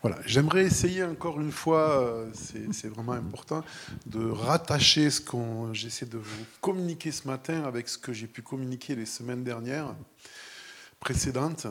Voilà, 0.00 0.18
j'aimerais 0.24 0.62
essayer 0.62 1.02
encore 1.02 1.40
une 1.40 1.50
fois, 1.50 2.02
euh, 2.02 2.30
c'est 2.70 2.86
vraiment 2.86 3.14
important, 3.14 3.64
de 4.06 4.30
rattacher 4.30 5.10
ce 5.10 5.20
qu'on 5.20 5.74
j'essaie 5.74 6.06
de 6.06 6.18
vous 6.18 6.44
communiquer 6.60 7.10
ce 7.10 7.26
matin 7.26 7.64
avec 7.64 7.88
ce 7.88 7.98
que 7.98 8.12
j'ai 8.12 8.28
pu 8.28 8.40
communiquer 8.40 8.94
les 8.94 9.06
semaines 9.06 9.42
dernières, 9.42 9.96
précédentes. 11.00 11.66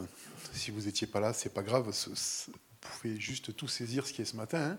Si 0.51 0.71
vous 0.71 0.81
n'étiez 0.81 1.07
pas 1.07 1.21
là, 1.21 1.31
c'est 1.31 1.53
pas 1.53 1.63
grave, 1.63 1.89
vous 1.89 2.53
pouvez 2.81 3.17
juste 3.17 3.55
tout 3.55 3.69
saisir 3.69 4.05
ce 4.05 4.11
qui 4.11 4.23
est 4.23 4.25
ce 4.25 4.35
matin. 4.35 4.71
Hein. 4.71 4.77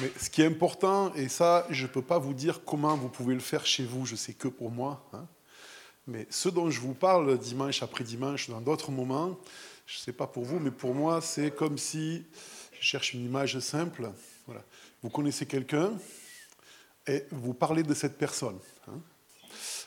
Mais 0.00 0.10
ce 0.20 0.28
qui 0.28 0.42
est 0.42 0.46
important, 0.46 1.14
et 1.14 1.28
ça, 1.28 1.68
je 1.70 1.84
ne 1.84 1.88
peux 1.88 2.02
pas 2.02 2.18
vous 2.18 2.34
dire 2.34 2.64
comment 2.64 2.96
vous 2.96 3.08
pouvez 3.08 3.34
le 3.34 3.40
faire 3.40 3.66
chez 3.66 3.84
vous, 3.84 4.04
je 4.04 4.16
sais 4.16 4.32
que 4.34 4.48
pour 4.48 4.72
moi. 4.72 5.08
Hein. 5.12 5.28
Mais 6.08 6.26
ce 6.28 6.48
dont 6.48 6.70
je 6.70 6.80
vous 6.80 6.94
parle 6.94 7.38
dimanche 7.38 7.84
après 7.84 8.02
dimanche, 8.02 8.50
dans 8.50 8.60
d'autres 8.60 8.90
moments, 8.90 9.38
je 9.86 9.96
ne 9.96 10.00
sais 10.00 10.12
pas 10.12 10.26
pour 10.26 10.44
vous, 10.44 10.58
mais 10.58 10.72
pour 10.72 10.92
moi, 10.92 11.20
c'est 11.20 11.54
comme 11.54 11.78
si 11.78 12.24
je 12.80 12.86
cherche 12.86 13.12
une 13.12 13.24
image 13.24 13.58
simple. 13.60 14.10
Voilà. 14.46 14.64
Vous 15.02 15.10
connaissez 15.10 15.46
quelqu'un 15.46 15.92
et 17.06 17.24
vous 17.30 17.54
parlez 17.54 17.82
de 17.82 17.94
cette 17.94 18.18
personne. 18.18 18.58
Hein. 18.88 19.00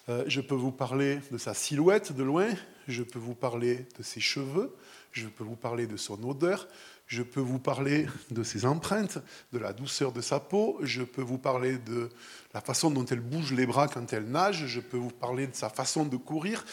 Euh, 0.09 0.23
je 0.27 0.41
peux 0.41 0.55
vous 0.55 0.72
parler 0.72 1.20
de 1.32 1.38
sa 1.38 1.54
silhouette 1.54 2.12
de 2.12 2.23
loin, 2.23 2.49
je 2.88 3.04
peux 3.04 3.20
vous 3.20 3.35
parler 3.35 3.85
de 3.98 4.04
ses 4.04 4.20
cheveux, 4.20 4.76
je 5.12 5.27
peux 5.27 5.44
vous 5.44 5.55
parler 5.55 5.88
de 5.88 5.95
son 5.95 6.21
odeur, 6.23 6.68
je 7.08 7.23
peux 7.23 7.40
vous 7.40 7.59
parler 7.59 8.08
de 8.30 8.44
ses 8.44 8.66
empreintes, 8.66 9.20
de 9.54 9.60
la 9.60 9.71
douceur 9.71 10.12
de 10.12 10.20
sa 10.20 10.40
peau, 10.40 10.77
je 10.82 11.04
peux 11.04 11.21
vous 11.21 11.38
parler 11.38 11.77
de 11.77 12.10
la 12.54 12.62
façon 12.62 12.91
dont 12.91 13.05
elle 13.05 13.21
bouge 13.21 13.54
les 13.54 13.66
bras 13.66 13.88
quand 13.88 14.12
elle 14.12 14.26
nage, 14.26 14.66
je 14.68 14.82
peux 14.82 14.98
vous 14.98 15.12
parler 15.12 15.48
de 15.48 15.55
sa 15.55 15.70
façon 15.70 16.05
de 16.05 16.18
courir, 16.18 16.66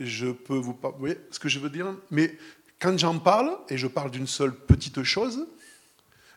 je 0.00 0.28
peux 0.28 0.56
vous 0.56 0.74
parler, 0.74 0.94
vous 0.94 1.00
voyez 1.00 1.18
ce 1.30 1.38
que 1.38 1.48
je 1.48 1.58
veux 1.58 1.70
dire? 1.70 1.94
Mais 2.10 2.38
quand 2.78 2.96
j'en 2.96 3.18
parle, 3.18 3.58
et 3.68 3.76
je 3.76 3.86
parle 3.86 4.10
d'une 4.10 4.26
seule 4.26 4.54
petite 4.54 5.02
chose, 5.02 5.46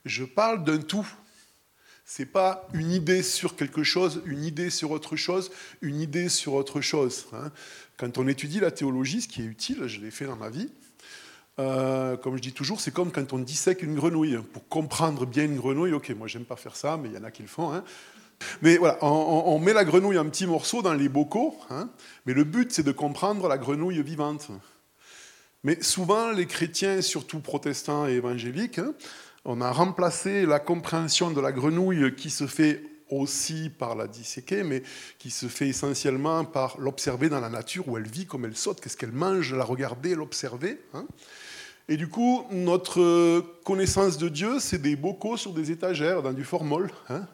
je 0.06 0.24
parle 0.24 0.64
d'un 0.64 0.80
tout. 0.80 1.08
Ce 2.06 2.22
n'est 2.22 2.28
pas 2.28 2.68
une 2.74 2.92
idée 2.92 3.24
sur 3.24 3.56
quelque 3.56 3.84
chose, 3.84 4.22
une 4.26 4.44
idée 4.44 4.70
sur 4.70 4.92
autre 4.92 5.16
chose, 5.16 5.52
une 5.82 6.02
idée 6.02 6.30
sur 6.30 6.54
autre 6.54 6.82
chose. 6.82 7.28
Hein. 7.34 7.52
Quand 7.98 8.18
on 8.18 8.28
étudie 8.28 8.60
la 8.60 8.72
théologie, 8.72 9.22
ce 9.22 9.28
qui 9.28 9.42
est 9.42 9.46
utile, 9.46 9.88
je 9.88 10.02
l'ai 10.02 10.12
fait 10.12 10.26
dans 10.26 10.36
ma 10.36 10.50
vie, 10.50 10.70
euh, 11.60 12.18
comme 12.18 12.36
je 12.36 12.42
dis 12.42 12.54
toujours, 12.54 12.82
c'est 12.82 12.92
comme 12.92 13.12
quand 13.12 13.34
on 13.34 13.40
dissèque 13.40 13.84
une 13.84 13.96
grenouille. 13.96 14.40
Pour 14.54 14.68
comprendre 14.68 15.26
bien 15.26 15.46
une 15.46 15.58
grenouille, 15.58 15.94
ok, 15.94 16.10
moi 16.12 16.28
j'aime 16.28 16.46
pas 16.46 16.56
faire 16.56 16.76
ça, 16.76 16.98
mais 16.98 17.10
il 17.10 17.16
y 17.16 17.18
en 17.18 17.24
a 17.24 17.32
qui 17.32 17.44
le 17.44 17.48
font. 17.48 17.72
Hein. 17.72 17.84
Mais 18.62 18.78
voilà, 18.78 18.98
on, 19.04 19.60
met 19.60 19.74
la 19.74 19.86
grenouille 19.86 20.18
en 20.18 20.26
petits 20.26 20.48
morceaux 20.48 20.82
dans 20.82 20.94
les 20.94 21.10
bocaux, 21.10 21.56
hein. 21.70 21.90
mais 22.26 22.34
le 22.34 22.44
but 22.44 22.72
c'est 22.72 22.84
de 22.84 22.92
comprendre 22.92 23.48
la 23.48 23.60
grenouille 23.60 24.02
vivante. 24.02 24.50
Mais 25.64 25.82
souvent, 25.84 26.32
les 26.32 26.48
chrétiens, 26.48 27.02
surtout 27.02 27.40
protestants 27.40 28.08
et 28.08 28.14
évangéliques, 28.14 28.82
on 29.46 29.62
a 29.62 29.72
remplacé 29.72 30.46
la 30.46 30.60
compréhension 30.60 31.32
de 31.32 31.42
la 31.42 31.52
grenouille 31.52 32.16
qui 32.16 32.30
se 32.30 32.48
fait 32.48 32.84
aussi 33.10 33.70
par 33.70 33.96
la 33.96 34.08
disséquer, 34.08 34.64
mais 34.64 34.84
qui 35.20 35.32
se 35.32 35.48
fait 35.48 35.68
essentiellement 35.68 36.46
par 36.46 36.80
l'observer 36.80 37.30
dans 37.30 37.42
la 37.42 37.50
nature 37.50 37.88
où 37.88 37.98
elle 37.98 38.08
vit, 38.08 38.26
comme 38.26 38.46
elle 38.46 38.56
saute, 38.56 38.80
qu'est-ce 38.80 38.98
qu'elle 38.98 39.12
mange, 39.12 39.54
la 39.54 39.64
regarder, 39.64 40.16
l'observer. 40.16 40.80
Hein. 40.94 41.06
Et 41.90 41.98
du 41.98 42.08
coup, 42.08 42.46
notre 42.52 43.42
connaissance 43.64 44.18
de 44.18 44.30
Dieu, 44.30 44.60
c'est 44.60 44.82
des 44.82 44.96
bocaux 44.96 45.36
sur 45.36 45.52
des 45.52 45.72
étagères 45.72 46.22
dans 46.22 46.32
du 46.32 46.46
formol. 46.46 46.90
Hein. 47.10 47.28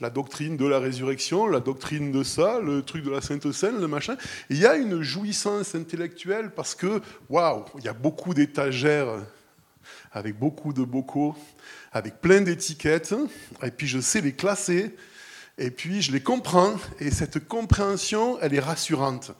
La 0.00 0.10
doctrine 0.10 0.56
de 0.56 0.66
la 0.66 0.80
résurrection, 0.80 1.46
la 1.46 1.60
doctrine 1.60 2.10
de 2.10 2.24
ça, 2.24 2.58
le 2.60 2.82
truc 2.82 3.04
de 3.04 3.10
la 3.10 3.20
Sainte 3.20 3.50
Seine, 3.52 3.80
le 3.80 3.86
machin. 3.86 4.16
il 4.50 4.58
y 4.58 4.66
a 4.66 4.74
une 4.74 5.02
jouissance 5.02 5.76
intellectuelle 5.76 6.50
parce 6.50 6.74
que, 6.74 7.00
waouh, 7.30 7.64
il 7.78 7.84
y 7.84 7.88
a 7.88 7.92
beaucoup 7.92 8.34
d'étagères 8.34 9.24
avec 10.14 10.38
beaucoup 10.38 10.72
de 10.72 10.82
bocaux, 10.82 11.34
avec 11.92 12.20
plein 12.20 12.40
d'étiquettes, 12.40 13.14
et 13.62 13.70
puis 13.70 13.86
je 13.86 14.00
sais 14.00 14.20
les 14.20 14.32
classer, 14.32 14.94
et 15.58 15.70
puis 15.70 16.02
je 16.02 16.12
les 16.12 16.22
comprends, 16.22 16.76
et 17.00 17.10
cette 17.10 17.46
compréhension, 17.46 18.38
elle 18.40 18.54
est 18.54 18.60
rassurante. 18.60 19.32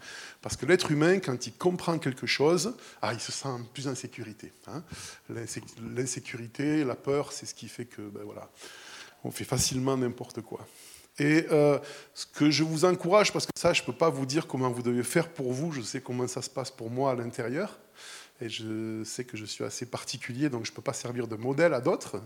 Parce 0.43 0.57
que 0.57 0.67
l'être 0.67 0.91
humain, 0.91 1.21
quand 1.21 1.47
il 1.47 1.55
comprend 1.55 1.99
quelque 1.99 2.27
chose, 2.27 2.77
ah, 3.01 3.15
il 3.15 3.21
se 3.21 3.33
sent 3.33 3.49
plus 3.73 3.89
en 3.89 3.95
sécurité. 3.95 4.53
Hein. 4.67 4.83
L'insécurité, 5.95 6.85
la 6.85 6.97
peur, 6.97 7.33
c'est 7.33 7.47
ce 7.47 7.55
qui 7.55 7.67
fait 7.67 7.87
que, 7.87 8.03
ben 8.03 8.23
voilà, 8.25 8.51
on 9.25 9.31
fait 9.31 9.45
facilement 9.45 9.97
n'importe 9.97 10.43
quoi. 10.43 10.67
Et 11.19 11.47
euh, 11.51 11.79
ce 12.13 12.27
que 12.27 12.51
je 12.51 12.65
vous 12.65 12.85
encourage, 12.85 13.33
parce 13.33 13.47
que 13.47 13.53
ça, 13.57 13.73
je 13.73 13.83
ne 13.83 13.87
peux 13.87 13.93
pas 13.93 14.11
vous 14.11 14.27
dire 14.27 14.47
comment 14.47 14.71
vous 14.71 14.83
devez 14.83 15.05
faire 15.05 15.29
pour 15.29 15.53
vous, 15.53 15.73
je 15.73 15.81
sais 15.81 16.01
comment 16.01 16.27
ça 16.27 16.43
se 16.43 16.51
passe 16.51 16.71
pour 16.71 16.91
moi 16.91 17.13
à 17.13 17.15
l'intérieur, 17.15 17.79
et 18.41 18.49
je 18.49 19.03
sais 19.05 19.25
que 19.25 19.37
je 19.37 19.45
suis 19.45 19.65
assez 19.65 19.87
particulier, 19.87 20.49
donc 20.49 20.65
je 20.65 20.71
ne 20.71 20.75
peux 20.77 20.83
pas 20.83 20.93
servir 20.93 21.29
de 21.29 21.37
modèle 21.37 21.75
à 21.75 21.81
d'autres. 21.81 22.21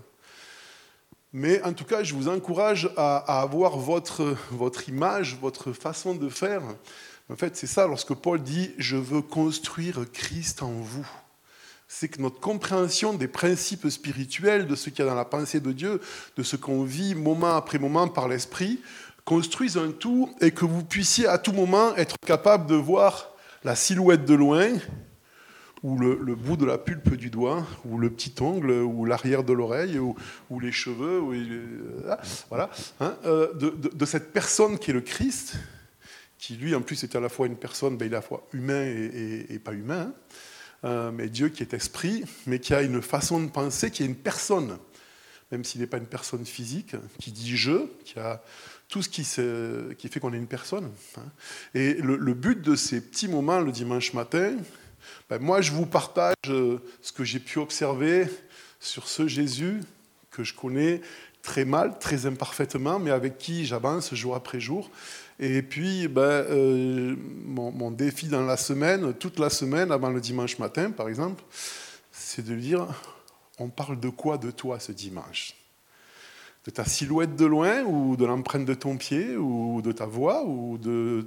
Mais 1.31 1.61
en 1.61 1.73
tout 1.73 1.85
cas, 1.85 2.03
je 2.03 2.15
vous 2.15 2.27
encourage 2.27 2.89
à, 2.97 3.41
avoir 3.41 3.77
votre, 3.77 4.35
votre 4.51 4.89
image, 4.89 5.37
votre 5.39 5.73
façon 5.73 6.15
de 6.15 6.27
faire. 6.27 6.63
En 7.31 7.35
fait, 7.35 7.55
c'est 7.55 7.67
ça, 7.67 7.85
lorsque 7.85 8.15
Paul 8.15 8.41
dit⁇ 8.41 8.67
Je 8.79 8.97
veux 8.97 9.21
construire 9.21 9.99
Christ 10.11 10.63
en 10.63 10.71
vous⁇ 10.71 11.03
c'est 11.91 12.07
que 12.07 12.21
notre 12.21 12.39
compréhension 12.39 13.15
des 13.15 13.27
principes 13.27 13.89
spirituels, 13.89 14.67
de 14.67 14.75
ce 14.75 14.91
qu'il 14.91 14.99
y 14.99 15.07
a 15.07 15.09
dans 15.09 15.15
la 15.15 15.25
pensée 15.25 15.59
de 15.59 15.71
Dieu, 15.71 15.99
de 16.37 16.43
ce 16.43 16.55
qu'on 16.55 16.83
vit 16.83 17.15
moment 17.15 17.55
après 17.55 17.79
moment 17.79 18.07
par 18.07 18.27
l'Esprit, 18.27 18.79
construise 19.25 19.75
un 19.75 19.91
tout 19.91 20.33
et 20.39 20.51
que 20.51 20.65
vous 20.65 20.83
puissiez 20.83 21.27
à 21.27 21.39
tout 21.39 21.51
moment 21.51 21.95
être 21.95 22.15
capable 22.19 22.67
de 22.67 22.75
voir 22.75 23.31
la 23.63 23.75
silhouette 23.75 24.23
de 24.23 24.35
loin 24.35 24.69
ou 25.83 25.97
le, 25.97 26.35
bout 26.35 26.57
de 26.57 26.65
la 26.65 26.77
pulpe 26.77 27.15
du 27.15 27.29
doigt, 27.29 27.65
ou 27.85 27.97
le 27.97 28.09
petit 28.09 28.33
ongle, 28.41 28.71
ou 28.71 29.05
l'arrière 29.05 29.43
de 29.43 29.53
l'oreille, 29.53 29.97
ou, 29.97 30.15
les 30.59 30.71
cheveux, 30.71 31.21
euh, 31.23 32.15
voilà, 32.49 32.69
hein, 32.99 33.15
euh, 33.25 33.53
de, 33.53 34.05
cette 34.05 34.33
personne 34.33 34.77
qui 34.77 34.91
est 34.91 34.93
le 34.93 35.01
Christ, 35.01 35.55
qui 36.37 36.55
lui 36.55 36.75
en 36.75 36.81
plus 36.81 37.03
est 37.03 37.15
à 37.15 37.19
la 37.19 37.29
fois 37.29 37.47
une 37.47 37.55
personne, 37.55 37.97
ben, 37.97 38.05
il 38.05 38.13
est 38.13 38.15
à 38.15 38.19
la 38.19 38.21
fois 38.21 38.47
humain 38.53 38.85
et, 38.85 39.59
pas 39.59 39.73
humain, 39.73 40.13
hein, 40.13 40.13
euh, 40.85 41.11
mais 41.11 41.29
Dieu 41.29 41.49
qui 41.49 41.63
est 41.63 41.73
esprit, 41.73 42.23
mais 42.45 42.59
qui 42.59 42.73
a 42.73 42.81
une 42.81 43.01
façon 43.01 43.41
de 43.41 43.49
penser, 43.49 43.91
qui 43.91 44.03
est 44.03 44.05
une 44.05 44.15
personne, 44.15 44.77
même 45.51 45.63
s'il 45.63 45.81
n'est 45.81 45.87
pas 45.87 45.97
une 45.97 46.05
personne 46.05 46.45
physique, 46.45 46.95
qui 47.19 47.31
dit 47.31 47.55
je, 47.55 47.87
qui 48.03 48.19
a 48.19 48.43
tout 48.89 49.01
ce 49.01 49.09
qui, 49.09 49.23
fait 49.23 50.19
qu'on 50.19 50.33
est 50.33 50.37
une 50.37 50.47
personne. 50.47 50.91
Hein. 51.17 51.31
Et 51.75 51.93
le 51.93 52.33
but 52.33 52.59
de 52.59 52.75
ces 52.75 53.01
petits 53.01 53.27
moments 53.27 53.59
le 53.59 53.71
dimanche 53.71 54.13
matin, 54.13 54.55
ben, 55.29 55.39
moi, 55.39 55.61
je 55.61 55.71
vous 55.71 55.85
partage 55.85 56.35
euh, 56.47 56.79
ce 57.01 57.11
que 57.11 57.23
j'ai 57.23 57.39
pu 57.39 57.59
observer 57.59 58.27
sur 58.79 59.07
ce 59.07 59.27
Jésus 59.27 59.81
que 60.31 60.43
je 60.43 60.53
connais 60.53 61.01
très 61.41 61.65
mal, 61.65 61.97
très 61.99 62.25
imparfaitement, 62.25 62.99
mais 62.99 63.11
avec 63.11 63.37
qui 63.37 63.65
j'avance 63.65 64.13
jour 64.13 64.35
après 64.35 64.59
jour. 64.59 64.89
Et 65.39 65.61
puis, 65.61 66.07
ben, 66.07 66.21
euh, 66.21 67.15
mon, 67.45 67.91
défi 67.91 68.27
dans 68.27 68.45
la 68.45 68.57
semaine, 68.57 69.13
toute 69.13 69.39
la 69.39 69.49
semaine, 69.49 69.91
avant 69.91 70.09
le 70.09 70.19
dimanche 70.19 70.59
matin, 70.59 70.91
par 70.91 71.07
exemple, 71.07 71.43
c'est 72.11 72.45
de 72.45 72.55
dire, 72.55 72.87
on 73.57 73.69
parle 73.69 73.99
de 73.99 74.09
quoi 74.09 74.37
de 74.37 74.51
toi 74.51 74.79
ce 74.79 74.91
dimanche? 74.91 75.53
De 76.65 76.71
ta 76.71 76.83
silhouette 76.83 77.35
de 77.35 77.45
loin, 77.45 77.83
ou 77.83 78.17
de 78.17 78.25
l'empreinte 78.25 78.65
de 78.65 78.73
ton 78.73 78.97
pied, 78.97 79.37
ou 79.37 79.81
de 79.81 79.91
ta 79.91 80.05
voix, 80.05 80.43
ou 80.43 80.77
de 80.77 81.25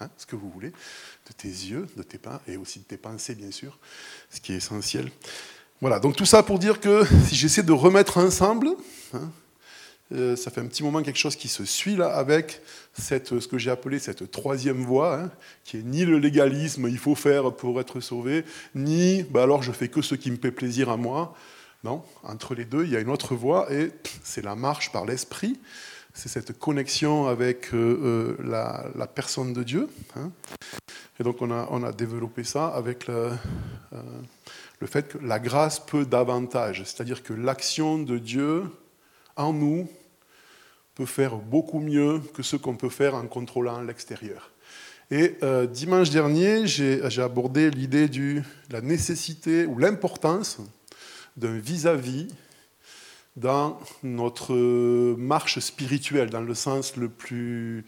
hein, 0.00 0.08
ce 0.16 0.26
que 0.26 0.36
vous 0.36 0.50
voulez 0.50 0.70
de 0.70 1.32
tes 1.36 1.48
yeux, 1.48 1.86
de 1.96 2.02
tes 2.02 2.18
pas, 2.18 2.40
et 2.46 2.56
aussi 2.56 2.80
de 2.80 2.84
tes 2.84 2.96
pensées, 2.96 3.34
bien 3.34 3.50
sûr, 3.50 3.78
ce 4.30 4.40
qui 4.40 4.52
est 4.52 4.56
essentiel. 4.56 5.10
Voilà, 5.80 6.00
donc 6.00 6.16
tout 6.16 6.24
ça 6.24 6.42
pour 6.42 6.58
dire 6.58 6.80
que 6.80 7.04
si 7.28 7.36
j'essaie 7.36 7.62
de 7.62 7.72
remettre 7.72 8.18
ensemble, 8.18 8.68
hein, 9.12 9.30
euh, 10.12 10.36
ça 10.36 10.50
fait 10.50 10.60
un 10.60 10.66
petit 10.66 10.84
moment 10.84 11.02
quelque 11.02 11.18
chose 11.18 11.34
qui 11.34 11.48
se 11.48 11.64
suit 11.64 11.96
là 11.96 12.14
avec 12.14 12.62
cette, 12.96 13.40
ce 13.40 13.48
que 13.48 13.58
j'ai 13.58 13.70
appelé 13.70 13.98
cette 13.98 14.30
troisième 14.30 14.84
voie, 14.84 15.20
hein, 15.20 15.30
qui 15.64 15.78
est 15.78 15.82
ni 15.82 16.04
le 16.04 16.18
légalisme, 16.18 16.86
il 16.88 16.98
faut 16.98 17.16
faire 17.16 17.52
pour 17.52 17.80
être 17.80 18.00
sauvé, 18.00 18.44
ni 18.74 19.24
bah 19.24 19.42
alors 19.42 19.62
je 19.62 19.72
fais 19.72 19.88
que 19.88 20.02
ce 20.02 20.14
qui 20.14 20.30
me 20.30 20.36
fait 20.36 20.52
plaisir 20.52 20.90
à 20.90 20.96
moi. 20.96 21.34
Non, 21.84 22.02
entre 22.22 22.54
les 22.54 22.64
deux, 22.64 22.84
il 22.84 22.90
y 22.90 22.96
a 22.96 23.00
une 23.00 23.10
autre 23.10 23.34
voie 23.34 23.72
et 23.72 23.92
c'est 24.24 24.42
la 24.42 24.56
marche 24.56 24.90
par 24.92 25.04
l'esprit. 25.04 25.60
C'est 26.16 26.30
cette 26.30 26.58
connexion 26.58 27.26
avec 27.26 27.74
euh, 27.74 28.36
euh, 28.40 28.88
la, 28.96 29.06
personne 29.06 29.52
de 29.52 29.62
Dieu. 29.62 29.86
Hein. 30.16 30.32
Et 31.20 31.22
donc 31.22 31.42
on 31.42 31.50
a, 31.50 31.92
développé 31.92 32.42
ça 32.42 32.68
avec 32.68 33.06
le, 33.06 33.32
euh, 33.92 34.02
le 34.80 34.86
fait 34.86 35.08
que 35.08 35.18
la 35.18 35.38
grâce 35.38 35.78
peut 35.78 36.06
davantage, 36.06 36.84
c'est-à-dire 36.84 37.22
que 37.22 37.34
l'action 37.34 37.98
de 37.98 38.16
Dieu 38.16 38.64
en 39.36 39.52
nous 39.52 39.90
peut 40.94 41.04
faire 41.04 41.36
beaucoup 41.36 41.80
mieux 41.80 42.22
que 42.32 42.42
ce 42.42 42.56
qu'on 42.56 42.76
peut 42.76 42.88
faire 42.88 43.14
en 43.14 43.26
contrôlant 43.26 43.82
l'extérieur. 43.82 44.50
Et 45.10 45.36
dimanche 45.70 46.10
dernier, 46.10 46.66
j'ai 46.66 47.22
abordé 47.22 47.70
l'idée 47.70 48.08
de 48.08 48.42
la 48.70 48.80
nécessité 48.80 49.64
ou 49.66 49.78
l'importance 49.78 50.58
d'un 51.36 51.58
vis-à-vis 51.58 52.28
dans 53.36 53.78
notre 54.02 54.54
marche 55.16 55.58
spirituelle, 55.58 56.30
dans 56.30 56.40
le 56.40 56.54
sens 56.54 56.96
le 56.96 57.08
plus 57.08 57.84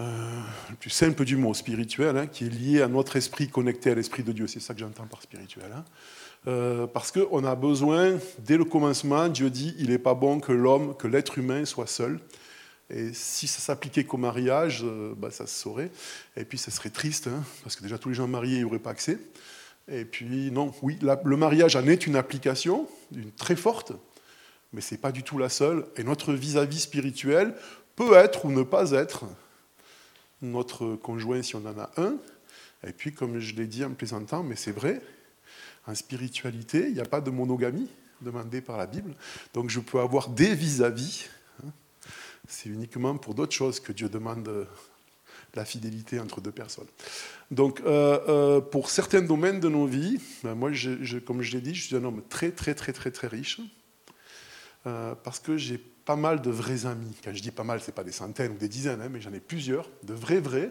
euh, 0.00 0.42
simple 0.88 1.24
du 1.24 1.36
mot, 1.36 1.52
spirituel, 1.52 2.16
hein, 2.16 2.26
qui 2.26 2.46
est 2.46 2.48
lié 2.48 2.82
à 2.82 2.88
notre 2.88 3.16
esprit 3.16 3.48
connecté 3.48 3.90
à 3.90 3.94
l'esprit 3.94 4.22
de 4.22 4.32
Dieu. 4.32 4.46
C'est 4.46 4.60
ça 4.60 4.72
que 4.72 4.80
j'entends 4.80 5.06
par 5.06 5.22
spirituel. 5.22 5.70
Hein. 5.74 5.84
Euh, 6.48 6.86
parce 6.86 7.12
qu'on 7.12 7.44
a 7.44 7.54
besoin, 7.54 8.18
dès 8.38 8.56
le 8.56 8.64
commencement, 8.64 9.28
Dieu 9.28 9.50
dit, 9.50 9.74
il 9.78 9.90
n'est 9.90 9.98
pas 9.98 10.14
bon 10.14 10.40
que 10.40 10.52
l'homme, 10.52 10.96
que 10.96 11.06
l'être 11.06 11.38
humain 11.38 11.66
soit 11.66 11.86
seul. 11.86 12.18
Et 12.88 13.12
si 13.12 13.46
ça 13.46 13.60
s'appliquait 13.60 14.04
qu'au 14.04 14.16
mariage, 14.16 14.82
euh, 14.84 15.14
bah, 15.16 15.30
ça 15.30 15.46
se 15.46 15.54
saurait. 15.60 15.90
Et 16.36 16.44
puis 16.44 16.56
ça 16.56 16.70
serait 16.70 16.90
triste, 16.90 17.28
hein, 17.28 17.44
parce 17.62 17.76
que 17.76 17.82
déjà 17.82 17.98
tous 17.98 18.08
les 18.08 18.14
gens 18.14 18.26
mariés 18.26 18.58
n'y 18.58 18.64
auraient 18.64 18.78
pas 18.78 18.90
accès. 18.90 19.18
Et 19.88 20.04
puis 20.04 20.50
non, 20.50 20.72
oui, 20.82 20.98
le 21.00 21.36
mariage 21.36 21.76
en 21.76 21.86
est 21.86 22.06
une 22.06 22.16
application, 22.16 22.88
une 23.14 23.32
très 23.32 23.56
forte, 23.56 23.92
mais 24.72 24.80
ce 24.80 24.94
n'est 24.94 25.00
pas 25.00 25.12
du 25.12 25.22
tout 25.22 25.38
la 25.38 25.48
seule. 25.48 25.86
Et 25.96 26.04
notre 26.04 26.32
vis-à-vis 26.32 26.78
-vis 26.78 26.82
spirituel 26.82 27.54
peut 27.96 28.14
être 28.14 28.44
ou 28.44 28.52
ne 28.52 28.62
pas 28.62 28.92
être 28.92 29.24
notre 30.42 30.96
conjoint 30.96 31.42
si 31.42 31.56
on 31.56 31.66
en 31.66 31.78
a 31.78 31.90
un. 31.96 32.16
Et 32.86 32.92
puis, 32.92 33.12
comme 33.12 33.40
je 33.40 33.54
l'ai 33.54 33.66
dit 33.66 33.84
en 33.84 33.92
plaisantant, 33.92 34.42
mais 34.42 34.56
c'est 34.56 34.72
vrai, 34.72 35.02
en 35.86 35.94
spiritualité, 35.94 36.86
il 36.88 36.94
n'y 36.94 37.00
a 37.00 37.04
pas 37.04 37.20
de 37.20 37.30
monogamie 37.30 37.88
demandée 38.22 38.60
par 38.60 38.76
la 38.76 38.86
Bible. 38.86 39.14
Donc 39.54 39.70
je 39.70 39.80
peux 39.80 40.00
avoir 40.00 40.28
des 40.28 40.54
vis-à-vis. 40.54 41.28
Hein. 41.64 41.70
C'est 42.48 42.68
uniquement 42.68 43.16
pour 43.16 43.34
d'autres 43.34 43.54
choses 43.54 43.80
que 43.80 43.92
Dieu 43.92 44.08
demande 44.08 44.66
la 45.54 45.64
fidélité 45.64 46.20
entre 46.20 46.40
deux 46.40 46.52
personnes. 46.52 46.86
Donc, 47.50 47.80
euh, 47.80 48.18
euh, 48.28 48.60
pour 48.60 48.90
certains 48.90 49.22
domaines 49.22 49.60
de 49.60 49.68
nos 49.68 49.86
vies, 49.86 50.18
ben, 50.42 50.54
moi, 50.54 50.70
comme 51.26 51.42
je 51.42 51.52
l'ai 51.52 51.60
dit, 51.60 51.74
je 51.74 51.86
suis 51.86 51.96
un 51.96 52.04
homme 52.04 52.22
très, 52.28 52.50
très, 52.50 52.74
très, 52.74 52.92
très, 52.92 53.10
très 53.10 53.26
riche, 53.26 53.60
euh, 54.86 55.14
parce 55.24 55.40
que 55.40 55.56
j'ai 55.56 55.78
pas 55.78 56.16
mal 56.16 56.40
de 56.40 56.50
vrais 56.50 56.86
amis. 56.86 57.14
Quand 57.24 57.34
je 57.34 57.42
dis 57.42 57.50
pas 57.50 57.64
mal, 57.64 57.80
ce 57.80 57.86
n'est 57.86 57.92
pas 57.92 58.04
des 58.04 58.12
centaines 58.12 58.52
ou 58.52 58.58
des 58.58 58.68
dizaines, 58.68 59.00
hein, 59.00 59.08
mais 59.10 59.20
j'en 59.20 59.32
ai 59.32 59.40
plusieurs, 59.40 59.88
de 60.04 60.14
vrais, 60.14 60.40
vrais, 60.40 60.70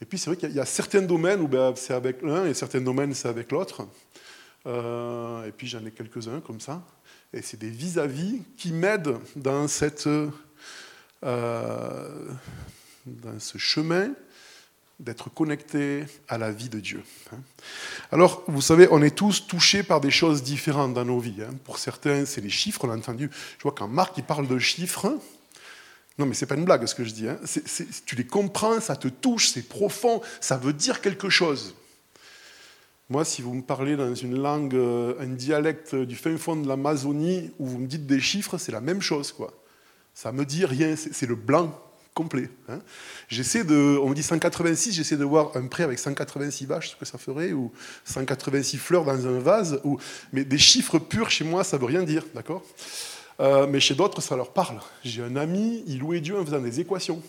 et 0.00 0.04
puis 0.04 0.18
c'est 0.18 0.30
vrai 0.30 0.36
qu'il 0.36 0.52
y, 0.52 0.58
a 0.58 0.64
certains 0.64 1.02
domaines 1.02 1.40
où 1.40 1.46
ben, 1.46 1.74
c'est 1.76 1.94
avec 1.94 2.22
l'un 2.22 2.44
et 2.46 2.54
certains 2.54 2.80
domaines 2.80 3.14
c'est 3.14 3.28
avec 3.28 3.52
l'autre. 3.52 3.86
Et 4.66 5.52
puis 5.56 5.68
j'en 5.68 5.84
ai 5.86 5.92
quelques-uns 5.92 6.40
comme 6.40 6.58
ça. 6.58 6.82
Et 7.32 7.40
c'est 7.40 7.56
des 7.56 7.70
vis-à-vis 7.70 8.42
qui 8.56 8.72
m'aident 8.72 9.18
dans, 9.36 9.68
cette, 9.68 10.08
dans 13.06 13.38
ce 13.38 13.58
chemin 13.58 14.10
d'être 15.00 15.30
connecté 15.30 16.04
à 16.28 16.38
la 16.38 16.52
vie 16.52 16.68
de 16.68 16.78
Dieu. 16.78 17.02
Hein. 17.32 17.38
Alors, 18.12 18.44
vous 18.46 18.60
savez, 18.60 18.86
on 18.90 19.02
est 19.02 19.16
tous 19.16 19.46
touchés 19.46 19.82
par 19.82 20.00
des 20.00 20.10
choses 20.10 20.42
différentes 20.42 20.94
dans 20.94 21.04
nos 21.04 21.18
vies. 21.18 21.42
Hein. 21.42 21.54
Pour 21.64 21.78
certains, 21.78 22.24
c'est 22.24 22.40
les 22.40 22.50
chiffres, 22.50 22.84
on 22.84 22.88
l'a 22.88 22.94
entendu. 22.94 23.28
Je 23.58 23.62
vois 23.62 23.72
quand 23.72 23.88
Marc 23.88 24.16
il 24.18 24.24
parle 24.24 24.46
de 24.46 24.58
chiffres, 24.58 25.18
non, 26.18 26.26
mais 26.26 26.34
c'est 26.34 26.46
pas 26.46 26.54
une 26.54 26.64
blague 26.64 26.86
ce 26.86 26.94
que 26.94 27.04
je 27.04 27.12
dis. 27.12 27.28
Hein. 27.28 27.38
tu 28.06 28.16
les 28.16 28.26
comprends, 28.26 28.80
ça 28.80 28.96
te 28.96 29.08
touche, 29.08 29.48
c'est 29.48 29.62
profond, 29.62 30.20
ça 30.40 30.56
veut 30.56 30.72
dire 30.72 31.00
quelque 31.00 31.30
chose. 31.30 31.74
Moi, 33.08 33.24
si 33.24 33.42
vous 33.42 33.54
me 33.54 33.62
parlez 33.62 33.96
dans 33.96 34.14
une 34.14 34.38
langue, 34.38 34.74
euh, 34.74 35.14
un 35.20 35.26
dialecte 35.26 35.94
du 35.94 36.14
fin 36.14 36.36
fond 36.36 36.56
de 36.56 36.68
l'Amazonie, 36.68 37.50
où 37.58 37.66
vous 37.66 37.78
me 37.78 37.86
dites 37.86 38.06
des 38.06 38.20
chiffres, 38.20 38.58
c'est 38.58 38.72
la 38.72 38.80
même 38.80 39.02
chose, 39.02 39.32
quoi. 39.32 39.52
Ça 40.14 40.30
me 40.32 40.44
dit 40.44 40.64
rien, 40.66 40.94
c'est 40.96 41.26
le 41.26 41.34
blanc 41.34 41.78
complet. 42.14 42.50
Hein. 42.68 42.80
J'essaie 43.28 43.64
de, 43.64 43.98
on 44.02 44.08
me 44.08 44.14
dit 44.14 44.22
186, 44.22 44.92
j'essaie 44.92 45.16
de 45.16 45.24
voir 45.24 45.56
un 45.56 45.66
prêt 45.66 45.82
avec 45.82 45.98
186 45.98 46.66
vaches, 46.66 46.90
ce 46.90 46.96
que 46.96 47.04
ça 47.04 47.18
ferait, 47.18 47.52
ou 47.52 47.72
186 48.04 48.78
fleurs 48.78 49.04
dans 49.04 49.26
un 49.26 49.38
vase, 49.38 49.80
ou, 49.84 49.98
mais 50.32 50.44
des 50.44 50.58
chiffres 50.58 50.98
purs 50.98 51.30
chez 51.30 51.44
moi, 51.44 51.64
ça 51.64 51.78
veut 51.78 51.86
rien 51.86 52.02
dire, 52.02 52.24
d'accord? 52.34 52.62
Euh, 53.40 53.66
mais 53.66 53.80
chez 53.80 53.94
d'autres, 53.94 54.20
ça 54.20 54.36
leur 54.36 54.52
parle. 54.52 54.80
J'ai 55.04 55.22
un 55.22 55.36
ami, 55.36 55.82
il 55.86 56.00
louait 56.00 56.20
Dieu 56.20 56.38
en 56.38 56.44
faisant 56.44 56.60
des 56.60 56.80
équations. 56.80 57.22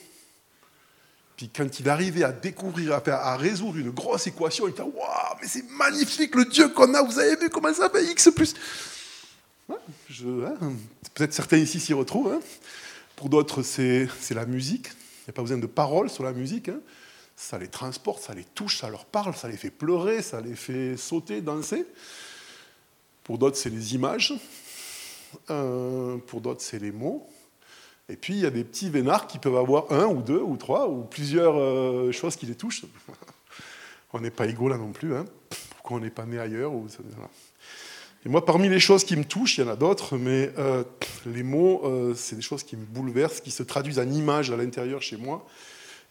Puis 1.38 1.50
quand 1.50 1.80
il 1.80 1.90
arrivait 1.90 2.24
à 2.24 2.32
découvrir, 2.32 3.00
à, 3.08 3.38
résoudre 3.38 3.78
une 3.78 3.90
grosse 3.90 4.28
équation, 4.28 4.68
il 4.68 4.72
était 4.72 4.84
Waouh, 4.84 5.38
mais 5.42 5.48
c'est 5.48 5.68
magnifique 5.72 6.36
le 6.36 6.46
Dieu 6.46 6.70
qu'on 6.70 6.94
a, 6.94 7.02
vous 7.02 7.18
avez 7.18 7.36
vu 7.38 7.50
comment 7.50 7.74
ça 7.74 7.90
fait 7.90 8.04
X 8.06 8.30
plus? 8.36 8.54
Hein, 9.70 9.76
peut-être 11.14 11.34
certains 11.34 11.58
ici 11.58 11.80
s'y 11.80 11.94
retrouvent. 11.94 12.34
Hein. 12.34 12.40
Pour 13.24 13.30
d'autres, 13.30 13.62
c'est 13.62 14.10
la 14.32 14.46
musique. 14.46 14.88
Il 14.88 15.28
n'y 15.28 15.30
a 15.30 15.32
pas 15.32 15.44
besoin 15.44 15.58
de 15.58 15.66
paroles 15.66 16.10
sur 16.10 16.26
la 16.26 16.34
musique. 16.34 16.68
Hein. 16.68 16.82
Ça 17.38 17.58
les 17.58 17.70
transporte, 17.70 18.22
ça 18.22 18.34
les 18.34 18.44
touche, 18.44 18.80
ça 18.80 18.90
leur 18.90 19.06
parle, 19.06 19.34
ça 19.34 19.48
les 19.48 19.56
fait 19.56 19.70
pleurer, 19.70 20.22
ça 20.22 20.42
les 20.42 20.58
fait 20.58 20.98
sauter, 20.98 21.40
danser. 21.40 21.86
Pour 23.24 23.38
d'autres, 23.38 23.56
c'est 23.56 23.70
les 23.70 23.96
images. 23.96 24.34
Euh, 25.50 26.18
pour 26.18 26.42
d'autres, 26.42 26.60
c'est 26.60 26.80
les 26.80 26.92
mots. 26.92 27.26
Et 28.10 28.18
puis, 28.18 28.34
il 28.34 28.42
y 28.42 28.46
a 28.46 28.50
des 28.50 28.66
petits 28.66 28.90
vénards 28.90 29.28
qui 29.28 29.40
peuvent 29.40 29.56
avoir 29.56 29.90
un 29.94 30.08
ou 30.08 30.22
deux 30.22 30.42
ou 30.42 30.58
trois 30.58 30.90
ou 30.90 31.04
plusieurs 31.04 31.56
euh, 31.58 32.12
choses 32.12 32.36
qui 32.36 32.46
les 32.46 32.56
touchent. 32.56 32.84
on 34.12 34.20
n'est 34.20 34.32
pas 34.32 34.48
égaux 34.48 34.68
là 34.68 34.78
non 34.78 34.92
plus. 34.92 35.16
Hein. 35.16 35.24
Pourquoi 35.70 35.96
on 35.96 36.00
n'est 36.02 36.10
pas 36.10 36.26
né 36.26 36.40
ailleurs 36.40 36.74
ou... 36.74 36.90
Et 38.26 38.30
moi, 38.30 38.46
parmi 38.46 38.70
les 38.70 38.80
choses 38.80 39.04
qui 39.04 39.16
me 39.18 39.26
touchent, 39.26 39.58
il 39.58 39.66
y 39.66 39.68
en 39.68 39.72
a 39.72 39.76
d'autres, 39.76 40.18
mais 40.18 40.52
euh, 40.58 40.84
les 41.26 41.44
mots, 41.44 42.14
c'est 42.16 42.36
des 42.36 42.42
choses 42.42 42.64
qui 42.64 42.78
me 42.78 42.86
bouleversent, 42.86 43.42
qui 43.42 43.52
se 43.52 43.64
traduisent 43.64 44.00
en 44.00 44.10
images 44.10 44.50
à 44.50 44.56
l'intérieur 44.56 45.02
chez 45.02 45.18
moi. 45.18 45.46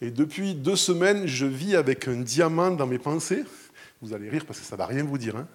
Et 0.01 0.11
depuis 0.11 0.55
deux 0.55 0.77
semaines, 0.77 1.27
je 1.27 1.47
vis 1.47 1.75
avec 1.75 2.09
un 2.09 2.17
diamant 2.17 2.71
dans 2.71 2.87
mes 2.87 2.99
pensées. 2.99 3.45
Vous 4.03 4.13
allez 4.13 4.29
rire 4.29 4.45
parce 4.45 4.59
que 4.59 4.67
ça 4.67 4.75
ne 4.75 4.79
va 4.79 4.87
rien 4.87 5.05
vous 5.05 5.17
dire. 5.17 5.37
Hein. 5.37 5.47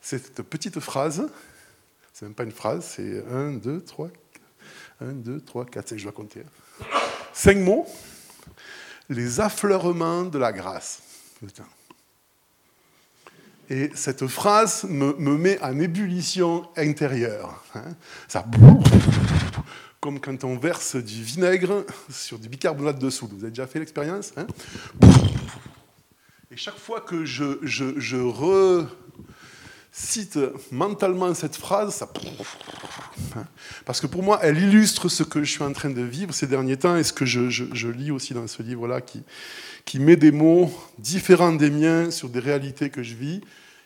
Cette 0.00 0.42
petite 0.42 0.78
phrase 0.80 1.28
c'est 2.18 2.24
même 2.26 2.34
pas 2.34 2.42
une 2.42 2.50
phrase, 2.50 2.84
c'est 2.96 3.24
1, 3.30 3.52
2, 3.52 3.80
3, 3.84 4.08
1, 5.00 5.12
2, 5.12 5.40
3, 5.40 5.66
4, 5.66 5.96
je 5.96 6.02
dois 6.02 6.10
compter. 6.10 6.42
Cinq 7.32 7.58
mots. 7.58 7.86
Les 9.08 9.38
affleurements 9.38 10.24
de 10.24 10.36
la 10.36 10.52
grâce. 10.52 11.00
Et 13.70 13.90
cette 13.94 14.26
phrase 14.26 14.84
me, 14.84 15.14
met 15.36 15.60
en 15.62 15.78
ébullition 15.78 16.66
intérieure. 16.76 17.62
Hein. 17.74 17.94
Ça, 18.26 18.46
comme 20.00 20.20
quand 20.20 20.44
on 20.44 20.56
verse 20.56 20.96
du 20.96 21.22
vinaigre 21.22 21.84
sur 22.08 22.38
du 22.38 22.48
bicarbonate 22.48 22.98
de 22.98 23.10
soude. 23.10 23.30
Vous 23.32 23.42
avez 23.42 23.50
déjà 23.50 23.66
fait 23.66 23.78
l'expérience 23.78 24.32
hein? 24.36 24.46
Et 26.50 26.56
chaque 26.56 26.78
fois 26.78 27.00
que 27.00 27.24
je, 27.24 27.58
je, 27.62 27.98
je 28.00 28.16
re 28.16 28.86
cite 29.98 30.38
mentalement 30.70 31.34
cette 31.34 31.56
phrase, 31.56 31.94
ça... 31.94 32.08
Parce 33.84 34.00
que 34.00 34.06
pour 34.06 34.22
moi, 34.22 34.38
elle 34.42 34.58
illustre 34.58 35.08
ce 35.08 35.22
que 35.24 35.42
je 35.42 35.50
suis 35.50 35.64
en 35.64 35.72
train 35.72 35.90
de 35.90 36.02
vivre 36.02 36.32
ces 36.32 36.46
derniers 36.46 36.76
temps 36.76 36.96
et 36.96 37.02
ce 37.02 37.12
que 37.12 37.26
je, 37.26 37.88
lis 37.88 38.10
aussi 38.10 38.32
dans 38.32 38.46
ce 38.46 38.62
livre-là, 38.62 39.00
qui, 39.00 39.22
qui 39.84 39.98
met 39.98 40.16
des 40.16 40.30
mots 40.30 40.70
différents 40.98 41.52
des 41.52 41.70
miens 41.70 42.10
sur 42.10 42.28
des 42.28 42.38
réalités 42.38 42.90
que 42.90 43.02
je 43.02 43.14
vis. 43.14 43.40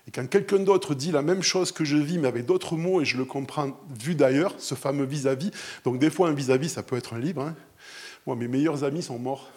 Et 0.07 0.11
quand 0.11 0.29
quelqu'un 0.29 0.59
d'autre 0.59 0.95
dit 0.95 1.13
la 1.13 1.23
même 1.23 1.43
chose 1.43 1.73
que 1.73 1.85
je 1.85 1.97
vis, 1.97 2.19
mais 2.19 2.29
avec 2.29 2.45
d'autres 2.45 2.77
mots, 2.77 3.01
et 3.01 3.05
je 3.05 3.17
le 3.17 3.25
comprends 3.25 3.81
vu 3.99 4.15
d'ailleurs, 4.15 4.55
ce 4.59 4.75
fameux 4.75 5.07
vis-à-vis, 5.07 5.51
donc 5.85 5.99
des 5.99 6.11
fois 6.11 6.29
un 6.29 6.35
vis-à-vis, 6.35 6.69
ça 6.69 6.83
peut 6.83 6.97
être 6.97 7.15
un 7.15 7.19
livre. 7.19 7.43
Hein. 7.43 7.55
Moi, 8.27 8.37
mes 8.37 8.49
meilleurs 8.49 8.85
amis 8.85 9.03
sont 9.03 9.19
morts. 9.19 9.51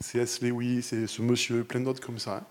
C'est 0.00 0.18
S. 0.18 0.40
Lewis, 0.42 0.82
c'est 0.82 1.06
ce 1.06 1.22
monsieur, 1.22 1.64
plein 1.64 1.80
d'autres 1.80 2.04
comme 2.04 2.18
ça. 2.18 2.36
Hein. 2.36 2.42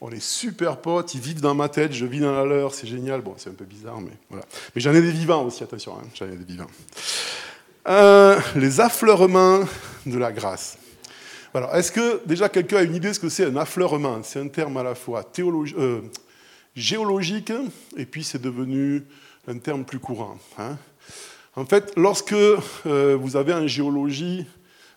On 0.00 0.10
est 0.10 0.22
super 0.22 0.78
potes, 0.78 1.14
ils 1.14 1.20
vivent 1.20 1.40
dans 1.40 1.54
ma 1.54 1.68
tête, 1.68 1.92
je 1.92 2.06
vis 2.06 2.20
dans 2.20 2.32
la 2.32 2.44
leur, 2.44 2.74
c'est 2.74 2.86
génial. 2.86 3.20
Bon, 3.20 3.34
c'est 3.36 3.50
un 3.50 3.54
peu 3.54 3.64
bizarre, 3.64 4.00
mais 4.00 4.12
voilà. 4.28 4.44
Mais 4.74 4.80
j'en 4.80 4.94
ai 4.94 5.02
des 5.02 5.10
vivants 5.10 5.44
aussi, 5.44 5.62
attention, 5.62 5.94
hein, 5.96 6.06
j'en 6.14 6.26
ai 6.26 6.36
des 6.36 6.44
vivants. 6.44 6.70
Euh, 7.88 8.38
les 8.56 8.80
affleurements 8.80 9.60
de 10.06 10.18
la 10.18 10.32
grâce. 10.32 10.78
Alors, 11.52 11.74
est-ce 11.74 11.90
que 11.90 12.26
déjà 12.26 12.48
quelqu'un 12.48 12.78
a 12.78 12.82
une 12.82 12.94
idée 12.94 13.08
de 13.08 13.12
ce 13.12 13.20
que 13.20 13.28
c'est 13.28 13.46
un 13.46 13.56
affleurement? 13.56 14.22
C'est 14.22 14.38
un 14.38 14.48
terme 14.48 14.76
à 14.76 14.82
la 14.82 14.94
fois 14.94 15.24
euh, 15.38 16.00
géologique 16.76 17.52
et 17.96 18.06
puis 18.06 18.22
c'est 18.22 18.40
devenu 18.40 19.02
un 19.48 19.58
terme 19.58 19.84
plus 19.84 19.98
courant. 19.98 20.38
Hein. 20.58 20.76
En 21.56 21.66
fait, 21.66 21.92
lorsque 21.96 22.32
euh, 22.32 23.18
vous 23.20 23.36
avez 23.36 23.52
en 23.52 23.66
géologie 23.66 24.46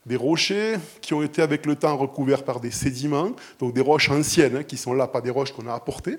des 0.05 0.15
rochers 0.15 0.75
qui 1.01 1.13
ont 1.13 1.22
été 1.22 1.41
avec 1.41 1.65
le 1.65 1.75
temps 1.75 1.95
recouverts 1.98 2.43
par 2.43 2.60
des 2.60 2.72
sédiments, 2.72 3.31
donc 3.60 3.74
des 3.74 3.81
roches 3.81 4.10
anciennes 4.10 4.57
hein, 4.57 4.63
qui 4.63 4.77
sont 4.77 4.93
là, 4.93 5.07
pas 5.07 5.22
des 5.22 5.29
roches 5.29 5.53
qu'on 5.53 5.67
a 5.67 5.74
apportées. 5.74 6.17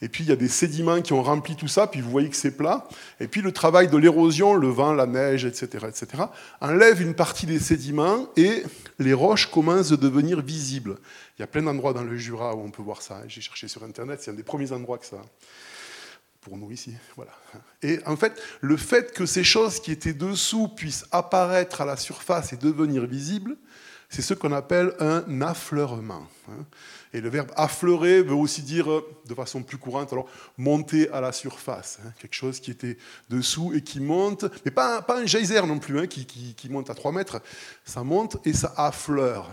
Et 0.00 0.08
puis 0.08 0.22
il 0.22 0.30
y 0.30 0.32
a 0.32 0.36
des 0.36 0.48
sédiments 0.48 1.00
qui 1.00 1.12
ont 1.12 1.22
rempli 1.22 1.56
tout 1.56 1.66
ça, 1.66 1.88
puis 1.88 2.00
vous 2.00 2.10
voyez 2.10 2.28
que 2.28 2.36
c'est 2.36 2.56
plat. 2.56 2.86
Et 3.18 3.26
puis 3.26 3.40
le 3.42 3.50
travail 3.50 3.88
de 3.88 3.96
l'érosion, 3.96 4.54
le 4.54 4.68
vent, 4.68 4.92
la 4.92 5.06
neige, 5.06 5.44
etc., 5.44 5.86
etc., 5.88 6.24
enlève 6.60 7.02
une 7.02 7.14
partie 7.14 7.46
des 7.46 7.58
sédiments 7.58 8.28
et 8.36 8.62
les 9.00 9.12
roches 9.12 9.46
commencent 9.46 9.90
à 9.90 9.96
devenir 9.96 10.40
visibles. 10.40 10.98
Il 11.36 11.42
y 11.42 11.44
a 11.44 11.48
plein 11.48 11.62
d'endroits 11.62 11.92
dans 11.92 12.04
le 12.04 12.16
Jura 12.16 12.54
où 12.54 12.60
on 12.60 12.70
peut 12.70 12.82
voir 12.82 13.02
ça. 13.02 13.16
Hein. 13.16 13.24
J'ai 13.26 13.40
cherché 13.40 13.66
sur 13.66 13.82
Internet, 13.82 14.20
c'est 14.22 14.30
un 14.30 14.34
des 14.34 14.44
premiers 14.44 14.70
endroits 14.70 14.98
que 14.98 15.06
ça, 15.06 15.16
nous 16.56 16.70
ici. 16.70 16.94
Et 17.82 18.00
en 18.06 18.16
fait, 18.16 18.40
le 18.60 18.76
fait 18.76 19.12
que 19.12 19.26
ces 19.26 19.44
choses 19.44 19.80
qui 19.80 19.92
étaient 19.92 20.12
dessous 20.12 20.68
puissent 20.68 21.06
apparaître 21.12 21.80
à 21.80 21.84
la 21.84 21.96
surface 21.96 22.52
et 22.52 22.56
devenir 22.56 23.06
visibles, 23.06 23.56
c'est 24.08 24.22
ce 24.22 24.34
qu'on 24.34 24.52
appelle 24.52 24.94
un 25.00 25.42
affleurement. 25.42 26.26
Hein. 26.48 26.64
Et 27.12 27.20
le 27.20 27.28
verbe 27.28 27.50
affleurer 27.56 28.22
veut 28.22 28.34
aussi 28.34 28.62
dire, 28.62 28.86
de 28.86 29.34
façon 29.34 29.62
plus 29.62 29.76
courante, 29.76 30.12
alors 30.12 30.28
monter 30.56 31.10
à 31.10 31.20
la 31.20 31.32
surface. 31.32 31.98
Hein. 32.02 32.12
Quelque 32.18 32.34
chose 32.34 32.60
qui 32.60 32.70
était 32.70 32.96
dessous 33.28 33.72
et 33.74 33.82
qui 33.82 34.00
monte, 34.00 34.46
mais 34.64 34.70
pas, 34.70 35.02
pas 35.02 35.20
un 35.20 35.26
geyser 35.26 35.66
non 35.66 35.78
plus, 35.78 35.98
hein, 35.98 36.06
qui, 36.06 36.24
qui, 36.26 36.68
monte 36.70 36.88
à 36.90 36.94
3 36.94 37.12
mètres. 37.12 37.40
Ça 37.84 38.02
monte 38.02 38.38
et 38.46 38.52
ça 38.52 38.72
affleure. 38.76 39.50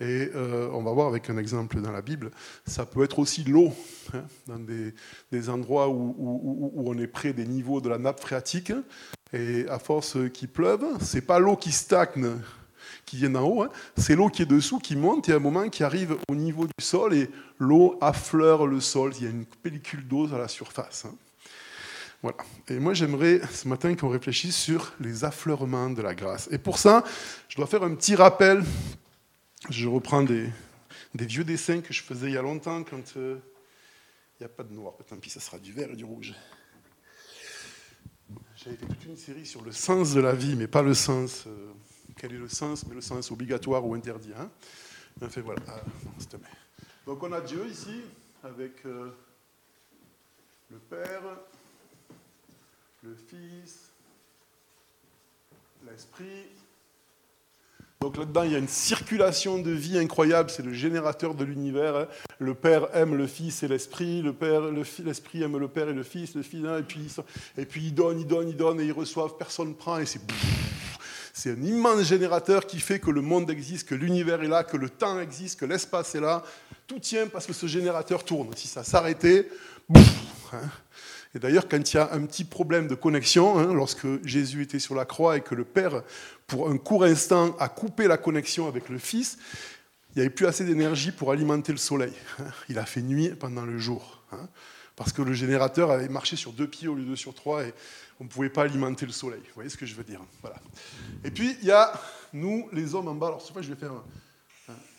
Et 0.00 0.30
euh, 0.34 0.68
on 0.72 0.82
va 0.82 0.92
voir 0.92 1.08
avec 1.08 1.28
un 1.28 1.38
exemple 1.38 1.80
dans 1.80 1.90
la 1.90 2.02
Bible, 2.02 2.30
ça 2.64 2.86
peut 2.86 3.02
être 3.02 3.18
aussi 3.18 3.42
l'eau, 3.42 3.72
hein, 4.14 4.24
dans 4.46 4.60
des, 4.60 5.48
endroits 5.48 5.88
où, 5.88 6.14
on 6.76 6.96
est 6.98 7.08
près 7.08 7.32
des 7.32 7.46
niveaux 7.46 7.80
de 7.80 7.88
la 7.88 7.98
nappe 7.98 8.20
phréatique. 8.20 8.72
Et 9.32 9.66
à 9.68 9.78
force 9.78 10.16
qu'il 10.32 10.48
pleuve, 10.48 10.84
c'est 11.00 11.20
pas 11.20 11.38
l'eau 11.38 11.56
qui 11.56 11.72
stagne, 11.72 12.36
qui 13.04 13.16
vient 13.16 13.30
d'en 13.30 13.44
haut, 13.44 13.62
hein, 13.62 13.70
c'est 13.96 14.14
l'eau 14.14 14.28
qui 14.28 14.42
est 14.42 14.46
dessous, 14.46 14.78
qui 14.78 14.94
monte, 14.94 15.28
et 15.28 15.32
à 15.32 15.36
un 15.36 15.40
moment 15.40 15.68
qui 15.68 15.82
arrive 15.82 16.16
au 16.28 16.34
niveau 16.34 16.66
du 16.66 16.84
sol, 16.84 17.12
et 17.12 17.28
l'eau 17.58 17.98
affleure 18.00 18.66
le 18.66 18.80
sol. 18.80 19.12
Il 19.18 19.24
y 19.24 19.26
a 19.26 19.30
une 19.30 19.46
pellicule 19.46 20.06
d'eau 20.06 20.32
à 20.32 20.38
la 20.38 20.48
surface. 20.48 21.06
Hein. 21.06 21.14
Voilà. 22.22 22.38
Et 22.68 22.78
moi, 22.78 22.94
j'aimerais 22.94 23.40
ce 23.52 23.68
matin 23.68 23.94
qu'on 23.94 24.08
réfléchisse 24.08 24.56
sur 24.56 24.92
les 25.00 25.24
affleurements 25.24 25.90
de 25.90 26.02
la 26.02 26.14
grâce. 26.14 26.48
Et 26.50 26.58
pour 26.58 26.78
ça, 26.78 27.04
je 27.48 27.56
dois 27.56 27.66
faire 27.66 27.82
un 27.82 27.94
petit 27.94 28.14
rappel. 28.14 28.62
Je 29.70 29.88
reprends 29.88 30.22
des, 30.22 30.50
vieux 31.14 31.44
dessins 31.44 31.80
que 31.80 31.92
je 31.92 32.02
faisais 32.02 32.28
il 32.28 32.34
y 32.34 32.36
a 32.36 32.42
longtemps 32.42 32.84
quand 32.84 33.16
euh, 33.16 33.38
il 34.38 34.42
n'y 34.42 34.46
a 34.46 34.48
pas 34.48 34.62
de 34.62 34.72
noir. 34.72 34.94
Tant 35.06 35.16
pis, 35.16 35.30
ça 35.30 35.40
sera 35.40 35.58
du 35.58 35.72
vert 35.72 35.90
et 35.90 35.96
du 35.96 36.04
rouge. 36.04 36.34
J'avais 38.56 38.76
fait 38.76 38.86
toute 38.86 39.04
une 39.04 39.16
série 39.16 39.46
sur 39.46 39.62
le 39.62 39.72
sens 39.72 40.14
de 40.14 40.20
la 40.20 40.34
vie, 40.34 40.54
mais 40.54 40.68
pas 40.68 40.82
le 40.82 40.94
sens. 40.94 41.44
Euh, 41.46 41.72
quel 42.16 42.32
est 42.34 42.38
le 42.38 42.48
sens 42.48 42.86
Mais 42.86 42.94
le 42.94 43.00
sens 43.00 43.30
obligatoire 43.32 43.84
ou 43.84 43.94
interdit. 43.94 44.32
Hein 44.38 44.50
enfin, 45.22 45.40
voilà. 45.40 45.60
Ah, 45.66 45.82
Donc 47.04 47.22
on 47.22 47.32
a 47.32 47.40
Dieu 47.40 47.66
ici, 47.66 48.02
avec 48.44 48.86
euh, 48.86 49.10
le 50.70 50.78
Père, 50.78 51.22
le 53.02 53.14
Fils, 53.14 53.90
l'Esprit. 55.84 56.46
Donc 58.00 58.16
là-dedans, 58.16 58.44
il 58.44 58.52
y 58.52 58.54
a 58.54 58.58
une 58.58 58.68
circulation 58.68 59.58
de 59.58 59.72
vie 59.72 59.98
incroyable, 59.98 60.50
c'est 60.50 60.64
le 60.64 60.72
générateur 60.72 61.34
de 61.34 61.44
l'univers. 61.44 61.96
Hein. 61.96 62.06
Le 62.38 62.54
Père 62.54 62.88
aime 62.94 63.16
le 63.16 63.26
Fils 63.26 63.62
et 63.64 63.68
l'Esprit, 63.68 64.22
le 64.22 64.32
Père, 64.32 64.62
l'Esprit 65.04 65.42
aime 65.42 65.58
le 65.58 65.66
Père 65.66 65.88
et 65.88 65.92
le 65.92 66.04
Fils, 66.04 66.34
le 66.36 66.42
Fils, 66.42 66.64
hein, 66.64 66.78
et 66.78 66.82
puis, 66.82 67.08
et 67.56 67.66
puis 67.66 67.86
ils 67.86 67.94
donnent, 67.94 68.20
ils 68.20 68.26
donnent, 68.26 68.48
ils 68.48 68.56
donnent, 68.56 68.80
et 68.80 68.84
ils 68.84 68.92
reçoivent, 68.92 69.36
personne 69.36 69.70
ne 69.70 69.74
prend, 69.74 69.98
et 69.98 70.06
c'est... 70.06 70.20
C'est 71.34 71.52
un 71.52 71.62
immense 71.62 72.02
générateur 72.02 72.66
qui 72.66 72.80
fait 72.80 72.98
que 72.98 73.12
le 73.12 73.20
monde 73.20 73.48
existe, 73.48 73.88
que 73.88 73.94
l'univers 73.94 74.42
est 74.42 74.48
là, 74.48 74.64
que 74.64 74.76
le 74.76 74.90
temps 74.90 75.20
existe, 75.20 75.60
que 75.60 75.66
l'espace 75.66 76.16
est 76.16 76.20
là. 76.20 76.42
Tout 76.88 76.98
tient 76.98 77.28
parce 77.28 77.46
que 77.46 77.52
ce 77.52 77.68
générateur 77.68 78.24
tourne. 78.24 78.50
Si 78.56 78.66
ça 78.66 78.82
s'arrêtait, 78.82 79.48
hein. 79.94 80.68
Et 81.34 81.38
d'ailleurs, 81.38 81.68
quand 81.68 81.92
il 81.92 81.96
y 81.96 82.00
a 82.00 82.12
un 82.12 82.24
petit 82.24 82.44
problème 82.44 82.88
de 82.88 82.94
connexion, 82.94 83.58
hein, 83.58 83.72
lorsque 83.74 84.06
Jésus 84.24 84.62
était 84.62 84.78
sur 84.78 84.94
la 84.94 85.04
croix 85.04 85.36
et 85.36 85.40
que 85.40 85.54
le 85.54 85.64
Père, 85.64 86.02
pour 86.46 86.70
un 86.70 86.78
court 86.78 87.04
instant, 87.04 87.54
a 87.58 87.68
coupé 87.68 88.08
la 88.08 88.16
connexion 88.16 88.66
avec 88.66 88.88
le 88.88 88.98
Fils, 88.98 89.38
il 90.10 90.18
n'y 90.18 90.20
avait 90.22 90.34
plus 90.34 90.46
assez 90.46 90.64
d'énergie 90.64 91.12
pour 91.12 91.30
alimenter 91.30 91.72
le 91.72 91.78
soleil. 91.78 92.12
Hein. 92.38 92.46
Il 92.68 92.78
a 92.78 92.86
fait 92.86 93.02
nuit 93.02 93.30
pendant 93.30 93.64
le 93.64 93.78
jour. 93.78 94.22
Hein, 94.32 94.48
parce 94.96 95.12
que 95.12 95.22
le 95.22 95.32
générateur 95.32 95.90
avait 95.90 96.08
marché 96.08 96.34
sur 96.34 96.52
deux 96.52 96.66
pieds 96.66 96.88
au 96.88 96.94
lieu 96.94 97.04
de 97.04 97.14
sur 97.14 97.32
trois 97.34 97.62
et 97.62 97.72
on 98.18 98.24
ne 98.24 98.28
pouvait 98.28 98.50
pas 98.50 98.62
alimenter 98.62 99.06
le 99.06 99.12
soleil. 99.12 99.40
Vous 99.40 99.54
voyez 99.54 99.70
ce 99.70 99.76
que 99.76 99.86
je 99.86 99.94
veux 99.94 100.02
dire 100.02 100.20
voilà. 100.40 100.56
Et 101.24 101.30
puis, 101.30 101.56
il 101.60 101.68
y 101.68 101.70
a 101.70 101.92
nous, 102.32 102.68
les 102.72 102.94
hommes 102.94 103.08
en 103.08 103.14
bas. 103.14 103.28
Alors, 103.28 103.46
fois, 103.46 103.62
je 103.62 103.68
vais 103.68 103.76
faire. 103.78 103.92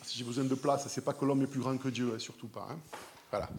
si 0.04 0.18
j'ai 0.18 0.24
besoin 0.24 0.46
de 0.46 0.56
place, 0.56 0.88
c'est 0.88 1.04
pas 1.04 1.14
que 1.14 1.26
l'homme 1.26 1.42
est 1.42 1.48
plus 1.48 1.60
grand 1.60 1.78
que 1.78 1.90
Dieu, 1.90 2.18
surtout 2.18 2.48
pas. 2.48 2.68
Voilà. 3.30 3.50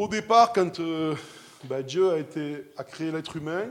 Au 0.00 0.08
départ, 0.08 0.54
quand 0.54 0.80
euh, 0.80 1.14
ben, 1.64 1.82
Dieu 1.82 2.10
a, 2.10 2.16
été, 2.16 2.64
a 2.78 2.84
créé 2.84 3.12
l'être 3.12 3.36
humain, 3.36 3.68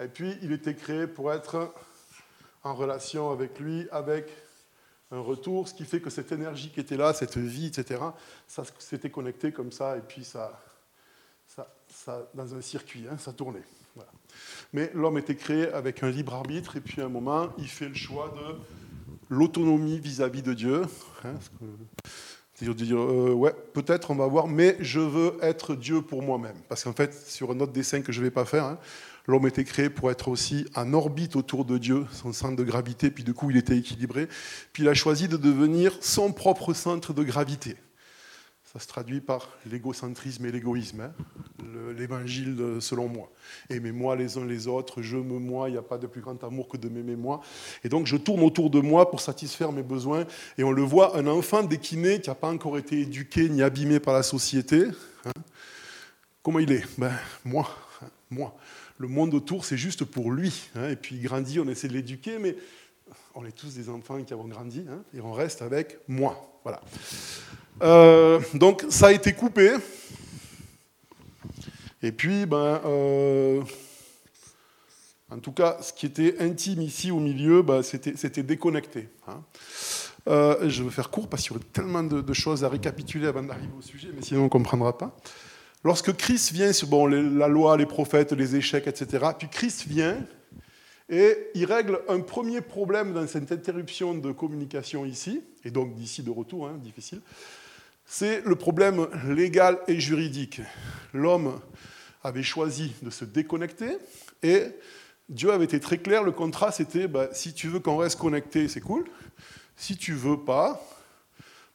et 0.00 0.08
puis 0.08 0.36
il 0.42 0.50
était 0.50 0.74
créé 0.74 1.06
pour 1.06 1.32
être 1.32 1.72
en 2.64 2.74
relation 2.74 3.30
avec 3.30 3.60
lui, 3.60 3.86
avec 3.92 4.28
un 5.12 5.20
retour, 5.20 5.68
ce 5.68 5.74
qui 5.74 5.84
fait 5.84 6.00
que 6.00 6.10
cette 6.10 6.32
énergie 6.32 6.70
qui 6.70 6.80
était 6.80 6.96
là, 6.96 7.14
cette 7.14 7.38
vie, 7.38 7.66
etc., 7.66 8.00
ça 8.48 8.64
s'était 8.80 9.08
connecté 9.08 9.52
comme 9.52 9.70
ça, 9.70 9.96
et 9.96 10.00
puis 10.00 10.24
ça, 10.24 10.60
ça, 11.46 12.28
dans 12.34 12.56
un 12.56 12.60
circuit, 12.60 13.04
hein, 13.08 13.16
ça 13.16 13.32
tournait. 13.32 13.62
Mais 14.72 14.90
l'homme 14.94 15.18
était 15.18 15.36
créé 15.36 15.72
avec 15.72 16.02
un 16.02 16.10
libre 16.10 16.34
arbitre, 16.34 16.76
et 16.76 16.80
puis 16.80 17.00
à 17.02 17.04
un 17.04 17.08
moment, 17.08 17.50
il 17.56 17.68
fait 17.68 17.88
le 17.88 17.94
choix 17.94 18.34
de 18.36 18.56
l'autonomie 19.32 20.00
vis-à-vis 20.00 20.42
de 20.42 20.54
Dieu. 20.54 20.82
Hein, 21.22 21.34
c'est-à-dire 22.58 22.74
de 22.74 22.84
dire, 22.84 22.98
euh, 22.98 23.32
ouais, 23.34 23.52
peut-être 23.72 24.10
on 24.10 24.16
va 24.16 24.26
voir, 24.26 24.48
mais 24.48 24.76
je 24.80 24.98
veux 24.98 25.34
être 25.42 25.76
Dieu 25.76 26.02
pour 26.02 26.22
moi-même. 26.22 26.56
Parce 26.68 26.82
qu'en 26.82 26.92
fait, 26.92 27.14
sur 27.14 27.52
un 27.52 27.60
autre 27.60 27.70
dessin 27.70 28.00
que 28.00 28.10
je 28.10 28.18
ne 28.18 28.24
vais 28.24 28.32
pas 28.32 28.44
faire, 28.44 28.64
hein, 28.64 28.78
l'homme 29.28 29.46
était 29.46 29.62
créé 29.62 29.88
pour 29.88 30.10
être 30.10 30.26
aussi 30.26 30.66
en 30.74 30.92
orbite 30.92 31.36
autour 31.36 31.64
de 31.64 31.78
Dieu, 31.78 32.04
son 32.10 32.32
centre 32.32 32.56
de 32.56 32.64
gravité, 32.64 33.12
puis 33.12 33.22
du 33.22 33.32
coup 33.32 33.52
il 33.52 33.56
était 33.56 33.76
équilibré. 33.76 34.26
Puis 34.72 34.82
il 34.82 34.88
a 34.88 34.94
choisi 34.94 35.28
de 35.28 35.36
devenir 35.36 35.96
son 36.00 36.32
propre 36.32 36.74
centre 36.74 37.12
de 37.12 37.22
gravité. 37.22 37.76
Ça 38.70 38.78
se 38.78 38.86
traduit 38.86 39.22
par 39.22 39.48
l'égocentrisme 39.64 40.44
et 40.44 40.52
l'égoïsme, 40.52 41.00
hein. 41.00 41.12
l'évangile 41.96 42.76
selon 42.80 43.08
moi. 43.08 43.32
Aimez-moi 43.70 44.14
les 44.14 44.36
uns 44.36 44.44
les 44.44 44.66
autres, 44.66 45.00
je 45.00 45.16
me 45.16 45.38
moi, 45.38 45.70
il 45.70 45.72
n'y 45.72 45.78
a 45.78 45.82
pas 45.82 45.96
de 45.96 46.06
plus 46.06 46.20
grand 46.20 46.44
amour 46.44 46.68
que 46.68 46.76
de 46.76 46.90
m'aimer 46.90 47.16
moi. 47.16 47.40
Et 47.82 47.88
donc 47.88 48.06
je 48.06 48.18
tourne 48.18 48.42
autour 48.42 48.68
de 48.68 48.80
moi 48.80 49.10
pour 49.10 49.22
satisfaire 49.22 49.72
mes 49.72 49.82
besoins. 49.82 50.26
Et 50.58 50.64
on 50.64 50.72
le 50.72 50.82
voit, 50.82 51.16
un 51.16 51.26
enfant 51.28 51.62
déquiné 51.62 52.20
qui 52.20 52.28
n'a 52.28 52.34
pas 52.34 52.50
encore 52.50 52.76
été 52.76 53.00
éduqué 53.00 53.48
ni 53.48 53.62
abîmé 53.62 54.00
par 54.00 54.12
la 54.12 54.22
société, 54.22 54.84
hein. 55.24 55.32
comment 56.42 56.58
il 56.58 56.70
est? 56.70 56.84
Ben 56.98 57.12
moi, 57.46 57.70
hein, 58.02 58.08
moi. 58.28 58.54
Le 58.98 59.08
monde 59.08 59.32
autour, 59.32 59.64
c'est 59.64 59.78
juste 59.78 60.04
pour 60.04 60.30
lui. 60.30 60.68
et 60.90 60.96
puis 60.96 61.16
il 61.16 61.22
grandit, 61.22 61.58
on 61.58 61.68
essaie 61.68 61.88
de 61.88 61.94
l'éduquer, 61.94 62.38
mais 62.38 62.54
on 63.34 63.46
est 63.46 63.52
tous 63.52 63.72
des 63.72 63.88
enfants 63.88 64.22
qui 64.22 64.34
avons 64.34 64.48
grandi, 64.48 64.84
et 65.14 65.22
on 65.22 65.32
reste 65.32 65.62
avec 65.62 65.96
moi. 66.06 66.60
Voilà. 66.64 66.82
Euh, 67.82 68.40
donc 68.54 68.84
ça 68.88 69.08
a 69.08 69.12
été 69.12 69.32
coupé. 69.32 69.76
Et 72.02 72.12
puis, 72.12 72.46
ben, 72.46 72.80
euh, 72.84 73.60
en 75.30 75.38
tout 75.38 75.52
cas, 75.52 75.78
ce 75.80 75.92
qui 75.92 76.06
était 76.06 76.36
intime 76.40 76.82
ici 76.82 77.10
au 77.10 77.18
milieu, 77.18 77.62
ben, 77.62 77.82
c'était 77.82 78.42
déconnecté. 78.42 79.08
Hein. 79.26 79.42
Euh, 80.28 80.68
je 80.68 80.82
veux 80.82 80.90
faire 80.90 81.10
court 81.10 81.28
parce 81.28 81.42
qu'il 81.42 81.52
y 81.52 81.56
aurait 81.56 81.66
tellement 81.72 82.02
de, 82.02 82.32
choses 82.34 82.64
à 82.64 82.68
récapituler 82.68 83.26
avant 83.26 83.42
d'arriver 83.42 83.72
au 83.76 83.82
sujet, 83.82 84.08
mais 84.14 84.22
sinon 84.22 84.42
on 84.42 84.44
ne 84.44 84.48
comprendra 84.48 84.96
pas. 84.96 85.16
Lorsque 85.84 86.14
Christ 86.16 86.52
vient 86.52 86.72
sur 86.72 86.88
bon, 86.88 87.06
la 87.06 87.48
loi, 87.48 87.76
les 87.76 87.86
prophètes, 87.86 88.32
les 88.32 88.56
échecs, 88.56 88.86
etc., 88.86 89.26
puis 89.38 89.48
Christ 89.48 89.86
vient 89.86 90.18
et 91.08 91.50
il 91.54 91.64
règle 91.64 92.00
un 92.08 92.20
premier 92.20 92.60
problème 92.60 93.14
dans 93.14 93.26
cette 93.26 93.50
interruption 93.50 94.14
de 94.14 94.30
communication 94.32 95.06
ici, 95.06 95.42
et 95.64 95.70
donc 95.70 95.94
d'ici 95.94 96.22
de 96.22 96.30
retour, 96.30 96.68
hein, 96.68 96.78
difficile, 96.82 97.22
c'est 98.08 98.40
le 98.44 98.56
problème 98.56 99.06
légal 99.28 99.78
et 99.86 100.00
juridique. 100.00 100.62
L'homme 101.12 101.60
avait 102.24 102.42
choisi 102.42 102.94
de 103.02 103.10
se 103.10 103.26
déconnecter 103.26 103.98
et 104.42 104.64
Dieu 105.28 105.52
avait 105.52 105.66
été 105.66 105.78
très 105.78 105.98
clair, 105.98 106.24
le 106.24 106.32
contrat 106.32 106.72
c'était 106.72 107.06
bah, 107.06 107.28
si 107.32 107.52
tu 107.52 107.68
veux 107.68 107.80
qu'on 107.80 107.98
reste 107.98 108.18
connecté, 108.18 108.66
c'est 108.66 108.80
cool. 108.80 109.04
Si 109.76 109.96
tu 109.96 110.14
veux 110.14 110.40
pas, 110.40 110.82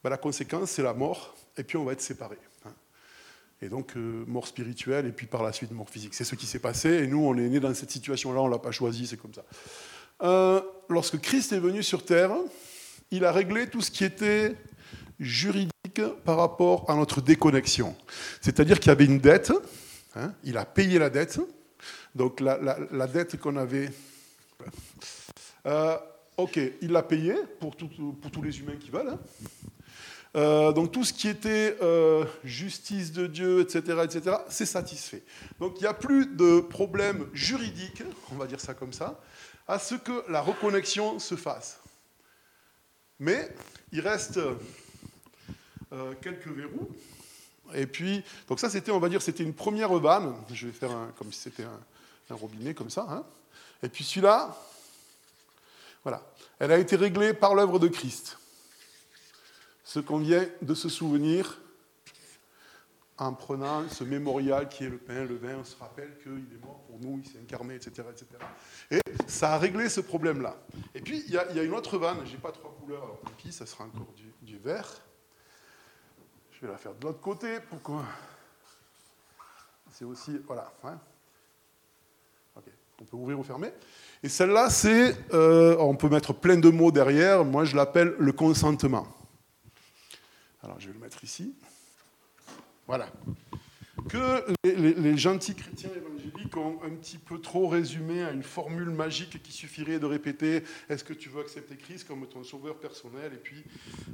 bah, 0.04 0.10
la 0.10 0.18
conséquence 0.18 0.72
c'est 0.72 0.82
la 0.82 0.96
mort 0.96 1.36
et 1.56 1.64
puis 1.64 1.78
on 1.78 1.86
va 1.86 1.94
être 1.94 2.02
séparés. 2.02 2.40
Hein. 2.66 2.74
Et 3.62 3.70
donc 3.70 3.96
euh, 3.96 4.26
mort 4.26 4.48
spirituelle 4.48 5.06
et 5.06 5.12
puis 5.12 5.28
par 5.28 5.44
la 5.44 5.54
suite 5.54 5.72
mort 5.72 5.90
physique. 5.90 6.16
C'est 6.16 6.24
ce 6.24 6.34
qui 6.34 6.48
s'est 6.48 6.60
passé 6.60 6.90
et 6.90 7.08
nous 7.08 7.24
on 7.24 7.38
est 7.38 7.48
nés 7.48 7.60
dans 7.60 7.74
cette 7.76 7.92
situation-là, 7.92 8.42
on 8.42 8.48
ne 8.48 8.52
l'a 8.52 8.60
pas 8.60 8.72
choisi, 8.72 9.06
c'est 9.06 9.18
comme 9.18 9.36
ça. 9.36 9.46
Euh, 10.24 10.62
lorsque 10.90 11.20
Christ 11.20 11.54
est 11.54 11.60
venu 11.60 11.84
sur 11.84 12.04
terre, 12.04 12.32
il 13.12 13.24
a 13.24 13.32
réglé 13.32 13.70
tout 13.70 13.82
ce 13.82 13.92
qui 13.92 14.04
était 14.04 14.56
juridique 15.20 15.73
par 16.02 16.38
rapport 16.38 16.90
à 16.90 16.96
notre 16.96 17.22
déconnexion. 17.22 17.96
C'est-à-dire 18.42 18.80
qu'il 18.80 18.90
y 18.90 18.92
avait 18.92 19.06
une 19.06 19.20
dette, 19.20 19.52
hein, 20.16 20.34
il 20.44 20.58
a 20.58 20.66
payé 20.66 21.00
la 21.00 21.10
dette, 21.10 21.40
donc 22.16 22.40
la, 22.40 23.08
dette 23.08 23.40
qu'on 23.40 23.58
avait... 23.58 23.90
Euh, 25.66 25.98
ok, 26.38 26.60
il 26.82 26.92
l'a 26.92 27.04
payé 27.04 27.36
pour, 27.60 27.76
tous 27.76 28.42
les 28.42 28.60
humains 28.60 28.78
qui 28.80 28.90
veulent. 28.90 29.10
Hein. 29.10 29.20
Euh, 30.36 30.72
donc 30.72 30.92
tout 30.92 31.04
ce 31.04 31.14
qui 31.14 31.28
était 31.28 31.78
euh, 31.82 32.26
justice 32.44 33.12
de 33.12 33.28
Dieu, 33.28 33.62
etc., 33.62 34.00
etc., 34.04 34.38
c'est 34.50 34.66
satisfait. 34.66 35.24
Donc 35.60 35.76
il 35.78 35.84
n'y 35.84 35.88
a 35.88 35.94
plus 35.94 36.26
de 36.26 36.60
problème 36.60 37.28
juridique, 37.34 38.02
on 38.32 38.36
va 38.36 38.48
dire 38.48 38.60
ça 38.60 38.74
comme 38.74 38.94
ça, 38.94 39.22
à 39.68 39.78
ce 39.78 39.96
que 39.96 40.24
la 40.32 40.42
reconnexion 40.42 41.20
se 41.20 41.36
fasse. 41.36 41.80
Mais 43.20 43.56
il 43.92 44.02
reste 44.02 44.40
quelques 46.22 46.48
verrous. 46.48 46.90
Et 47.74 47.88
puis, 47.88 48.24
donc 48.48 48.60
ça, 48.60 48.70
c'était, 48.70 48.92
on 48.92 49.00
va 49.00 49.10
dire, 49.10 49.22
c'était 49.22 49.44
une 49.44 49.54
première 49.54 49.94
vanne. 49.94 50.36
Je 50.52 50.68
vais 50.68 50.74
faire 50.74 50.92
comme 51.18 51.32
si 51.32 51.40
c'était 51.40 51.64
un, 51.64 52.36
robinet, 52.36 52.74
comme 52.74 52.90
ça. 52.90 53.06
Hein. 53.10 53.24
Et 53.84 53.90
puis 53.90 54.04
celui-là, 54.04 54.58
voilà. 56.04 56.22
Elle 56.60 56.72
a 56.72 56.78
été 56.78 56.96
réglée 56.96 57.34
par 57.34 57.56
l'œuvre 57.56 57.80
de 57.80 57.88
Christ. 57.88 58.38
Ce 59.84 60.00
qu'on 60.00 60.20
vient 60.20 60.48
de 60.62 60.74
se 60.74 60.90
souvenir 60.90 61.60
en 63.18 63.34
prenant 63.34 63.88
ce 63.90 64.04
mémorial 64.04 64.68
qui 64.68 64.86
est 64.86 64.90
le 64.90 64.98
pain, 64.98 65.24
le 65.26 65.36
vin, 65.36 65.58
on 65.60 65.64
se 65.64 65.76
rappelle 65.78 66.18
qu'il 66.22 66.32
est 66.32 66.66
mort 66.66 66.82
pour 66.88 67.00
nous, 67.00 67.22
il 67.24 67.30
s'est 67.30 67.40
incarné, 67.40 67.76
etc., 67.76 68.08
etc. 68.10 68.26
Et 68.90 69.00
ça 69.28 69.54
a 69.54 69.58
réglé 69.58 69.88
ce 69.90 70.02
problème-là. 70.02 70.58
Et 70.96 71.02
puis, 71.02 71.24
il 71.28 71.34
y, 71.34 71.38
a 71.38 71.64
une 71.64 71.74
autre 71.74 71.98
vanne, 71.98 72.18
j'ai 72.26 72.38
pas 72.38 72.52
trois 72.52 72.76
couleurs, 72.80 73.04
alors 73.04 73.20
tant 73.22 73.32
pis, 73.38 73.52
ça 73.52 73.66
sera 73.66 73.86
encore 73.86 74.14
du, 74.42 74.58
vert. 74.58 75.02
Vais 76.64 76.70
la 76.70 76.78
faire 76.78 76.96
de 76.96 77.04
l'autre 77.06 77.20
côté, 77.20 77.60
pourquoi 77.70 78.06
C'est 79.92 80.06
aussi, 80.06 80.40
voilà. 80.48 80.72
Hein. 80.86 80.98
on 82.56 83.04
peut 83.04 83.18
ouvrir 83.18 83.38
ou 83.38 83.44
fermer. 83.44 83.74
Et 84.24 84.30
celle-là, 84.30 84.70
c'est, 84.70 85.14
euh, 85.34 85.76
on 85.78 85.98
peut 85.98 86.08
mettre 86.08 86.32
plein 86.32 86.56
de 86.56 86.70
mots 86.70 86.90
derrière, 86.90 87.44
moi 87.44 87.66
je 87.66 87.76
l'appelle 87.76 88.16
le 88.18 88.32
consentement. 88.32 89.06
Alors 90.64 90.80
je 90.80 90.88
vais 90.88 90.94
le 90.94 91.00
mettre 91.00 91.22
ici. 91.26 91.54
Voilà. 92.88 93.08
Que 94.10 94.44
les, 94.64 95.18
gentils 95.18 95.54
chrétiens 95.54 95.92
évangéliques 95.96 96.58
ont 96.58 96.80
un 96.84 96.90
petit 96.90 97.20
peu 97.20 97.40
trop 97.40 97.68
résumé 97.68 98.24
à 98.24 98.32
une 98.32 98.44
formule 98.44 98.90
magique 98.90 99.42
qui 99.44 99.52
suffirait 99.52 100.00
de 100.00 100.06
répéter 100.08 100.64
Est-ce 100.90 101.04
que 101.04 101.14
tu 101.14 101.30
veux 101.30 101.42
accepter 101.42 101.76
Christ 101.76 102.08
comme 102.08 102.28
ton 102.28 102.44
sauveur 102.44 102.80
personnel? 102.80 103.34
Et 103.34 103.38
puis, 103.38 103.64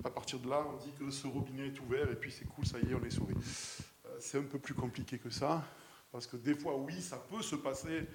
à 0.03 0.09
partir 0.09 0.39
de 0.39 0.49
là, 0.49 0.65
on 0.69 0.77
dit 0.83 0.91
que 0.99 1.09
ce 1.09 1.27
robinet 1.27 1.67
est 1.67 1.79
ouvert 1.79 2.11
et 2.11 2.15
puis 2.15 2.31
c'est 2.31 2.45
cool, 2.45 2.65
ça 2.65 2.77
y 2.79 2.91
est, 2.91 2.93
on 2.93 3.03
est 3.05 3.09
sauvé. 3.09 3.33
Euh, 3.33 4.09
c'est 4.19 4.37
un 4.37 4.43
peu 4.43 4.59
plus 4.59 4.73
compliqué 4.73 5.17
que 5.17 5.29
ça. 5.29 5.63
Parce 6.11 6.27
que 6.27 6.37
des 6.37 6.55
fois, 6.55 6.75
oui, 6.75 7.01
ça 7.01 7.17
peut 7.17 7.41
se 7.41 7.55
passer 7.55 8.07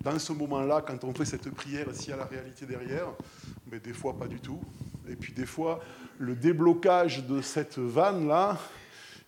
dans 0.00 0.18
ce 0.18 0.32
moment-là, 0.32 0.82
quand 0.86 1.04
on 1.04 1.14
fait 1.14 1.26
cette 1.26 1.50
prière, 1.50 1.86
s'il 1.92 2.10
y 2.10 2.12
a 2.12 2.16
la 2.16 2.24
réalité 2.24 2.66
derrière, 2.66 3.08
mais 3.70 3.78
des 3.78 3.92
fois, 3.92 4.18
pas 4.18 4.26
du 4.26 4.40
tout. 4.40 4.60
Et 5.08 5.16
puis 5.16 5.32
des 5.32 5.46
fois, 5.46 5.80
le 6.18 6.34
déblocage 6.34 7.26
de 7.26 7.42
cette 7.42 7.78
vanne-là, 7.78 8.58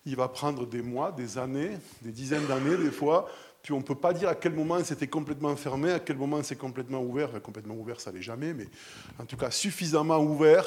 il 0.05 0.15
va 0.15 0.27
prendre 0.27 0.65
des 0.65 0.81
mois, 0.81 1.11
des 1.11 1.37
années, 1.37 1.77
des 2.01 2.11
dizaines 2.11 2.45
d'années 2.45 2.77
des 2.77 2.91
fois, 2.91 3.27
puis 3.61 3.73
on 3.73 3.79
ne 3.79 3.83
peut 3.83 3.95
pas 3.95 4.13
dire 4.13 4.29
à 4.29 4.35
quel 4.35 4.53
moment 4.53 4.83
c'était 4.83 5.07
complètement 5.07 5.55
fermé, 5.55 5.91
à 5.91 5.99
quel 5.99 6.17
moment 6.17 6.41
c'est 6.43 6.55
complètement 6.55 7.01
ouvert. 7.01 7.41
complètement 7.41 7.75
ouvert, 7.75 7.99
ça 7.99 8.11
n'est 8.11 8.21
jamais, 8.21 8.53
mais 8.53 8.67
en 9.19 9.25
tout 9.25 9.37
cas 9.37 9.51
suffisamment 9.51 10.19
ouvert 10.19 10.65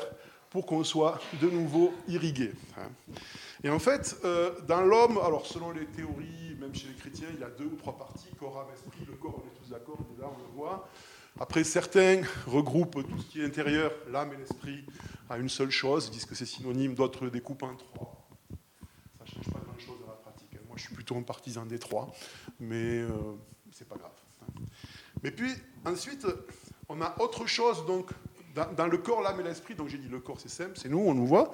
pour 0.50 0.66
qu'on 0.66 0.82
soit 0.82 1.20
de 1.40 1.48
nouveau 1.48 1.92
irrigué. 2.08 2.52
Hein. 2.76 2.88
Et 3.62 3.70
en 3.70 3.78
fait, 3.78 4.16
euh, 4.24 4.50
dans 4.66 4.80
l'homme, 4.80 5.18
alors 5.18 5.46
selon 5.46 5.72
les 5.72 5.86
théories, 5.86 6.56
même 6.58 6.74
chez 6.74 6.88
les 6.88 6.94
chrétiens, 6.94 7.28
il 7.34 7.40
y 7.40 7.44
a 7.44 7.50
deux 7.50 7.66
ou 7.66 7.76
trois 7.76 7.96
parties, 7.96 8.28
corps, 8.38 8.58
âme, 8.60 8.72
esprit. 8.72 9.04
Le 9.06 9.14
corps, 9.14 9.42
on 9.42 9.46
est 9.46 9.60
tous 9.62 9.70
d'accord, 9.70 9.98
là 10.18 10.26
on 10.26 10.38
le 10.38 10.56
voit. 10.56 10.88
Après, 11.40 11.62
certains 11.62 12.22
regroupent 12.46 13.06
tout 13.08 13.18
ce 13.20 13.26
qui 13.26 13.40
est 13.40 13.44
intérieur, 13.44 13.92
l'âme 14.10 14.32
et 14.32 14.36
l'esprit, 14.36 14.84
à 15.30 15.38
une 15.38 15.48
seule 15.48 15.70
chose. 15.70 16.08
Ils 16.08 16.12
disent 16.12 16.24
que 16.24 16.34
c'est 16.34 16.46
synonyme, 16.46 16.94
d'autres 16.94 17.28
découpent 17.28 17.62
en 17.62 17.76
trois. 17.76 18.28
Ça 19.18 19.24
ne 19.24 19.30
change 19.30 19.52
pas 19.52 19.60
grand-chose 19.60 20.00
dans 20.00 20.08
la 20.08 20.18
pratique. 20.18 20.48
Moi, 20.66 20.67
je 20.78 20.84
suis 20.84 20.94
plutôt 20.94 21.16
un 21.16 21.22
partisan 21.22 21.66
des 21.66 21.78
trois, 21.78 22.12
mais 22.60 23.00
euh, 23.00 23.08
c'est 23.72 23.88
pas 23.88 23.96
grave. 23.96 24.12
Mais 25.22 25.30
puis, 25.30 25.50
ensuite, 25.84 26.26
on 26.88 27.00
a 27.02 27.14
autre 27.20 27.46
chose, 27.46 27.84
donc, 27.86 28.10
dans, 28.76 28.86
le 28.86 28.98
corps, 28.98 29.22
l'âme 29.22 29.40
et 29.40 29.42
l'esprit. 29.42 29.74
Donc, 29.74 29.88
j'ai 29.88 29.98
dit 29.98 30.08
le 30.08 30.20
corps, 30.20 30.40
c'est 30.40 30.48
simple, 30.48 30.72
c'est 30.74 30.88
nous, 30.88 30.98
on 30.98 31.14
nous 31.14 31.26
voit. 31.26 31.52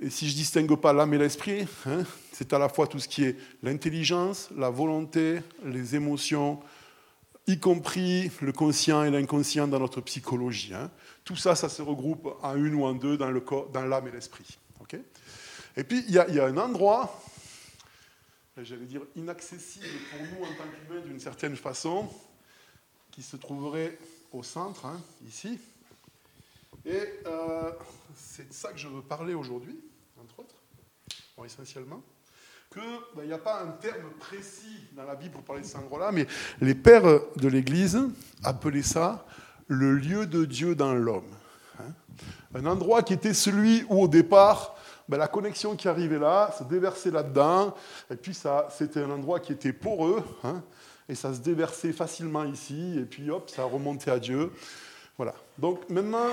Et 0.00 0.10
si 0.10 0.28
je 0.28 0.34
distingue 0.34 0.74
pas 0.76 0.92
l'âme 0.92 1.14
et 1.14 1.18
l'esprit, 1.18 1.66
hein, 1.86 2.04
c'est 2.32 2.52
à 2.52 2.58
la 2.58 2.68
fois 2.68 2.86
tout 2.86 2.98
ce 2.98 3.06
qui 3.06 3.24
est 3.24 3.36
l'intelligence, 3.62 4.50
la 4.56 4.70
volonté, 4.70 5.40
les 5.64 5.94
émotions, 5.94 6.60
y 7.46 7.58
compris 7.58 8.30
le 8.40 8.52
conscient 8.52 9.04
et 9.04 9.10
l'inconscient 9.10 9.68
dans 9.68 9.78
notre 9.78 10.00
psychologie. 10.00 10.74
Hein. 10.74 10.90
Tout 11.24 11.36
ça, 11.36 11.54
ça 11.54 11.68
se 11.68 11.82
regroupe 11.82 12.28
en 12.42 12.56
une 12.56 12.74
ou 12.74 12.84
en 12.84 12.94
deux 12.94 13.16
dans, 13.16 13.30
le 13.30 13.40
corps, 13.40 13.68
dans 13.68 13.84
l'âme 13.84 14.08
et 14.08 14.10
l'esprit. 14.10 14.58
et 15.76 15.84
puis, 15.84 16.04
il 16.08 16.14
y, 16.14 16.18
a 16.18 16.46
un 16.46 16.56
endroit, 16.56 17.22
j'allais 18.58 18.86
dire 18.86 19.02
inaccessible 19.16 19.86
pour 20.10 20.20
nous 20.20 20.44
en 20.44 20.54
tant 20.54 20.64
qu'humains 20.64 21.00
d'une 21.00 21.20
certaine 21.20 21.56
façon, 21.56 22.08
qui 23.10 23.22
se 23.22 23.36
trouverait 23.36 23.98
au 24.32 24.42
centre, 24.42 24.86
hein, 24.86 25.00
ici. 25.26 25.58
Et 26.84 27.20
euh, 27.26 27.70
c'est 28.16 28.48
de 28.48 28.52
ça 28.52 28.72
que 28.72 28.78
je 28.78 28.88
veux 28.88 29.02
parler 29.02 29.34
aujourd'hui, 29.34 29.78
entre 30.18 30.40
autres, 30.40 30.54
essentiellement 31.44 32.02
qu'il 32.72 32.82
ben, 33.16 33.26
n'y 33.26 33.32
a 33.32 33.38
pas 33.38 33.62
un 33.62 33.70
terme 33.72 34.10
précis 34.18 34.86
dans 34.92 35.04
la 35.04 35.14
Bible 35.14 35.32
pour 35.32 35.42
parler 35.42 35.62
de 35.62 35.66
cet 35.66 35.76
endroit-là, 35.76 36.10
mais 36.10 36.26
les 36.60 36.74
pères 36.74 37.20
de 37.36 37.48
l'Église 37.48 38.00
appelaient 38.42 38.82
ça 38.82 39.26
le 39.68 39.94
lieu 39.94 40.26
de 40.26 40.44
Dieu 40.44 40.74
dans 40.74 40.94
l'homme. 40.94 41.28
Hein. 41.78 41.92
un 42.54 42.66
endroit 42.66 43.02
qui 43.02 43.12
était 43.12 43.34
celui 43.34 43.84
où 43.88 44.02
au 44.02 44.08
départ, 44.08 44.76
ben, 45.08 45.18
la 45.18 45.28
connexion 45.28 45.76
qui 45.76 45.88
arrivait 45.88 46.18
là 46.18 46.54
se 46.58 46.64
déversait 46.64 47.10
là-dedans, 47.10 47.74
et 48.10 48.16
puis 48.16 48.34
ça, 48.34 48.68
c'était 48.70 49.00
un 49.00 49.10
endroit 49.10 49.40
qui 49.40 49.52
était 49.52 49.72
poreux, 49.72 50.22
hein, 50.44 50.62
et 51.08 51.14
ça 51.14 51.34
se 51.34 51.40
déversait 51.40 51.92
facilement 51.92 52.44
ici, 52.44 52.98
et 52.98 53.04
puis 53.04 53.30
hop, 53.30 53.50
ça 53.50 53.64
remontait 53.64 54.10
à 54.10 54.18
Dieu. 54.18 54.52
Voilà. 55.16 55.34
Donc 55.58 55.88
maintenant, 55.90 56.28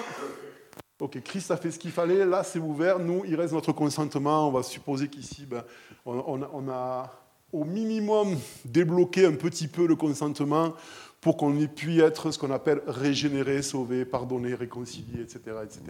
ok, 0.99 1.21
Christ 1.21 1.51
a 1.51 1.58
fait 1.58 1.71
ce 1.71 1.79
qu'il 1.79 1.91
fallait, 1.91 2.25
là 2.25 2.43
c'est 2.43 2.60
ouvert, 2.60 2.99
nous, 2.99 3.23
il 3.25 3.36
reste 3.36 3.53
notre 3.53 3.71
consentement, 3.71 4.47
on 4.47 4.51
va 4.51 4.63
supposer 4.63 5.08
qu'ici, 5.08 5.45
ben, 5.45 5.63
on, 6.05 6.69
a 6.69 7.12
au 7.51 7.63
minimum 7.63 8.38
débloqué 8.65 9.25
un 9.25 9.34
petit 9.34 9.67
peu 9.67 9.88
le 9.88 9.95
consentement 9.95 10.73
pour 11.21 11.36
qu'on 11.36 11.58
ait 11.60 11.67
pu 11.67 12.01
être 12.01 12.32
ce 12.32 12.38
qu'on 12.38 12.51
appelle 12.51 12.82
régénéré, 12.88 13.62
sauvé, 13.62 14.05
pardonné, 14.05 14.55
réconcilié, 14.55 15.21
etc. 15.21 15.58
etc. 15.63 15.82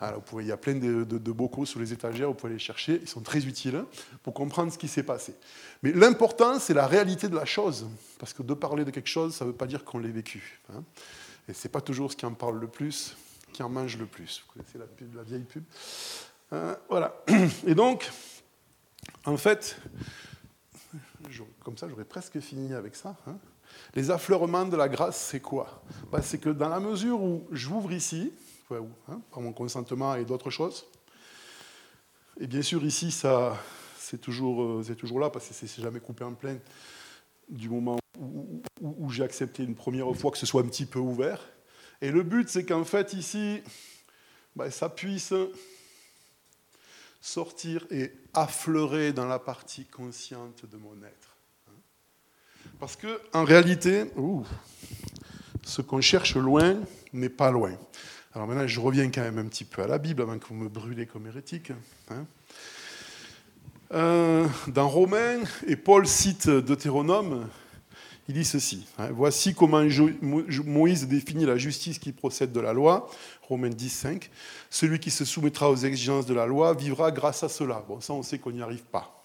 Alors, 0.00 0.22
il 0.40 0.46
y 0.46 0.52
a 0.52 0.56
plein 0.56 0.74
de, 0.74 1.32
bocaux 1.32 1.64
sur 1.64 1.80
les 1.80 1.92
étagères, 1.92 2.28
vous 2.28 2.34
pouvez 2.34 2.52
les 2.52 2.58
chercher, 2.58 2.98
ils 3.02 3.08
sont 3.08 3.20
très 3.20 3.44
utiles 3.46 3.84
pour 4.22 4.34
comprendre 4.34 4.72
ce 4.72 4.78
qui 4.78 4.88
s'est 4.88 5.02
passé. 5.02 5.34
Mais 5.82 5.92
l'important, 5.92 6.58
c'est 6.58 6.74
la 6.74 6.86
réalité 6.86 7.28
de 7.28 7.36
la 7.36 7.44
chose, 7.44 7.86
parce 8.18 8.32
que 8.32 8.42
de 8.42 8.54
parler 8.54 8.84
de 8.84 8.90
quelque 8.90 9.08
chose, 9.08 9.34
ça 9.34 9.44
ne 9.44 9.50
veut 9.50 9.56
pas 9.56 9.66
dire 9.66 9.84
qu'on 9.84 9.98
l'ait 9.98 10.10
vécu. 10.10 10.60
Hein. 10.72 10.82
Et 11.48 11.52
ce 11.52 11.66
n'est 11.66 11.72
pas 11.72 11.80
toujours 11.80 12.10
ce 12.12 12.16
qui 12.16 12.26
en 12.26 12.34
parle 12.34 12.58
le 12.60 12.68
plus, 12.68 13.16
qui 13.52 13.62
en 13.62 13.68
mange 13.68 13.96
le 13.96 14.06
plus. 14.06 14.44
Vous 14.46 14.52
connaissez 14.52 14.78
la, 14.78 14.86
la 15.16 15.22
vieille 15.22 15.44
pub 15.44 15.64
euh, 16.52 16.74
Voilà. 16.88 17.16
Et 17.66 17.74
donc, 17.74 18.10
en 19.24 19.36
fait, 19.36 19.76
comme 21.64 21.76
ça, 21.76 21.88
j'aurais 21.88 22.04
presque 22.04 22.40
fini 22.40 22.74
avec 22.74 22.94
ça. 22.96 23.16
Hein. 23.26 23.36
Les 23.94 24.10
affleurements 24.10 24.64
de 24.64 24.76
la 24.76 24.88
grâce, 24.88 25.20
c'est 25.20 25.40
quoi? 25.40 25.82
Bah, 26.10 26.22
C'est 26.22 26.38
que 26.38 26.50
dans 26.50 26.68
la 26.68 26.80
mesure 26.80 27.22
où 27.22 27.46
j'ouvre 27.50 27.92
ici, 27.92 28.32
hein, 28.70 29.20
par 29.30 29.40
mon 29.40 29.52
consentement 29.52 30.14
et 30.14 30.24
d'autres 30.24 30.50
choses, 30.50 30.86
et 32.40 32.46
bien 32.46 32.62
sûr 32.62 32.82
ici, 32.84 33.10
ça, 33.10 33.56
c'est 33.98 34.20
toujours, 34.20 34.62
euh, 34.62 34.82
c'est 34.84 34.96
toujours 34.96 35.20
là, 35.20 35.30
parce 35.30 35.48
que 35.48 35.54
c'est 35.54 35.82
jamais 35.82 36.00
coupé 36.00 36.24
en 36.24 36.34
plein 36.34 36.58
du 37.48 37.68
moment 37.68 37.98
où, 38.80 39.10
j'ai 39.10 39.24
accepté 39.24 39.62
une 39.62 39.74
première 39.74 40.12
fois 40.16 40.30
que 40.30 40.38
ce 40.38 40.46
soit 40.46 40.62
un 40.62 40.66
petit 40.66 40.86
peu 40.86 40.98
ouvert. 40.98 41.40
Et 42.00 42.10
le 42.10 42.22
but, 42.22 42.48
c'est 42.48 42.64
qu'en 42.64 42.84
fait, 42.84 43.12
ici, 43.12 43.62
bah, 44.56 44.70
ça 44.70 44.88
puisse 44.88 45.34
sortir 47.20 47.86
et 47.90 48.12
affleurer 48.34 49.12
dans 49.12 49.26
la 49.26 49.38
partie 49.38 49.84
consciente 49.84 50.66
de 50.66 50.76
mon 50.76 50.96
être. 51.02 51.31
Parce 52.82 52.96
que, 52.96 53.20
en 53.32 53.44
réalité, 53.44 54.06
ce 55.62 55.82
qu'on 55.82 56.00
cherche 56.00 56.34
loin 56.34 56.80
n'est 57.12 57.28
pas 57.28 57.52
loin. 57.52 57.70
Alors 58.34 58.48
maintenant, 58.48 58.66
je 58.66 58.80
reviens 58.80 59.08
quand 59.08 59.20
même 59.20 59.38
un 59.38 59.44
petit 59.44 59.62
peu 59.62 59.82
à 59.82 59.86
la 59.86 59.98
Bible 59.98 60.20
avant 60.20 60.36
que 60.36 60.48
vous 60.48 60.56
me 60.56 60.68
brûlez 60.68 61.06
comme 61.06 61.28
hérétique. 61.28 61.70
Hein. 62.10 62.26
Euh, 63.92 64.48
dans 64.66 64.88
Romains, 64.88 65.44
et 65.68 65.76
Paul 65.76 66.08
cite 66.08 66.48
Deutéronome, 66.48 67.46
il 68.26 68.34
dit 68.34 68.44
ceci. 68.44 68.88
Hein. 68.98 69.10
Voici 69.12 69.54
comment 69.54 69.84
Moïse 70.20 71.06
définit 71.06 71.46
la 71.46 71.58
justice 71.58 72.00
qui 72.00 72.10
procède 72.10 72.50
de 72.50 72.58
la 72.58 72.72
loi. 72.72 73.08
Romains 73.42 73.68
10, 73.68 73.90
5. 73.90 74.30
Celui 74.70 74.98
qui 74.98 75.12
se 75.12 75.24
soumettra 75.24 75.70
aux 75.70 75.76
exigences 75.76 76.26
de 76.26 76.34
la 76.34 76.46
loi 76.46 76.74
vivra 76.74 77.12
grâce 77.12 77.44
à 77.44 77.48
cela. 77.48 77.84
Bon, 77.86 78.00
ça, 78.00 78.12
on 78.12 78.24
sait 78.24 78.40
qu'on 78.40 78.50
n'y 78.50 78.60
arrive 78.60 78.82
pas. 78.82 79.21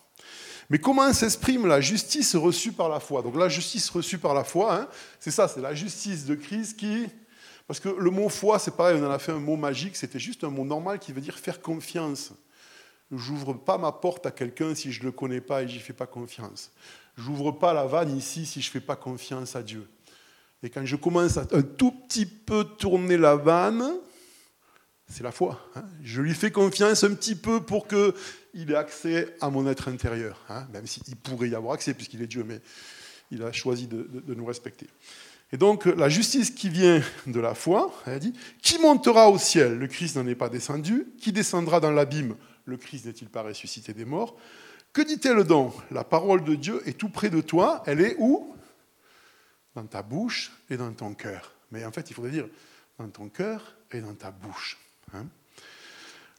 Mais 0.70 0.80
comment 0.80 1.12
s'exprime 1.14 1.66
la 1.66 1.80
justice 1.80 2.36
reçue 2.36 2.74
par 2.74 2.90
la 2.90 3.00
foi? 3.00 3.22
Donc 3.22 3.36
la 3.38 3.50
justice 3.50 3.90
reçue 3.90 4.18
par 4.18 4.34
la 4.34 4.44
foi, 4.44 4.76
hein, 4.76 4.88
c'est 5.20 5.32
ça, 5.32 5.48
c'est 5.48 5.62
la 5.62 5.74
justice 5.74 6.26
de 6.26 6.36
Christ 6.36 6.78
qui... 6.78 7.08
Parce 7.68 7.80
que 7.82 7.90
le 7.90 8.10
mot 8.10 8.30
foi, 8.30 8.60
c'est 8.60 8.76
pareil, 8.76 8.98
on 9.02 9.06
en 9.06 9.12
a 9.12 9.20
fait 9.20 9.34
un 9.34 9.40
mot 9.40 9.58
magique, 9.58 9.98
c'était 9.98 10.20
juste 10.20 10.44
un 10.46 10.50
mot 10.50 10.64
normal 10.64 11.00
qui 11.00 11.12
veut 11.12 11.20
dire 11.20 11.38
faire 11.38 11.62
confiance. 11.62 12.32
J'ouvre 13.12 13.54
pas 13.54 13.78
ma 13.78 13.92
porte 13.92 14.26
à 14.26 14.32
quelqu'un 14.32 14.76
si 14.76 14.92
je 14.92 15.02
ne 15.02 15.06
le 15.06 15.12
connais 15.12 15.42
pas 15.42 15.64
et 15.64 15.68
j'y 15.68 15.80
fais 15.80 15.94
pas 15.94 16.06
confiance. 16.06 16.72
J'ouvre 17.18 17.52
pas 17.52 17.74
la 17.74 17.86
vanne 17.86 18.16
ici 18.16 18.46
si 18.46 18.62
je 18.62 18.70
fais 18.70 18.80
pas 18.80 18.96
confiance 18.96 19.56
à 19.56 19.64
Dieu. 19.64 19.90
Et 20.64 20.70
quand 20.70 20.86
je 20.86 20.96
commence 20.96 21.38
à 21.38 21.46
un 21.52 21.62
tout 21.62 21.92
petit 21.92 22.26
peu 22.26 22.64
tourner 22.64 23.18
la 23.18 23.36
vanne, 23.36 23.84
c'est 25.10 25.24
la 25.24 25.32
foi. 25.32 25.60
Hein. 25.76 25.84
Je 26.04 26.22
lui 26.22 26.34
fais 26.34 26.52
confiance 26.52 27.04
un 27.04 27.14
petit 27.14 27.36
peu 27.36 27.62
pour 27.62 27.88
qu'il 27.88 28.72
ait 28.72 28.76
accès 28.76 29.36
à 29.42 29.50
mon 29.50 29.68
être 29.68 29.88
intérieur, 29.88 30.42
hein. 30.50 30.68
même 30.74 30.86
s'il 30.86 31.16
pourrait 31.16 31.50
y 31.50 31.56
avoir 31.56 31.74
accès 31.74 31.94
puisqu'il 31.94 32.22
est 32.22 32.28
Dieu, 32.28 32.44
mais 32.44 32.60
il 33.32 33.44
a 33.44 33.52
choisi 33.52 33.88
de, 33.88 34.08
nous 34.28 34.46
respecter. 34.46 34.88
Et 35.52 35.58
donc 35.58 35.86
la 35.86 36.10
justice 36.10 36.52
qui 36.52 36.70
vient 36.70 37.02
de 37.26 37.40
la 37.40 37.56
foi, 37.56 37.94
elle 38.06 38.20
dit, 38.20 38.34
qui 38.62 38.80
montera 38.80 39.30
au 39.30 39.38
ciel? 39.38 39.78
Le 39.78 39.88
Christ 39.88 40.18
n'en 40.18 40.28
est 40.28 40.36
pas 40.36 40.50
descendu. 40.50 41.08
Qui 41.20 41.32
descendra 41.32 41.80
dans 41.80 41.92
l'abîme? 41.92 42.36
Le 42.66 42.76
Christ 42.76 43.06
n'est-il 43.06 43.30
pas 43.30 43.44
ressuscité 43.44 43.94
des 43.94 44.04
morts? 44.04 44.36
Que 44.92 45.02
dit-elle 45.02 45.44
donc? 45.46 45.74
La 45.92 46.04
parole 46.04 46.44
de 46.44 46.56
Dieu 46.56 46.82
est 46.86 46.98
tout 46.98 47.10
près 47.10 47.30
de 47.30 47.40
toi. 47.40 47.82
Elle 47.86 48.02
est 48.02 48.16
où? 48.20 48.54
Dans 49.74 49.86
ta 49.86 50.02
bouche 50.02 50.52
et 50.70 50.76
dans 50.76 50.92
ton 50.92 51.14
cœur. 51.14 51.54
Mais 51.72 51.86
en 51.86 51.92
fait, 51.92 52.10
il 52.10 52.14
faudrait 52.14 52.32
dire 52.32 52.48
dans 52.98 53.08
ton 53.08 53.30
cœur 53.30 53.76
et 53.92 54.02
dans 54.02 54.16
ta 54.16 54.32
bouche. 54.32 54.78
Hein. 55.14 55.26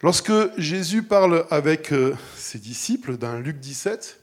Lorsque 0.03 0.33
Jésus 0.59 1.03
parle 1.03 1.45
avec 1.51 1.93
euh, 1.93 2.15
ses 2.37 2.59
disciples 2.59 3.17
dans 3.17 3.39
Luc 3.39 3.59
17, 3.59 4.21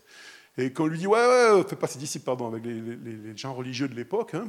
et 0.58 0.72
qu'on 0.72 0.88
lui 0.88 0.98
dit, 0.98 1.08
ouais, 1.08 1.20
ouais, 1.20 1.64
fait 1.68 1.76
pas 1.76 1.88
ses 1.88 2.00
disciples, 2.00 2.26
pardon, 2.26 2.48
avec 2.48 2.64
les, 2.64 3.36
gens 3.36 3.54
religieux 3.54 3.90
de 3.90 3.96
l'époque, 3.96 4.36
hein, 4.36 4.48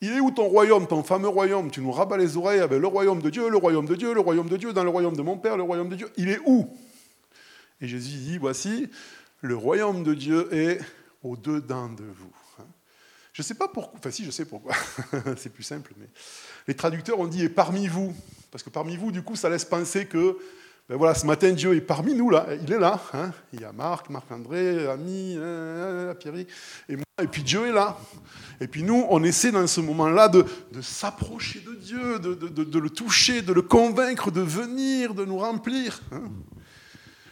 il 0.00 0.12
est 0.12 0.20
où 0.20 0.30
ton 0.30 0.46
royaume, 0.46 0.86
ton 0.86 1.02
fameux 1.02 1.28
royaume? 1.28 1.72
Tu 1.72 1.80
nous 1.80 1.90
rabats 1.90 2.16
les 2.16 2.36
oreilles 2.36 2.60
avec 2.60 2.80
le 2.80 2.86
royaume 2.86 3.20
de 3.20 3.30
Dieu, 3.30 3.50
le 3.50 3.56
royaume 3.56 3.86
de 3.86 3.96
Dieu, 3.96 4.14
le 4.14 4.20
royaume 4.20 4.48
de 4.48 4.56
Dieu, 4.56 4.72
dans 4.72 4.84
le 4.84 4.90
royaume 4.90 5.16
de 5.16 5.22
mon 5.22 5.36
Père, 5.36 5.56
le 5.56 5.64
royaume 5.64 5.88
de 5.88 5.96
Dieu. 5.96 6.08
Il 6.16 6.28
est 6.28 6.38
où? 6.46 6.68
Et 7.80 7.88
Jésus 7.88 8.16
dit, 8.18 8.38
voici, 8.38 8.88
le 9.40 9.56
royaume 9.56 10.04
de 10.04 10.14
Dieu 10.14 10.54
est 10.54 10.78
au-dedans 11.24 11.88
de 11.88 12.04
vous. 12.04 12.37
Je 13.38 13.44
ne 13.44 13.46
sais 13.46 13.54
pas 13.54 13.68
pourquoi, 13.68 13.96
enfin 13.96 14.10
si, 14.10 14.24
je 14.24 14.32
sais 14.32 14.44
pourquoi, 14.44 14.74
c'est 15.36 15.52
plus 15.52 15.62
simple, 15.62 15.92
mais 15.96 16.08
les 16.66 16.74
traducteurs 16.74 17.20
ont 17.20 17.28
dit, 17.28 17.44
et 17.44 17.48
parmi 17.48 17.86
vous, 17.86 18.12
parce 18.50 18.64
que 18.64 18.68
parmi 18.68 18.96
vous, 18.96 19.12
du 19.12 19.22
coup, 19.22 19.36
ça 19.36 19.48
laisse 19.48 19.64
penser 19.64 20.06
que 20.06 20.36
ben 20.88 20.96
voilà, 20.96 21.14
ce 21.14 21.24
matin, 21.24 21.52
Dieu 21.52 21.76
est 21.76 21.80
parmi 21.80 22.14
nous, 22.14 22.30
là. 22.30 22.48
Il 22.60 22.72
est 22.72 22.80
là. 22.80 23.00
Hein. 23.12 23.30
Il 23.52 23.60
y 23.60 23.64
a 23.64 23.70
Marc, 23.70 24.10
Marc-André, 24.10 24.88
Ami, 24.88 25.38
hein, 25.40 26.16
Pierre 26.18 26.34
et 26.88 26.96
moi. 26.96 27.04
Et 27.22 27.28
puis 27.28 27.44
Dieu 27.44 27.68
est 27.68 27.72
là. 27.72 27.96
Et 28.60 28.66
puis 28.66 28.82
nous, 28.82 29.06
on 29.08 29.22
essaie 29.22 29.52
dans 29.52 29.68
ce 29.68 29.80
moment-là 29.82 30.28
de, 30.28 30.44
s'approcher 30.80 31.60
de 31.60 31.74
Dieu, 31.76 32.18
de, 32.18 32.78
le 32.78 32.90
toucher, 32.90 33.42
de 33.42 33.52
le 33.52 33.62
convaincre 33.62 34.32
de 34.32 34.40
venir, 34.40 35.14
de 35.14 35.24
nous 35.24 35.38
remplir. 35.38 36.02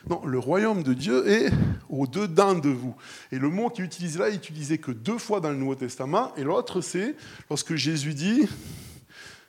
Non, 0.08 0.24
le 0.24 0.38
royaume 0.38 0.84
de 0.84 0.94
Dieu 0.94 1.28
est 1.28 1.50
au-dedans 1.88 2.54
de 2.54 2.68
vous. 2.68 2.94
Et 3.32 3.38
le 3.40 3.48
mot 3.48 3.70
qu'il 3.70 3.84
utilise 3.84 4.18
là, 4.18 4.28
il 4.28 4.36
utilisé 4.36 4.78
que 4.78 4.92
deux 4.92 5.18
fois 5.18 5.40
dans 5.40 5.50
le 5.50 5.56
Nouveau 5.56 5.74
Testament. 5.74 6.32
Et 6.36 6.44
l'autre, 6.44 6.80
c'est 6.80 7.16
lorsque 7.50 7.74
Jésus 7.74 8.14
dit, 8.14 8.48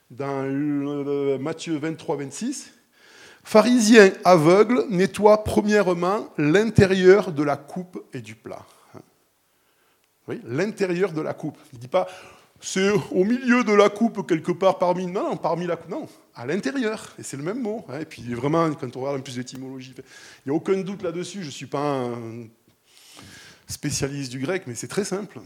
dans 0.10 0.50
Matthieu 1.39 1.78
23, 1.78 2.17
26, 2.17 2.72
Pharisien 3.43 4.12
aveugle 4.26 4.86
nettoie 4.89 5.43
premièrement 5.43 6.28
l'intérieur 6.38 7.32
de 7.32 7.43
la 7.43 7.56
coupe 7.56 8.04
et 8.12 8.22
du 8.22 8.36
plat. 8.36 8.65
Oui, 10.28 10.41
l'intérieur 10.43 11.13
de 11.13 11.22
la 11.22 11.34
coupe. 11.34 11.58
Il 11.72 11.76
ne 11.78 11.82
dit 11.82 11.88
pas 11.88 12.08
c'est 12.60 12.89
au 13.12 13.24
milieu 13.24 13.63
de 13.63 13.74
la 13.74 13.89
coupe 13.89 14.28
quelque 14.28 14.52
part 14.52 14.80
parmi. 14.80 15.06
Non, 15.08 15.38
parmi 15.38 15.67
la 15.67 15.76
coupe. 15.76 15.91
Non, 15.91 16.08
à 16.36 16.46
l'intérieur. 16.46 17.13
Et 17.20 17.24
c'est 17.24 17.38
le 17.38 17.43
même 17.43 17.62
mot. 17.62 17.86
Hein. 17.89 18.00
Et 18.02 18.06
puis 18.06 18.22
vraiment, 18.34 18.72
quand 18.74 18.96
on 18.96 19.02
regarde 19.02 19.20
un 19.20 19.22
plus 19.22 19.36
d'étymologie, 19.36 19.93
il 19.98 20.04
n'y 20.50 20.52
a 20.52 20.56
aucun 20.56 20.78
doute 20.82 21.04
là-dessus. 21.04 21.41
Je 21.41 21.48
ne 21.48 21.52
suis 21.52 21.67
pas 21.67 21.80
un 21.80 22.48
spécialiste 23.67 24.32
du 24.32 24.39
grec, 24.39 24.63
mais 24.65 24.76
c'est 24.76 24.88
très 24.88 25.06
simple. 25.06 25.39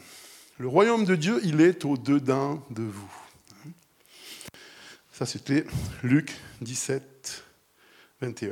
Le 0.58 0.68
royaume 0.68 1.06
de 1.06 1.16
Dieu, 1.16 1.42
il 1.44 1.60
est 1.60 1.86
au-dedans 1.86 2.64
de 2.70 2.84
vous. 2.84 3.12
Ça, 5.12 5.26
c'était 5.26 5.66
Luc 6.04 6.34
17, 6.62 7.44
21. 8.22 8.52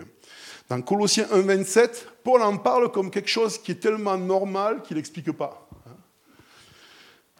Dans 0.69 0.81
Colossiens 0.81 1.27
1, 1.31 1.41
27, 1.41 2.07
Paul 2.23 2.41
en 2.41 2.57
parle 2.57 2.91
comme 2.91 3.09
quelque 3.09 3.29
chose 3.29 3.57
qui 3.57 3.71
est 3.71 3.79
tellement 3.79 4.17
normal 4.17 4.81
qu'il 4.83 4.97
n'explique 4.97 5.31
pas. 5.31 5.68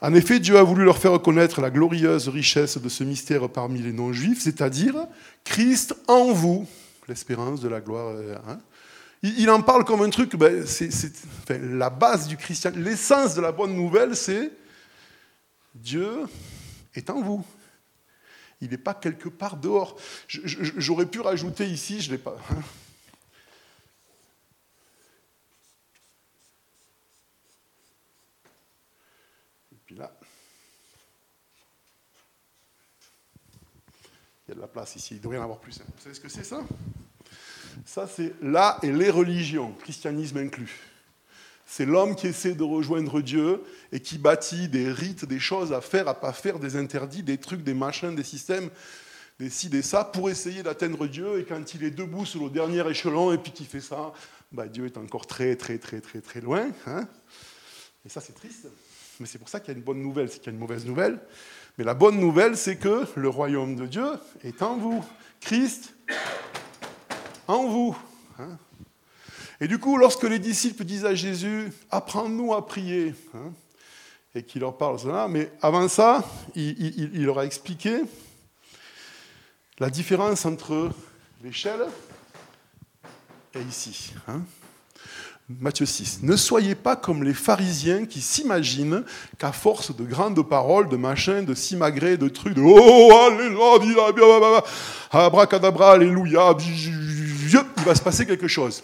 En 0.02 0.14
effet, 0.14 0.40
Dieu 0.40 0.58
a 0.58 0.64
voulu 0.64 0.86
leur 0.86 0.98
faire 0.98 1.12
reconnaître 1.12 1.62
la 1.62 1.70
glorieuse 1.70 2.30
richesse 2.30 2.78
de 2.78 2.90
ce 2.90 3.04
mystère 3.04 3.50
parmi 3.50 3.80
les 3.82 3.92
non-juifs, 3.92 4.42
c'est-à-dire 4.42 4.96
Christ 5.44 5.96
en 6.08 6.32
vous, 6.32 6.68
l'espérance 7.08 7.60
de 7.60 7.68
la 7.68 7.82
gloire. 7.82 8.16
Hein. 8.48 8.60
Il 9.22 9.50
en 9.50 9.62
parle 9.62 9.84
comme 9.84 10.02
un 10.02 10.10
truc, 10.10 10.38
ben, 10.38 10.66
la 11.50 11.90
base 11.90 12.28
du 12.28 12.38
christianisme, 12.38 12.84
l'essence 12.84 13.36
de 13.36 13.42
la 13.42 13.52
bonne 13.52 13.76
nouvelle, 13.76 14.16
c'est 14.16 14.52
Dieu 15.76 16.26
est 16.96 17.10
en 17.10 17.22
vous. 17.22 17.46
Il 18.62 18.70
n'est 18.70 18.78
pas 18.78 18.94
quelque 18.94 19.30
part 19.30 19.58
dehors. 19.58 19.98
J'aurais 20.28 21.06
pu 21.06 21.20
rajouter 21.20 21.66
ici, 21.66 22.02
je 22.02 22.08
ne 22.08 22.16
l'ai 22.16 22.22
pas. 22.22 22.38
Hein. 22.52 22.62
Et 29.72 29.78
puis 29.86 29.96
là, 29.96 30.18
il 34.50 34.54
y 34.54 34.54
a 34.54 34.56
de 34.56 34.62
la 34.62 34.68
place 34.68 34.96
ici, 34.96 35.14
il 35.14 35.22
devrait 35.22 35.38
y 35.38 35.42
avoir 35.42 35.60
plus. 35.60 35.80
Hein. 35.80 35.86
Vous 35.96 36.02
savez 36.02 36.16
ce 36.16 36.20
que 36.20 36.28
c'est 36.28 36.44
ça? 36.44 36.64
Ça, 37.86 38.08
c'est 38.08 38.34
là 38.42 38.80
et 38.82 38.92
les 38.92 39.12
religions, 39.12 39.74
christianisme 39.74 40.38
inclus. 40.38 40.76
C'est 41.68 41.86
l'homme 41.86 42.16
qui 42.16 42.26
essaie 42.26 42.56
de 42.56 42.64
rejoindre 42.64 43.22
Dieu 43.22 43.62
et 43.92 44.00
qui 44.00 44.18
bâtit 44.18 44.68
des 44.68 44.92
rites, 44.92 45.26
des 45.26 45.40
choses 45.40 45.72
à 45.72 45.82
faire, 45.82 46.08
à 46.08 46.20
pas 46.20 46.34
faire, 46.34 46.58
des 46.58 46.78
interdits, 46.78 47.22
des 47.22 47.38
trucs, 47.38 47.62
des 47.62 47.76
machins, 47.76 48.16
des 48.16 48.24
systèmes, 48.24 48.72
des 49.40 49.52
ci, 49.52 49.70
des 49.70 49.84
ça, 49.84 50.04
pour 50.04 50.32
essayer 50.32 50.64
d'atteindre 50.64 51.06
Dieu. 51.06 51.38
Et 51.38 51.46
quand 51.46 51.76
il 51.76 51.84
est 51.84 51.92
debout 51.92 52.26
sur 52.26 52.44
le 52.44 52.50
dernier 52.50 52.90
échelon 52.90 53.32
et 53.32 53.38
puis 53.38 53.52
qu'il 53.52 53.68
fait 53.68 53.82
ça, 53.82 54.14
bah, 54.52 54.68
Dieu 54.68 54.88
est 54.88 54.98
encore 54.98 55.28
très, 55.28 55.56
très, 55.56 55.78
très, 55.78 56.02
très, 56.02 56.22
très 56.22 56.42
loin. 56.42 56.72
Hein. 56.88 57.08
et 58.04 58.10
ça, 58.10 58.20
c'est 58.20 58.34
triste. 58.34 58.66
Mais 59.20 59.28
c'est 59.28 59.38
pour 59.38 59.50
ça 59.50 59.60
qu'il 59.60 59.72
y 59.72 59.76
a 59.76 59.78
une 59.78 59.86
bonne 59.86 60.02
nouvelle, 60.02 60.32
c'est 60.32 60.40
qu'il 60.40 60.48
y 60.48 60.50
a 60.50 60.54
une 60.54 60.60
mauvaise 60.60 60.88
nouvelle. 60.88 61.20
Mais 61.78 61.84
la 61.84 61.94
bonne 61.94 62.20
nouvelle, 62.20 62.58
c'est 62.58 62.76
que 62.76 63.06
le 63.16 63.30
royaume 63.30 63.76
de 63.76 63.86
Dieu 63.86 64.10
est 64.44 64.62
en 64.62 64.78
vous. 64.78 65.04
Christ 65.40 65.94
en 67.48 67.68
vous. 67.68 67.98
Hein. 68.38 68.58
Et 69.62 69.68
du 69.68 69.78
coup, 69.78 69.98
lorsque 69.98 70.24
les 70.24 70.40
disciples 70.40 70.86
disent 70.86 71.06
à 71.06 71.16
Jésus, 71.16 71.72
apprends-nous 71.92 72.54
à 72.54 72.66
prier, 72.66 73.14
hein, 73.34 73.52
et 74.36 74.44
qu'il 74.44 74.62
leur 74.62 74.78
parle 74.78 75.00
cela, 75.00 75.28
mais 75.28 75.52
avant 75.62 75.88
ça, 75.90 76.24
il, 76.56 77.26
leur 77.26 77.40
a 77.40 77.46
expliqué 77.46 78.02
la 79.80 79.90
différence 79.90 80.46
entre 80.46 80.92
l'échelle 81.44 81.86
et 83.56 83.62
ici. 83.62 84.14
Hein. 85.50 85.56
Matthieu 85.60 85.86
6. 85.86 86.20
Ne 86.24 86.36
soyez 86.36 86.76
pas 86.76 86.96
comme 86.96 87.24
les 87.24 87.34
pharisiens 87.34 88.06
qui 88.06 88.22
s'imaginent 88.22 89.04
qu'à 89.38 89.52
force 89.52 89.96
de 89.96 90.04
grandes 90.04 90.42
paroles, 90.48 90.90
de 90.90 90.96
machins, 90.96 91.46
de 91.46 91.54
simagrées, 91.54 92.18
de 92.18 92.30
trucs, 92.30 92.54
de 92.54 92.62
Oh, 92.62 93.12
alléluia, 93.28 94.04
abracadabra, 95.12 95.94
alléluia, 95.94 96.56
il 96.60 97.84
va 97.84 97.96
se 97.96 98.02
passer 98.02 98.26
quelque 98.26 98.48
chose. 98.48 98.84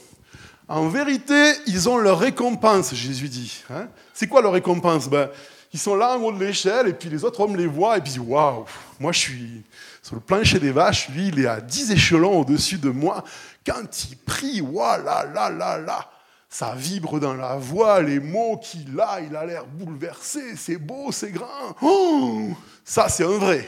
En 0.67 0.87
vérité, 0.87 1.53
ils 1.67 1.87
ont 1.87 1.97
leur 1.97 2.19
récompense, 2.19 2.95
Jésus 2.95 3.29
dit. 3.29 3.63
Hein. 3.69 3.87
c'est 4.13 4.27
quoi 4.27 4.41
leur 4.41 4.53
récompense 4.53 5.07
ben, 5.07 5.29
Ils 5.71 5.79
sont 5.79 5.95
là 5.95 6.17
en 6.17 6.21
haut 6.23 6.31
de 6.31 6.43
l'échelle, 6.43 6.87
et 6.87 6.93
puis 6.93 7.07
les 7.07 7.23
autres 7.23 7.39
hommes 7.41 7.55
les 7.55 7.67
voient, 7.67 7.97
et 7.97 8.01
puis 8.01 8.17
Waouh, 8.17 8.65
moi 8.99 9.11
je 9.11 9.19
suis 9.19 9.63
sur 10.01 10.15
le 10.15 10.21
plancher 10.21 10.59
des 10.59 10.71
vaches, 10.71 11.09
lui 11.09 11.27
il 11.27 11.39
est 11.39 11.47
à 11.47 11.61
10 11.61 11.91
échelons 11.91 12.39
au-dessus 12.41 12.79
de 12.79 12.89
moi. 12.89 13.23
Quand 13.63 13.83
il 14.09 14.17
prie, 14.17 14.61
waouh, 14.61 15.03
là, 15.03 15.25
là, 15.31 15.51
là, 15.51 15.77
là, 15.77 16.09
ça 16.55 16.73
vibre 16.73 17.19
dans 17.19 17.33
la 17.33 17.57
voix, 17.57 18.01
les 18.01 18.21
mots 18.21 18.57
qu'il 18.57 18.97
a, 18.97 19.19
il 19.19 19.35
a 19.35 19.45
l'air 19.45 19.65
bouleversé, 19.65 20.55
c'est 20.55 20.77
beau, 20.77 21.11
c'est 21.11 21.31
grand. 21.31 21.75
Oh, 21.81 22.53
ça, 22.81 23.09
c'est 23.09 23.25
un 23.25 23.37
vrai. 23.37 23.67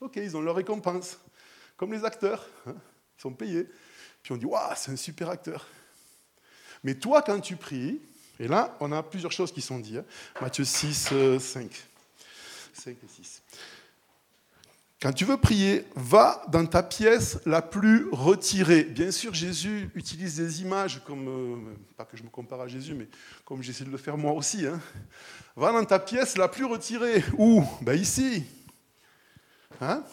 Ok, 0.00 0.14
ils 0.14 0.36
ont 0.36 0.40
leur 0.40 0.54
récompense. 0.54 1.18
Comme 1.76 1.92
les 1.92 2.04
acteurs, 2.04 2.46
hein. 2.68 2.74
ils 3.18 3.20
sont 3.20 3.32
payés. 3.32 3.68
Puis 4.22 4.32
on 4.32 4.36
dit 4.36 4.44
Waouh, 4.44 4.74
c'est 4.76 4.92
un 4.92 4.96
super 4.96 5.28
acteur. 5.28 5.66
Mais 6.84 6.94
toi, 6.94 7.20
quand 7.20 7.40
tu 7.40 7.56
pries, 7.56 8.00
et 8.38 8.46
là, 8.46 8.76
on 8.78 8.92
a 8.92 9.02
plusieurs 9.02 9.32
choses 9.32 9.50
qui 9.50 9.60
sont 9.60 9.80
dites. 9.80 9.96
Hein. 9.96 10.04
Matthieu 10.40 10.64
6, 10.64 11.12
5. 11.40 11.84
5 12.74 12.90
et 12.90 12.96
6. 13.08 13.39
Quand 15.00 15.12
tu 15.14 15.24
veux 15.24 15.38
prier, 15.38 15.86
va 15.96 16.42
dans 16.48 16.66
ta 16.66 16.82
pièce 16.82 17.40
la 17.46 17.62
plus 17.62 18.08
retirée. 18.12 18.84
Bien 18.84 19.10
sûr, 19.10 19.32
Jésus 19.32 19.88
utilise 19.94 20.36
des 20.36 20.60
images 20.60 21.02
comme, 21.06 21.26
euh, 21.26 21.56
pas 21.96 22.04
que 22.04 22.18
je 22.18 22.22
me 22.22 22.28
compare 22.28 22.60
à 22.60 22.68
Jésus, 22.68 22.92
mais 22.92 23.08
comme 23.46 23.62
j'essaie 23.62 23.84
de 23.84 23.90
le 23.90 23.96
faire 23.96 24.18
moi 24.18 24.32
aussi. 24.32 24.66
Hein. 24.66 24.78
Va 25.56 25.72
dans 25.72 25.84
ta 25.86 25.98
pièce 25.98 26.36
la 26.36 26.48
plus 26.48 26.66
retirée. 26.66 27.24
Où? 27.38 27.64
Ben 27.80 27.98
Ici. 27.98 28.44
Hein? 29.80 30.04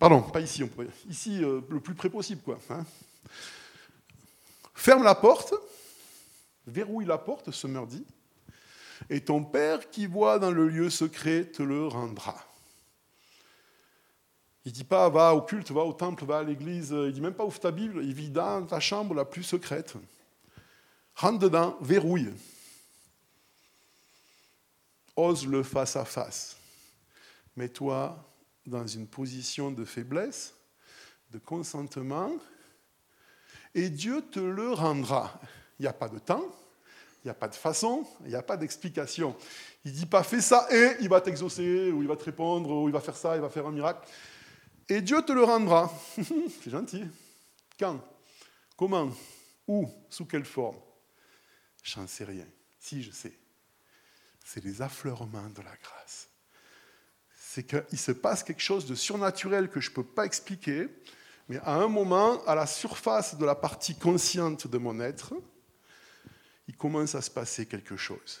Pardon, 0.00 0.22
pas 0.22 0.40
ici, 0.40 0.64
ici 1.08 1.44
euh, 1.44 1.60
le 1.70 1.78
plus 1.78 1.94
près 1.94 2.10
possible. 2.10 2.42
Quoi, 2.42 2.58
hein 2.70 2.84
Ferme 4.74 5.04
la 5.04 5.14
porte, 5.14 5.54
verrouille 6.66 7.06
la 7.06 7.18
porte, 7.18 7.52
ce 7.52 7.66
dit, 7.86 8.04
et 9.08 9.20
ton 9.20 9.44
Père 9.44 9.88
qui 9.88 10.06
voit 10.06 10.40
dans 10.40 10.50
le 10.50 10.68
lieu 10.68 10.90
secret 10.90 11.44
te 11.44 11.62
le 11.62 11.86
rendra. 11.86 12.36
Il 14.66 14.70
ne 14.70 14.74
dit 14.74 14.84
pas 14.84 15.08
va 15.08 15.32
au 15.32 15.42
culte, 15.42 15.70
va 15.70 15.82
au 15.82 15.92
temple, 15.92 16.24
va 16.24 16.38
à 16.38 16.42
l'église, 16.42 16.88
il 16.88 16.96
ne 16.96 17.10
dit 17.12 17.20
même 17.20 17.34
pas 17.34 17.44
ouvre 17.44 17.60
ta 17.60 17.70
Bible, 17.70 18.00
il 18.02 18.12
vit 18.12 18.30
dans 18.30 18.66
ta 18.66 18.80
chambre 18.80 19.14
la 19.14 19.24
plus 19.24 19.44
secrète. 19.44 19.94
Rentre 21.14 21.38
dedans, 21.38 21.78
verrouille. 21.80 22.34
Ose 25.14 25.46
le 25.46 25.62
face 25.62 25.94
à 25.94 26.04
face. 26.04 26.56
Mets-toi 27.54 28.18
dans 28.66 28.84
une 28.84 29.06
position 29.06 29.70
de 29.70 29.84
faiblesse, 29.84 30.52
de 31.30 31.38
consentement, 31.38 32.32
et 33.72 33.88
Dieu 33.88 34.20
te 34.20 34.40
le 34.40 34.72
rendra. 34.72 35.40
Il 35.78 35.82
n'y 35.82 35.88
a 35.88 35.92
pas 35.92 36.08
de 36.08 36.18
temps, 36.18 36.44
il 37.22 37.28
n'y 37.28 37.30
a 37.30 37.34
pas 37.34 37.46
de 37.46 37.54
façon, 37.54 38.04
il 38.22 38.30
n'y 38.30 38.34
a 38.34 38.42
pas 38.42 38.56
d'explication. 38.56 39.36
Il 39.84 39.92
ne 39.92 39.96
dit 39.96 40.06
pas 40.06 40.24
fais 40.24 40.40
ça 40.40 40.66
et 40.72 40.96
il 40.98 41.08
va 41.08 41.20
t'exaucer, 41.20 41.92
ou 41.92 42.02
il 42.02 42.08
va 42.08 42.16
te 42.16 42.24
répondre, 42.24 42.68
ou 42.68 42.88
il 42.88 42.92
va 42.92 43.00
faire 43.00 43.16
ça, 43.16 43.36
il 43.36 43.40
va 43.40 43.48
faire 43.48 43.68
un 43.68 43.72
miracle. 43.72 44.08
Et 44.88 45.00
Dieu 45.00 45.22
te 45.22 45.32
le 45.32 45.42
rendra. 45.42 45.92
C'est 46.16 46.70
gentil. 46.70 47.04
Quand? 47.78 48.00
Comment? 48.76 49.10
Où? 49.66 49.90
Sous 50.08 50.26
quelle 50.26 50.44
forme? 50.44 50.78
J'en 51.82 52.06
sais 52.06 52.24
rien. 52.24 52.46
Si, 52.78 53.02
je 53.02 53.10
sais. 53.10 53.32
C'est 54.44 54.64
les 54.64 54.82
affleurements 54.82 55.50
de 55.50 55.62
la 55.62 55.74
grâce. 55.76 56.28
C'est 57.34 57.64
qu'il 57.64 57.98
se 57.98 58.12
passe 58.12 58.42
quelque 58.42 58.62
chose 58.62 58.86
de 58.86 58.94
surnaturel 58.94 59.68
que 59.70 59.80
je 59.80 59.90
ne 59.90 59.94
peux 59.94 60.04
pas 60.04 60.24
expliquer, 60.24 60.88
mais 61.48 61.58
à 61.58 61.74
un 61.74 61.88
moment, 61.88 62.44
à 62.44 62.54
la 62.54 62.66
surface 62.66 63.36
de 63.38 63.44
la 63.44 63.54
partie 63.54 63.96
consciente 63.96 64.66
de 64.66 64.78
mon 64.78 65.00
être, 65.00 65.34
il 66.68 66.76
commence 66.76 67.14
à 67.14 67.22
se 67.22 67.30
passer 67.30 67.66
quelque 67.66 67.96
chose. 67.96 68.40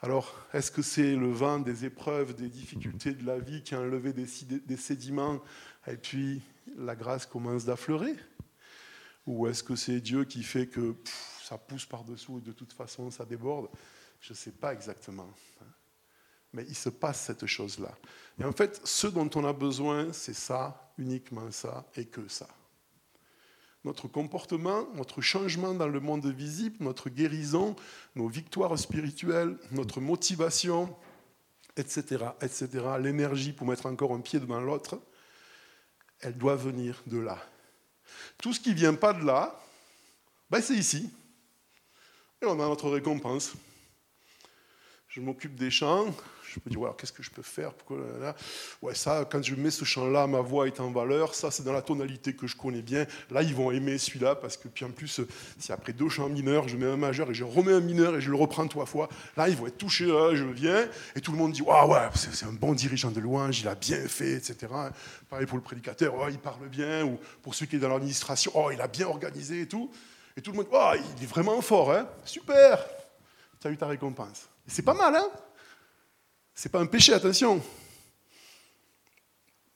Alors, 0.00 0.32
est-ce 0.52 0.70
que 0.70 0.82
c'est 0.82 1.16
le 1.16 1.32
vent 1.32 1.58
des 1.58 1.84
épreuves, 1.84 2.34
des 2.34 2.48
difficultés 2.48 3.12
de 3.12 3.26
la 3.26 3.40
vie 3.40 3.62
qui 3.62 3.74
a 3.74 3.80
enlevé 3.80 4.12
des, 4.12 4.76
sédiments 4.76 5.40
et 5.88 5.96
puis 5.96 6.40
la 6.76 6.94
grâce 6.94 7.26
commence 7.26 7.64
d'affleurer 7.64 8.14
Ou 9.26 9.48
est-ce 9.48 9.64
que 9.64 9.74
c'est 9.74 10.00
Dieu 10.00 10.24
qui 10.24 10.44
fait 10.44 10.68
que 10.68 10.94
ça 11.42 11.58
pousse 11.58 11.84
par-dessous 11.84 12.38
et 12.38 12.42
de 12.42 12.52
toute 12.52 12.72
façon 12.72 13.10
ça 13.10 13.24
déborde? 13.24 13.68
Je 14.20 14.32
ne 14.32 14.36
sais 14.36 14.52
pas 14.52 14.72
exactement. 14.72 15.28
Mais 16.52 16.64
il 16.68 16.76
se 16.76 16.90
passe 16.90 17.20
cette 17.20 17.46
chose-là. 17.46 17.92
Et 18.38 18.44
en 18.44 18.52
fait, 18.52 18.80
ce 18.84 19.08
dont 19.08 19.28
on 19.34 19.44
a 19.44 19.52
besoin, 19.52 20.12
c'est 20.12 20.34
ça, 20.34 20.92
uniquement 20.96 21.50
ça, 21.50 21.84
et 21.96 22.06
que 22.06 22.26
ça. 22.28 22.48
Notre 23.88 24.06
comportement, 24.06 24.86
notre 24.96 25.22
changement 25.22 25.72
dans 25.72 25.88
le 25.88 25.98
monde 25.98 26.26
visible, 26.26 26.76
notre 26.80 27.08
guérison, 27.08 27.74
nos 28.14 28.28
victoires 28.28 28.78
spirituelles, 28.78 29.56
notre 29.70 30.02
motivation, 30.02 30.94
etc., 31.74 32.26
etc., 32.42 32.68
l'énergie 33.00 33.54
pour 33.54 33.66
mettre 33.66 33.86
encore 33.86 34.12
un 34.12 34.20
pied 34.20 34.40
devant 34.40 34.60
l'autre, 34.60 35.00
elle 36.20 36.36
doit 36.36 36.54
venir 36.54 37.02
de 37.06 37.16
là. 37.16 37.38
Tout 38.36 38.52
ce 38.52 38.60
qui 38.60 38.72
ne 38.72 38.74
vient 38.74 38.92
pas 38.92 39.14
de 39.14 39.24
là, 39.24 39.58
ben 40.50 40.60
c'est 40.60 40.76
ici. 40.76 41.10
Et 42.42 42.44
on 42.44 42.60
a 42.60 42.68
notre 42.68 42.90
récompense. 42.90 43.54
Je 45.08 45.22
m'occupe 45.22 45.54
des 45.54 45.70
champs, 45.70 46.14
je 46.64 46.70
me 46.70 46.74
dis, 46.74 46.76
ouais, 46.76 46.90
qu'est-ce 46.98 47.12
que 47.12 47.22
je 47.22 47.30
peux 47.30 47.42
faire 47.42 47.72
Ouais, 48.82 48.94
ça, 48.94 49.26
quand 49.30 49.42
je 49.42 49.54
mets 49.54 49.70
ce 49.70 49.84
chant-là, 49.84 50.26
ma 50.26 50.40
voix 50.40 50.66
est 50.66 50.80
en 50.80 50.90
valeur, 50.90 51.34
ça 51.34 51.50
c'est 51.50 51.62
dans 51.62 51.72
la 51.72 51.82
tonalité 51.82 52.34
que 52.34 52.46
je 52.46 52.56
connais 52.56 52.82
bien. 52.82 53.06
Là, 53.30 53.42
ils 53.42 53.54
vont 53.54 53.70
aimer 53.70 53.98
celui-là, 53.98 54.34
parce 54.34 54.56
que 54.56 54.68
puis 54.68 54.84
en 54.84 54.90
plus, 54.90 55.20
si 55.58 55.72
après 55.72 55.92
deux 55.92 56.08
chants 56.08 56.28
mineurs, 56.28 56.68
je 56.68 56.76
mets 56.76 56.86
un 56.86 56.96
majeur 56.96 57.30
et 57.30 57.34
je 57.34 57.44
remets 57.44 57.72
un 57.72 57.80
mineur 57.80 58.16
et 58.16 58.20
je 58.20 58.30
le 58.30 58.36
reprends 58.36 58.66
trois 58.66 58.86
fois, 58.86 59.08
là, 59.36 59.48
ils 59.48 59.56
vont 59.56 59.66
être 59.66 59.78
touchés, 59.78 60.06
je 60.06 60.44
viens, 60.44 60.88
et 61.14 61.20
tout 61.20 61.32
le 61.32 61.38
monde 61.38 61.52
dit, 61.52 61.62
ouais, 61.62 62.08
c'est 62.14 62.46
un 62.46 62.52
bon 62.52 62.72
dirigeant 62.72 63.10
de 63.10 63.20
louange, 63.20 63.60
il 63.60 63.68
a 63.68 63.74
bien 63.74 64.00
fait, 64.08 64.32
etc. 64.32 64.72
Pareil 65.28 65.46
pour 65.46 65.58
le 65.58 65.64
prédicateur, 65.64 66.14
oh, 66.18 66.26
il 66.28 66.38
parle 66.38 66.68
bien, 66.68 67.04
ou 67.04 67.18
pour 67.42 67.54
celui 67.54 67.68
qui 67.68 67.76
est 67.76 67.80
dans 67.80 67.88
l'administration, 67.88 68.52
oh, 68.54 68.70
il 68.72 68.80
a 68.80 68.88
bien 68.88 69.06
organisé 69.06 69.62
et 69.62 69.68
tout. 69.68 69.90
Et 70.36 70.40
tout 70.40 70.52
le 70.52 70.58
monde, 70.58 70.68
oh, 70.72 70.92
il 71.16 71.24
est 71.24 71.26
vraiment 71.26 71.60
fort, 71.60 71.92
hein 71.92 72.08
super, 72.24 72.78
tu 73.60 73.66
as 73.66 73.70
eu 73.70 73.76
ta 73.76 73.86
récompense. 73.86 74.48
C'est 74.66 74.82
pas 74.82 74.94
mal, 74.94 75.14
hein 75.16 75.28
c'est 76.58 76.70
pas 76.70 76.80
un 76.80 76.86
péché, 76.86 77.12
attention. 77.12 77.62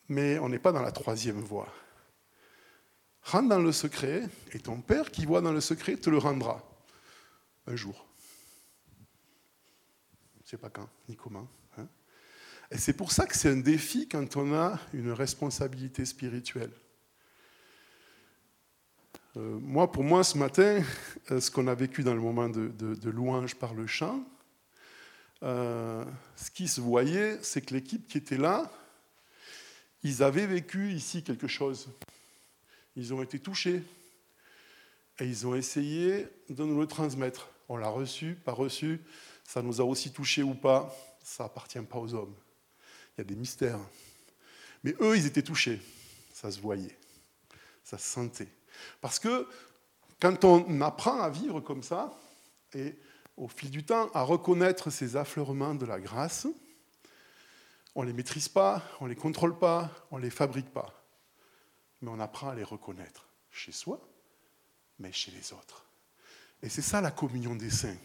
Mais 0.08 0.40
on 0.40 0.48
n'est 0.48 0.58
pas 0.58 0.72
dans 0.72 0.82
la 0.82 0.90
troisième 0.90 1.38
voie. 1.38 1.72
Rentre 3.22 3.50
dans 3.50 3.60
le 3.60 3.70
secret, 3.70 4.28
et 4.50 4.58
ton 4.58 4.80
Père 4.80 5.12
qui 5.12 5.24
voit 5.24 5.40
dans 5.40 5.52
le 5.52 5.60
secret 5.60 5.94
te 5.94 6.10
le 6.10 6.18
rendra 6.18 6.60
un 7.68 7.76
jour. 7.76 8.04
Je 10.38 10.42
ne 10.42 10.48
sais 10.48 10.56
pas 10.56 10.70
quand, 10.70 10.88
ni 11.08 11.14
comment. 11.14 11.46
Hein. 11.78 11.86
et 12.72 12.78
c'est 12.78 12.94
pour 12.94 13.12
ça 13.12 13.26
que 13.26 13.36
c'est 13.36 13.50
un 13.50 13.58
défi 13.58 14.08
quand 14.08 14.36
on 14.36 14.52
a 14.52 14.80
une 14.92 15.12
responsabilité 15.12 16.04
spirituelle. 16.04 16.72
Euh, 19.36 19.56
moi, 19.60 19.92
pour 19.92 20.02
moi, 20.02 20.24
ce 20.24 20.36
matin, 20.36 20.82
euh, 21.30 21.40
ce 21.40 21.48
qu'on 21.48 21.68
a 21.68 21.76
vécu 21.76 22.02
dans 22.02 22.14
le 22.14 22.20
moment 22.20 22.48
de 22.48 23.08
louange 23.08 23.54
par 23.54 23.72
le 23.72 23.86
chant, 23.86 24.24
euh, 25.42 26.04
ce 26.36 26.50
qui 26.50 26.68
se 26.68 26.80
voyait, 26.80 27.38
c'est 27.42 27.62
que 27.62 27.74
l'équipe 27.74 28.06
qui 28.06 28.18
était 28.18 28.36
là, 28.36 28.70
ils 30.02 30.22
avaient 30.22 30.46
vécu 30.46 30.92
ici 30.92 31.22
quelque 31.22 31.48
chose. 31.48 31.88
Ils 32.96 33.14
ont 33.14 33.22
été 33.22 33.38
touchés. 33.38 33.82
Et 35.18 35.26
ils 35.26 35.46
ont 35.46 35.54
essayé 35.54 36.26
de 36.48 36.64
nous 36.64 36.80
le 36.80 36.86
transmettre. 36.86 37.48
On 37.68 37.76
l'a 37.76 37.88
reçu, 37.88 38.34
pas 38.34 38.52
reçu. 38.52 39.00
Ça 39.44 39.62
nous 39.62 39.80
a 39.80 39.84
aussi 39.84 40.12
touchés 40.12 40.42
ou 40.42 40.54
pas. 40.54 40.94
Ça 41.22 41.44
appartient 41.44 41.80
pas 41.80 41.98
aux 41.98 42.14
hommes. 42.14 42.34
Il 43.16 43.20
y 43.20 43.22
a 43.22 43.24
des 43.24 43.36
mystères. 43.36 43.78
Mais 44.82 44.94
eux, 45.00 45.16
ils 45.16 45.26
étaient 45.26 45.42
touchés. 45.42 45.80
Ça 46.32 46.50
se 46.50 46.60
voyait. 46.60 46.96
Ça 47.84 47.98
se 47.98 48.08
sentait. 48.08 48.48
Parce 49.00 49.18
que 49.18 49.46
quand 50.20 50.44
on 50.44 50.80
apprend 50.80 51.20
à 51.20 51.28
vivre 51.28 51.60
comme 51.60 51.82
ça, 51.82 52.18
et 52.74 52.96
au 53.36 53.48
fil 53.48 53.70
du 53.70 53.84
temps 53.84 54.10
à 54.14 54.22
reconnaître 54.22 54.90
ces 54.90 55.16
affleurements 55.16 55.74
de 55.74 55.86
la 55.86 56.00
grâce. 56.00 56.46
On 57.94 58.02
ne 58.02 58.08
les 58.08 58.12
maîtrise 58.12 58.48
pas, 58.48 58.82
on 59.00 59.04
ne 59.04 59.10
les 59.10 59.16
contrôle 59.16 59.58
pas, 59.58 59.90
on 60.10 60.18
ne 60.18 60.22
les 60.22 60.30
fabrique 60.30 60.70
pas. 60.70 60.92
Mais 62.00 62.10
on 62.10 62.20
apprend 62.20 62.50
à 62.50 62.54
les 62.54 62.64
reconnaître 62.64 63.26
chez 63.50 63.72
soi, 63.72 64.00
mais 64.98 65.12
chez 65.12 65.30
les 65.30 65.52
autres. 65.52 65.86
Et 66.62 66.68
c'est 66.68 66.82
ça 66.82 67.00
la 67.00 67.10
communion 67.10 67.54
des 67.54 67.70
saints. 67.70 67.96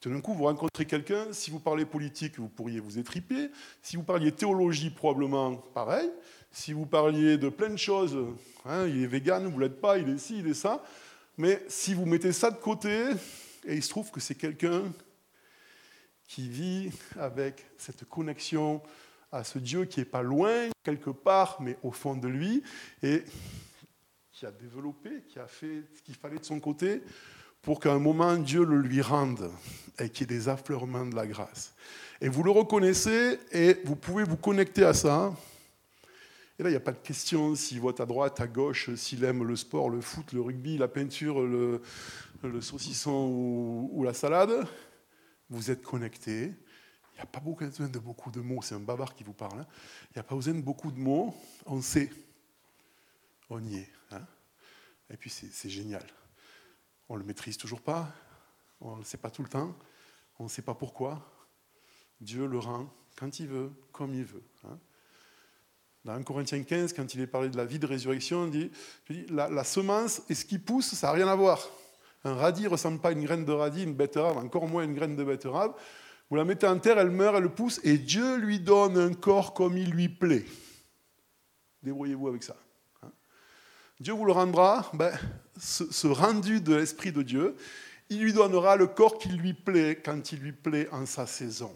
Tout 0.00 0.10
d'un 0.10 0.20
coup, 0.22 0.32
vous 0.32 0.44
rencontrez 0.44 0.86
quelqu'un, 0.86 1.30
si 1.32 1.50
vous 1.50 1.60
parlez 1.60 1.84
politique, 1.84 2.38
vous 2.38 2.48
pourriez 2.48 2.80
vous 2.80 2.98
étriper. 2.98 3.50
Si 3.82 3.96
vous 3.96 4.02
parliez 4.02 4.32
théologie, 4.32 4.88
probablement 4.88 5.56
pareil. 5.56 6.10
Si 6.50 6.72
vous 6.72 6.86
parliez 6.86 7.36
de 7.36 7.50
plein 7.50 7.68
de 7.68 7.76
choses, 7.76 8.16
hein, 8.64 8.86
il 8.86 9.02
est 9.02 9.06
vegan, 9.06 9.46
vous 9.46 9.58
l'êtes 9.58 9.80
pas, 9.80 9.98
il 9.98 10.08
est 10.08 10.18
ci, 10.18 10.38
il 10.38 10.48
est 10.48 10.54
ça. 10.54 10.82
Mais 11.36 11.62
si 11.68 11.92
vous 11.92 12.06
mettez 12.06 12.32
ça 12.32 12.50
de 12.50 12.56
côté, 12.56 13.04
et 13.66 13.74
il 13.74 13.82
se 13.82 13.90
trouve 13.90 14.10
que 14.10 14.20
c'est 14.20 14.34
quelqu'un 14.34 14.84
qui 16.26 16.48
vit 16.48 16.90
avec 17.18 17.66
cette 17.76 18.04
connexion 18.04 18.80
à 19.32 19.44
ce 19.44 19.58
Dieu 19.58 19.84
qui 19.84 20.00
n'est 20.00 20.06
pas 20.06 20.22
loin, 20.22 20.68
quelque 20.82 21.10
part, 21.10 21.60
mais 21.60 21.76
au 21.82 21.92
fond 21.92 22.14
de 22.14 22.28
lui, 22.28 22.62
et 23.02 23.24
qui 24.32 24.46
a 24.46 24.50
développé, 24.50 25.24
qui 25.28 25.38
a 25.38 25.46
fait 25.46 25.82
ce 25.94 26.02
qu'il 26.02 26.14
fallait 26.14 26.38
de 26.38 26.44
son 26.44 26.60
côté 26.60 27.02
pour 27.62 27.78
qu'à 27.78 27.92
un 27.92 27.98
moment 27.98 28.36
Dieu 28.36 28.64
le 28.64 28.78
lui 28.78 29.02
rende 29.02 29.50
et 29.98 30.08
qu'il 30.08 30.30
y 30.30 30.34
ait 30.34 30.38
des 30.38 30.48
affleurements 30.48 31.04
de 31.04 31.14
la 31.14 31.26
grâce. 31.26 31.74
Et 32.20 32.28
vous 32.28 32.42
le 32.42 32.50
reconnaissez 32.50 33.38
et 33.52 33.78
vous 33.84 33.96
pouvez 33.96 34.24
vous 34.24 34.36
connecter 34.36 34.84
à 34.84 34.94
ça. 34.94 35.34
Et 36.60 36.62
là, 36.62 36.68
il 36.68 36.72
n'y 36.72 36.76
a 36.76 36.80
pas 36.80 36.92
de 36.92 36.98
question 36.98 37.54
s'il 37.54 37.80
vote 37.80 38.00
à 38.00 38.06
droite, 38.06 38.38
à 38.38 38.46
gauche, 38.46 38.94
s'il 38.94 39.24
aime 39.24 39.44
le 39.44 39.56
sport, 39.56 39.88
le 39.88 40.02
foot, 40.02 40.34
le 40.34 40.42
rugby, 40.42 40.76
la 40.76 40.88
peinture, 40.88 41.40
le, 41.40 41.80
saucisson 42.60 43.88
ou, 43.90 44.04
la 44.04 44.12
salade, 44.12 44.68
vous 45.48 45.70
êtes 45.70 45.80
connecté. 45.80 46.42
Il 46.42 47.14
n'y 47.14 47.20
a 47.22 47.24
pas 47.24 47.40
besoin 47.40 47.88
de 47.88 47.98
beaucoup 47.98 48.30
de 48.30 48.40
mots, 48.40 48.60
c'est 48.60 48.74
un 48.74 48.80
bavard 48.80 49.14
qui 49.14 49.24
vous 49.24 49.32
parle. 49.32 49.60
Hein. 49.60 49.66
Il 50.10 50.16
n'y 50.16 50.20
a 50.20 50.22
pas 50.22 50.34
besoin 50.34 50.52
de 50.52 50.60
beaucoup 50.60 50.90
de 50.90 50.98
mots, 50.98 51.34
on 51.64 51.80
sait. 51.80 52.10
On 53.48 53.64
y 53.64 53.78
est. 53.78 53.88
Hein. 54.10 54.26
Et 55.08 55.16
puis 55.16 55.30
c'est 55.30 55.70
génial. 55.70 56.04
On 57.08 57.14
ne 57.14 57.20
le 57.20 57.24
maîtrise 57.24 57.56
toujours 57.56 57.80
pas, 57.80 58.12
on 58.82 58.96
ne 58.96 58.98
le 58.98 59.04
sait 59.06 59.16
pas 59.16 59.30
tout 59.30 59.42
le 59.42 59.48
temps, 59.48 59.74
on 60.38 60.44
ne 60.44 60.50
sait 60.50 60.60
pas 60.60 60.74
pourquoi. 60.74 61.26
Dieu 62.20 62.46
le 62.46 62.58
rend 62.58 62.92
quand 63.16 63.40
il 63.40 63.48
veut, 63.48 63.72
comme 63.92 64.12
il 64.12 64.24
veut. 64.24 64.44
Hein. 64.64 64.78
Dans 66.04 66.14
1 66.14 66.22
Corinthiens 66.22 66.62
15, 66.62 66.94
quand 66.94 67.14
il 67.14 67.20
est 67.20 67.26
parlé 67.26 67.50
de 67.50 67.56
la 67.56 67.64
vie 67.64 67.78
de 67.78 67.86
résurrection, 67.86 68.46
il 68.46 68.70
dit, 69.08 69.26
la, 69.28 69.64
semence 69.64 70.22
et 70.30 70.34
ce 70.34 70.44
qui 70.44 70.58
pousse, 70.58 70.94
ça 70.94 71.08
n'a 71.08 71.12
rien 71.12 71.28
à 71.28 71.34
voir. 71.34 71.68
Un 72.24 72.34
radis 72.34 72.64
ne 72.64 72.68
ressemble 72.68 73.00
pas 73.00 73.10
à 73.10 73.12
une 73.12 73.24
graine 73.24 73.44
de 73.44 73.52
radis, 73.52 73.82
une 73.82 73.94
betterave, 73.94 74.38
encore 74.38 74.66
moins 74.66 74.84
une 74.84 74.94
graine 74.94 75.16
de 75.16 75.24
betterave. 75.24 75.74
Vous 76.30 76.36
la 76.36 76.44
mettez 76.44 76.66
en 76.66 76.78
terre, 76.78 76.98
elle 76.98 77.10
meurt, 77.10 77.36
elle 77.36 77.50
pousse, 77.50 77.80
et 77.82 77.98
Dieu 77.98 78.36
lui 78.36 78.60
donne 78.60 78.96
un 78.96 79.12
corps 79.12 79.52
comme 79.52 79.76
il 79.76 79.90
lui 79.90 80.08
plaît. 80.08 80.46
Débrouillez-vous 81.82 82.28
avec 82.28 82.42
ça. 82.42 82.56
Hein. 83.02 83.10
Dieu 83.98 84.12
vous 84.12 84.24
le 84.24 84.32
rendra, 84.32 84.90
ben, 84.94 85.12
ce, 85.58 86.06
rendu 86.06 86.60
de 86.60 86.74
l'Esprit 86.74 87.12
de 87.12 87.22
Dieu, 87.22 87.56
il 88.08 88.22
lui 88.22 88.32
donnera 88.32 88.76
le 88.76 88.86
corps 88.86 89.18
qui 89.18 89.28
lui 89.28 89.54
plaît 89.54 90.00
quand 90.02 90.32
il 90.32 90.40
lui 90.40 90.52
plaît 90.52 90.88
en 90.92 91.04
sa 91.06 91.26
saison. 91.26 91.72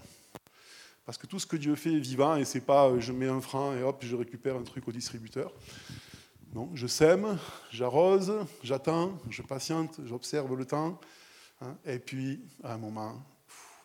Parce 1.04 1.18
que 1.18 1.26
tout 1.26 1.38
ce 1.38 1.46
que 1.46 1.56
Dieu 1.56 1.74
fait 1.74 1.92
est 1.92 2.00
vivant 2.00 2.36
et 2.36 2.44
c'est 2.44 2.60
pas 2.60 2.88
euh, 2.88 3.00
je 3.00 3.12
mets 3.12 3.28
un 3.28 3.40
franc 3.40 3.74
et 3.74 3.82
hop, 3.82 4.02
je 4.02 4.16
récupère 4.16 4.56
un 4.56 4.62
truc 4.62 4.88
au 4.88 4.92
distributeur. 4.92 5.52
Non, 6.54 6.70
je 6.74 6.86
sème, 6.86 7.38
j'arrose, 7.70 8.32
j'attends, 8.62 9.18
je 9.28 9.42
patiente, 9.42 10.00
j'observe 10.04 10.54
le 10.56 10.64
temps, 10.64 11.00
hein, 11.60 11.76
et 11.84 11.98
puis 11.98 12.40
à 12.62 12.74
un 12.74 12.78
moment, 12.78 13.20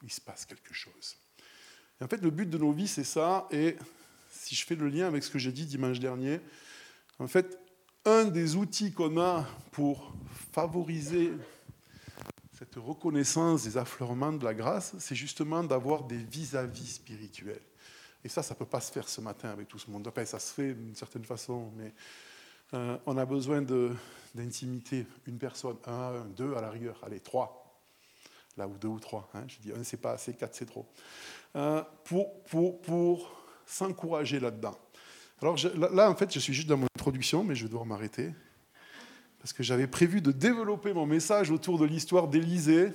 il 0.03 0.11
se 0.11 0.21
passe 0.21 0.45
quelque 0.45 0.73
chose. 0.73 1.17
en 1.99 2.07
fait, 2.07 2.21
le 2.21 2.29
but 2.29 2.47
de 2.47 2.59
nos 2.59 2.71
vies, 2.71 2.87
c'est 2.87 3.03
ça, 3.03 3.47
et 3.49 3.75
si 4.31 4.53
je 4.53 4.65
fais 4.65 4.75
le 4.75 4.87
lien 4.87 5.07
avec 5.07 5.23
ce 5.23 5.31
que 5.31 5.39
j'ai 5.39 5.51
dit 5.51 5.65
dimanche 5.65 5.99
dernier, 5.99 6.39
en 7.17 7.27
fait, 7.27 7.59
un 8.05 8.25
des 8.25 8.55
outils 8.55 8.93
qu'on 8.93 9.19
a 9.19 9.47
pour 9.71 10.13
favoriser 10.51 11.31
cette 12.59 12.75
reconnaissance 12.75 13.63
des 13.63 13.77
affleurements 13.77 14.33
de 14.33 14.43
la 14.43 14.53
grâce, 14.53 14.93
c'est 14.99 15.15
justement 15.15 15.63
d'avoir 15.63 16.03
des 16.03 16.17
vis-à-vis 16.17 16.95
spirituels. 16.95 17.61
Et 18.21 18.27
ça, 18.27 18.43
ça 18.43 18.53
ne 18.53 18.59
peut 18.59 18.65
pas 18.65 18.81
se 18.81 18.91
faire 18.91 19.07
ce 19.07 19.21
matin 19.21 19.49
avec 19.49 19.69
tout 19.69 19.79
ce 19.79 19.89
monde. 19.89 20.05
Après, 20.05 20.25
ça 20.25 20.39
se 20.39 20.53
fait 20.53 20.73
d'une 20.73 20.93
certaine 20.93 21.23
façon, 21.23 21.71
mais 21.77 21.93
euh, 22.73 22.97
on 23.05 23.17
a 23.17 23.25
besoin 23.25 23.61
d'intimité. 24.35 25.07
Une 25.25 25.37
personne, 25.37 25.77
un, 25.85 26.25
deux 26.35 26.53
à 26.53 26.59
la 26.59 26.69
rigueur, 26.69 26.99
allez, 27.01 27.21
trois. 27.21 27.79
Là, 28.57 28.67
ou 28.67 28.77
deux 28.77 28.89
ou 28.89 28.99
trois. 28.99 29.29
Hein. 29.33 29.45
Je 29.47 29.59
dis 29.59 29.71
un, 29.71 29.81
c'est 29.85 30.01
pas 30.01 30.11
assez, 30.11 30.33
quatre, 30.33 30.53
c'est 30.53 30.65
trop. 30.65 30.85
Euh, 31.55 31.81
pour 32.03 32.43
pour, 32.43 32.81
pour 32.81 33.41
s'encourager 33.65 34.41
là-dedans. 34.41 34.77
Alors 35.41 35.55
là, 35.93 36.11
en 36.11 36.15
fait, 36.15 36.33
je 36.33 36.39
suis 36.39 36.53
juste 36.53 36.67
dans 36.67 36.75
mon 36.75 36.87
introduction, 36.97 37.41
mais 37.41 37.55
je 37.55 37.63
vais 37.63 37.69
devoir 37.69 37.85
m'arrêter. 37.85 38.33
Parce 39.39 39.53
que 39.53 39.63
j'avais 39.63 39.87
prévu 39.87 40.21
de 40.21 40.31
développer 40.31 40.93
mon 40.93 41.05
message 41.05 41.49
autour 41.49 41.79
de 41.79 41.85
l'histoire 41.85 42.27
d'Élysée 42.27 42.89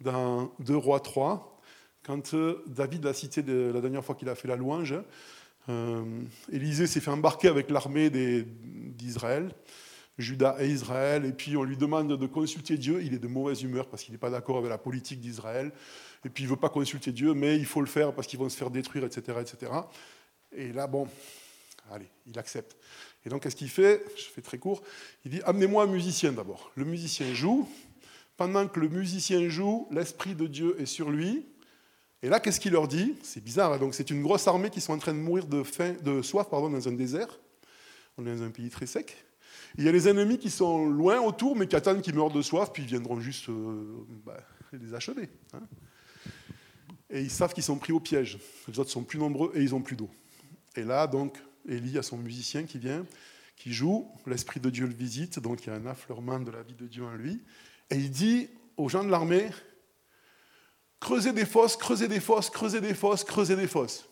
dans 0.00 0.52
2 0.60 0.76
Rois 0.76 1.00
3, 1.00 1.60
quand 2.04 2.34
euh, 2.34 2.62
David 2.68 3.04
l'a 3.04 3.12
cité 3.12 3.42
la 3.42 3.80
dernière 3.80 4.04
fois 4.04 4.14
qu'il 4.14 4.28
a 4.28 4.34
fait 4.34 4.48
la 4.48 4.56
louange. 4.56 4.94
Euh, 5.68 6.04
Élisée 6.50 6.86
s'est 6.86 7.00
fait 7.00 7.10
embarquer 7.10 7.48
avec 7.48 7.70
l'armée 7.70 8.08
d'Israël, 8.08 9.50
Judas 10.16 10.56
et 10.60 10.68
Israël, 10.68 11.24
et 11.24 11.32
puis 11.32 11.56
on 11.56 11.64
lui 11.64 11.76
demande 11.76 12.16
de 12.16 12.26
consulter 12.26 12.78
Dieu. 12.78 13.02
Il 13.02 13.12
est 13.12 13.18
de 13.18 13.28
mauvaise 13.28 13.62
humeur 13.62 13.88
parce 13.88 14.04
qu'il 14.04 14.12
n'est 14.12 14.18
pas 14.18 14.30
d'accord 14.30 14.58
avec 14.58 14.70
la 14.70 14.78
politique 14.78 15.20
d'Israël, 15.20 15.72
et 16.24 16.28
puis 16.30 16.44
il 16.44 16.46
ne 16.46 16.50
veut 16.50 16.56
pas 16.56 16.70
consulter 16.70 17.12
Dieu, 17.12 17.34
mais 17.34 17.56
il 17.56 17.66
faut 17.66 17.80
le 17.80 17.86
faire 17.86 18.14
parce 18.14 18.26
qu'ils 18.26 18.38
vont 18.38 18.48
se 18.48 18.56
faire 18.56 18.70
détruire, 18.70 19.04
etc., 19.04 19.38
etc. 19.40 19.72
Et 20.52 20.72
là, 20.72 20.86
bon, 20.86 21.06
allez, 21.90 22.08
il 22.26 22.38
accepte. 22.38 22.76
Et 23.24 23.28
donc, 23.28 23.42
qu'est-ce 23.42 23.56
qu'il 23.56 23.68
fait? 23.68 24.04
Je 24.16 24.24
fais 24.24 24.40
très 24.40 24.58
court. 24.58 24.82
Il 25.24 25.30
dit 25.30 25.40
Amenez-moi 25.44 25.84
un 25.84 25.86
musicien 25.86 26.32
d'abord. 26.32 26.70
Le 26.76 26.84
musicien 26.84 27.32
joue. 27.34 27.68
Pendant 28.36 28.68
que 28.68 28.78
le 28.78 28.88
musicien 28.88 29.48
joue, 29.48 29.88
l'Esprit 29.90 30.34
de 30.34 30.46
Dieu 30.46 30.80
est 30.80 30.86
sur 30.86 31.10
lui. 31.10 31.44
Et 32.22 32.28
là, 32.28 32.40
qu'est-ce 32.40 32.60
qu'il 32.60 32.72
leur 32.72 32.88
dit? 32.88 33.14
C'est 33.22 33.42
bizarre. 33.42 33.72
Hein. 33.72 33.78
donc, 33.78 33.94
c'est 33.94 34.10
une 34.10 34.22
grosse 34.22 34.46
armée 34.46 34.70
qui 34.70 34.80
sont 34.80 34.92
en 34.92 34.98
train 34.98 35.12
de 35.12 35.18
mourir 35.18 35.46
de, 35.46 35.62
faim, 35.62 35.94
de 36.02 36.22
soif 36.22 36.48
pardon, 36.48 36.70
dans 36.70 36.88
un 36.88 36.92
désert. 36.92 37.38
On 38.16 38.26
est 38.26 38.36
dans 38.36 38.42
un 38.42 38.50
pays 38.50 38.70
très 38.70 38.86
sec. 38.86 39.16
Il 39.76 39.84
y 39.84 39.88
a 39.88 39.92
les 39.92 40.08
ennemis 40.08 40.38
qui 40.38 40.50
sont 40.50 40.86
loin 40.86 41.20
autour, 41.20 41.56
mais 41.56 41.66
qui 41.66 41.76
attendent 41.76 42.00
qu'ils 42.00 42.14
meurent 42.14 42.30
de 42.30 42.42
soif, 42.42 42.70
puis 42.72 42.82
ils 42.82 42.88
viendront 42.88 43.20
juste 43.20 43.48
euh, 43.48 44.06
bah, 44.24 44.38
les 44.72 44.94
achever. 44.94 45.28
Hein. 45.52 45.60
Et 47.10 47.20
ils 47.20 47.30
savent 47.30 47.52
qu'ils 47.52 47.62
sont 47.64 47.76
pris 47.76 47.92
au 47.92 48.00
piège. 48.00 48.38
Les 48.66 48.78
autres 48.78 48.90
sont 48.90 49.04
plus 49.04 49.18
nombreux 49.18 49.52
et 49.54 49.62
ils 49.62 49.74
ont 49.74 49.80
plus 49.80 49.96
d'eau. 49.96 50.10
Et 50.76 50.82
là, 50.82 51.06
donc, 51.06 51.38
Élie 51.66 51.98
a 51.98 52.02
son 52.02 52.18
musicien 52.18 52.64
qui 52.64 52.78
vient, 52.78 53.06
qui 53.56 53.72
joue, 53.72 54.10
l'Esprit 54.26 54.60
de 54.60 54.70
Dieu 54.70 54.86
le 54.86 54.94
visite, 54.94 55.38
donc 55.38 55.64
il 55.64 55.68
y 55.68 55.70
a 55.70 55.74
un 55.74 55.86
affleurement 55.86 56.38
de 56.38 56.50
la 56.50 56.62
vie 56.62 56.74
de 56.74 56.86
Dieu 56.86 57.04
en 57.04 57.14
lui, 57.14 57.42
et 57.90 57.96
il 57.96 58.10
dit 58.10 58.48
aux 58.76 58.88
gens 58.88 59.02
de 59.02 59.10
l'armée, 59.10 59.50
creusez 61.00 61.32
des 61.32 61.46
fosses, 61.46 61.76
creusez 61.76 62.08
des 62.08 62.20
fosses, 62.20 62.50
creusez 62.50 62.80
des 62.80 62.94
fosses, 62.94 63.24
creusez 63.24 63.56
des 63.56 63.66
fosses. 63.66 64.08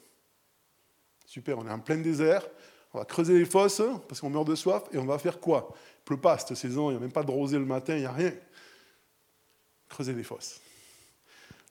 Super, 1.27 1.59
on 1.59 1.67
est 1.67 1.71
en 1.71 1.79
plein 1.79 1.99
désert, 1.99 2.47
on 2.93 2.99
va 2.99 3.05
creuser 3.05 3.39
des 3.39 3.45
fosses 3.45 3.83
parce 4.09 4.21
qu'on 4.21 4.31
meurt 4.31 4.49
de 4.49 4.55
soif, 4.55 4.85
et 4.93 4.99
on 4.99 5.05
va 5.05 5.19
faire 5.19 5.39
quoi? 5.39 5.75
Il 6.01 6.05
pleut 6.05 6.21
pas 6.21 6.39
cette 6.39 6.57
saison, 6.57 6.91
il 6.91 6.95
n'y 6.95 6.99
a 6.99 7.01
même 7.01 7.13
pas 7.13 7.25
de 7.25 7.31
rosée 7.31 7.59
le 7.59 7.65
matin, 7.65 7.95
il 7.95 8.01
n'y 8.01 8.07
a 8.07 8.13
rien. 8.13 8.33
Creuser 9.89 10.15
des 10.15 10.25
fosses. 10.25 10.61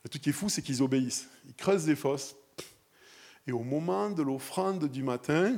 Le 0.04 0.10
truc 0.10 0.22
qui 0.22 0.30
est 0.30 0.34
fou, 0.34 0.50
c'est 0.50 0.62
qu'ils 0.62 0.84
obéissent. 0.84 1.28
Ils 1.48 1.56
creusent 1.56 1.86
des 1.86 1.96
fosses, 1.96 2.36
et 3.48 3.52
au 3.52 3.64
moment 3.64 4.10
de 4.10 4.24
l'offrande 4.24 4.86
du 4.86 5.04
matin, 5.04 5.58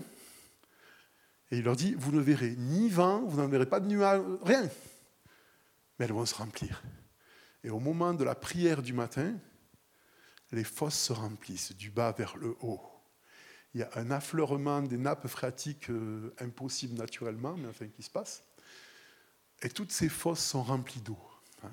et 1.51 1.57
il 1.57 1.63
leur 1.63 1.75
dit, 1.75 1.93
vous 1.97 2.11
ne 2.11 2.19
verrez 2.19 2.55
ni 2.57 2.89
vent, 2.89 3.21
vous 3.21 3.37
n'en 3.37 3.47
verrez 3.47 3.65
pas 3.65 3.79
de 3.79 3.87
nuages, 3.87 4.21
rien. 4.43 4.69
Mais 5.97 6.05
elles 6.05 6.13
vont 6.13 6.25
se 6.25 6.35
remplir. 6.35 6.83
Et 7.63 7.69
au 7.69 7.79
moment 7.79 8.13
de 8.13 8.23
la 8.23 8.35
prière 8.35 8.81
du 8.81 8.93
matin, 8.93 9.33
les 10.51 10.63
fosses 10.63 10.99
se 10.99 11.13
remplissent 11.13 11.75
du 11.75 11.89
bas 11.89 12.11
vers 12.11 12.37
le 12.37 12.55
haut. 12.61 12.81
Il 13.73 13.81
y 13.81 13.83
a 13.83 13.89
un 13.95 14.11
affleurement 14.11 14.81
des 14.81 14.97
nappes 14.97 15.27
phréatiques 15.27 15.89
euh, 15.89 16.33
impossible 16.39 16.97
naturellement, 16.97 17.55
mais 17.57 17.67
enfin 17.67 17.87
qui 17.87 18.03
se 18.03 18.09
passe. 18.09 18.43
Et 19.61 19.69
toutes 19.69 19.91
ces 19.91 20.09
fosses 20.09 20.43
sont 20.43 20.63
remplies 20.63 21.01
d'eau. 21.01 21.19
Hein. 21.63 21.71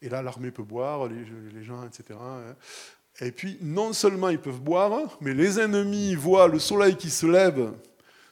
Et 0.00 0.08
là, 0.08 0.22
l'armée 0.22 0.50
peut 0.50 0.62
boire, 0.62 1.08
les, 1.08 1.64
gens, 1.64 1.86
etc. 1.86 2.18
Et 3.20 3.30
puis, 3.30 3.58
non 3.60 3.92
seulement 3.92 4.28
ils 4.28 4.40
peuvent 4.40 4.60
boire, 4.60 5.16
mais 5.20 5.34
les 5.34 5.60
ennemis 5.60 6.14
voient 6.14 6.48
le 6.48 6.58
soleil 6.58 6.96
qui 6.96 7.10
se 7.10 7.26
lève 7.26 7.72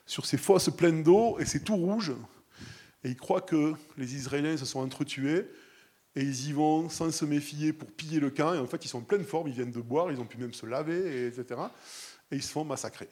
sur 0.07 0.27
ces 0.27 0.37
fosses 0.37 0.71
pleines 0.71 1.03
d'eau, 1.03 1.39
et 1.39 1.45
c'est 1.45 1.61
tout 1.61 1.77
rouge. 1.77 2.13
Et 3.05 3.11
ils 3.11 3.17
croient 3.17 3.41
que 3.41 3.75
les 3.97 4.17
Israéliens 4.17 4.57
se 4.57 4.65
sont 4.65 4.81
entretués, 4.81 5.47
et 6.15 6.23
ils 6.23 6.49
y 6.49 6.53
vont 6.53 6.89
sans 6.89 7.11
se 7.11 7.25
méfier 7.25 7.73
pour 7.73 7.91
piller 7.91 8.21
le 8.21 8.31
camp. 8.31 8.55
Et 8.55 8.59
en 8.59 8.67
fait, 8.67 8.85
ils 8.85 8.89
sont 8.89 8.99
en 8.99 9.03
pleine 9.03 9.25
forme, 9.25 9.49
ils 9.49 9.55
viennent 9.55 9.71
de 9.71 9.81
boire, 9.81 10.11
ils 10.11 10.21
ont 10.21 10.27
pu 10.27 10.37
même 10.37 10.53
se 10.53 10.67
laver, 10.67 11.27
etc. 11.27 11.61
Et 12.31 12.37
ils 12.37 12.43
se 12.43 12.51
font 12.51 12.65
massacrer. 12.65 13.09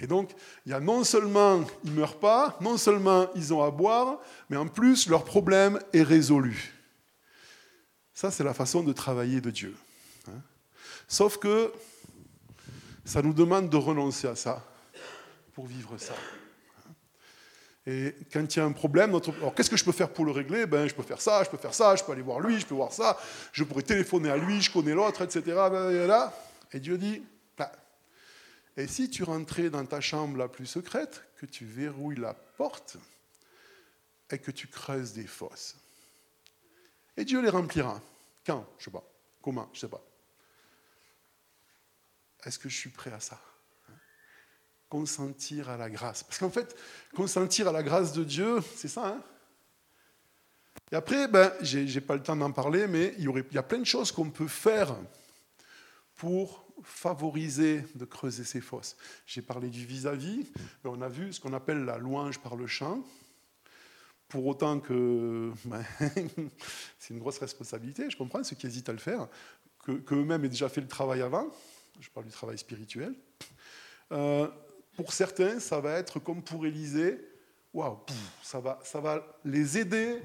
Et 0.00 0.06
donc, 0.06 0.30
il 0.64 0.70
y 0.70 0.74
a 0.74 0.80
non 0.80 1.02
seulement 1.02 1.64
ils 1.84 1.90
ne 1.90 1.96
meurent 1.96 2.20
pas, 2.20 2.56
non 2.60 2.76
seulement 2.76 3.28
ils 3.34 3.52
ont 3.52 3.62
à 3.62 3.70
boire, 3.70 4.20
mais 4.48 4.56
en 4.56 4.68
plus, 4.68 5.08
leur 5.08 5.24
problème 5.24 5.80
est 5.92 6.02
résolu. 6.02 6.74
Ça, 8.14 8.30
c'est 8.30 8.44
la 8.44 8.54
façon 8.54 8.82
de 8.82 8.92
travailler 8.92 9.40
de 9.40 9.50
Dieu. 9.50 9.74
Sauf 11.08 11.38
que 11.38 11.72
ça 13.04 13.22
nous 13.22 13.32
demande 13.32 13.70
de 13.70 13.76
renoncer 13.76 14.28
à 14.28 14.36
ça 14.36 14.62
pour 15.54 15.66
vivre 15.66 15.96
ça. 15.98 16.14
Et 17.86 18.14
quand 18.30 18.54
il 18.54 18.58
y 18.58 18.60
a 18.60 18.66
un 18.66 18.72
problème, 18.72 19.18
alors 19.40 19.54
qu'est-ce 19.54 19.70
que 19.70 19.76
je 19.78 19.84
peux 19.84 19.92
faire 19.92 20.12
pour 20.12 20.26
le 20.26 20.30
régler? 20.30 20.66
Ben, 20.66 20.86
Je 20.86 20.94
peux 20.94 21.02
faire 21.02 21.22
ça, 21.22 21.42
je 21.42 21.48
peux 21.48 21.56
faire 21.56 21.72
ça, 21.72 21.96
je 21.96 22.04
peux 22.04 22.12
aller 22.12 22.20
voir 22.20 22.38
lui, 22.38 22.60
je 22.60 22.66
peux 22.66 22.74
voir 22.74 22.92
ça, 22.92 23.18
je 23.50 23.64
pourrais 23.64 23.82
téléphoner 23.82 24.30
à 24.30 24.36
lui, 24.36 24.60
je 24.60 24.70
connais 24.70 24.92
l'autre, 24.92 25.22
etc. 25.22 25.58
Et 26.72 26.80
Dieu 26.80 26.98
dit, 26.98 27.22
et 28.76 28.86
si 28.86 29.10
tu 29.10 29.24
rentrais 29.24 29.70
dans 29.70 29.84
ta 29.84 30.00
chambre 30.00 30.36
la 30.36 30.46
plus 30.46 30.66
secrète, 30.66 31.24
que 31.38 31.46
tu 31.46 31.64
verrouilles 31.64 32.20
la 32.20 32.34
porte 32.34 32.96
et 34.30 34.38
que 34.38 34.52
tu 34.52 34.68
creuses 34.68 35.14
des 35.14 35.26
fosses 35.26 35.76
Et 37.16 37.24
Dieu 37.24 37.40
les 37.40 37.48
remplira. 37.48 38.00
Quand? 38.46 38.64
Je 38.78 38.82
ne 38.82 38.84
sais 38.84 38.90
pas. 38.92 39.04
Comment? 39.42 39.68
Je 39.72 39.78
ne 39.78 39.80
sais 39.80 39.88
pas. 39.88 40.07
Est-ce 42.44 42.58
que 42.58 42.68
je 42.68 42.76
suis 42.76 42.90
prêt 42.90 43.12
à 43.12 43.20
ça? 43.20 43.40
Consentir 44.88 45.68
à 45.68 45.76
la 45.76 45.90
grâce. 45.90 46.22
Parce 46.22 46.38
qu'en 46.38 46.50
fait, 46.50 46.76
consentir 47.14 47.68
à 47.68 47.72
la 47.72 47.82
grâce 47.82 48.12
de 48.12 48.24
Dieu, 48.24 48.60
c'est 48.76 48.88
ça. 48.88 49.08
Hein? 49.08 49.22
Et 50.90 50.96
après, 50.96 51.28
ben, 51.28 51.52
je 51.60 51.80
n'ai 51.80 52.00
pas 52.00 52.14
le 52.14 52.22
temps 52.22 52.36
d'en 52.36 52.52
parler, 52.52 52.86
mais 52.86 53.14
il 53.18 53.30
y, 53.52 53.58
a 53.58 53.62
plein 53.62 53.78
de 53.78 53.84
choses 53.84 54.10
qu'on 54.10 54.30
peut 54.30 54.48
faire 54.48 54.96
pour 56.14 56.66
favoriser 56.82 57.84
de 57.94 58.04
creuser 58.04 58.44
ces 58.44 58.60
fosses. 58.60 58.96
J'ai 59.26 59.42
parlé 59.42 59.68
du 59.68 59.84
vis-à-vis, 59.84 60.50
ben, 60.82 60.90
on 60.90 61.02
a 61.02 61.08
vu 61.08 61.32
ce 61.32 61.40
qu'on 61.40 61.52
appelle 61.52 61.84
la 61.84 61.98
louange 61.98 62.38
par 62.38 62.56
le 62.56 62.66
chant. 62.66 63.04
Pour 64.28 64.46
autant 64.46 64.80
que 64.80 65.52
ben, 65.66 65.84
c'est 66.98 67.12
une 67.12 67.18
grosse 67.18 67.38
responsabilité, 67.38 68.08
je 68.08 68.16
comprends 68.16 68.42
ceux 68.42 68.56
qui 68.56 68.66
hésitent 68.66 68.88
à 68.88 68.92
le 68.92 68.98
faire, 68.98 69.28
qu'eux-mêmes 69.84 70.44
aient 70.44 70.50
déjà 70.50 70.68
fait 70.68 70.80
le 70.80 70.88
travail 70.88 71.20
avant 71.20 71.52
je 72.00 72.10
parle 72.10 72.26
du 72.26 72.32
travail 72.32 72.58
spirituel. 72.58 73.14
Euh, 74.12 74.48
pour 74.96 75.12
certains, 75.12 75.60
ça 75.60 75.80
va 75.80 75.92
être 75.92 76.18
comme 76.18 76.42
pour 76.42 76.66
Élisée, 76.66 77.18
waouh, 77.72 77.98
ça 78.42 78.60
va, 78.60 78.78
ça 78.82 79.00
va 79.00 79.24
les 79.44 79.78
aider 79.78 80.22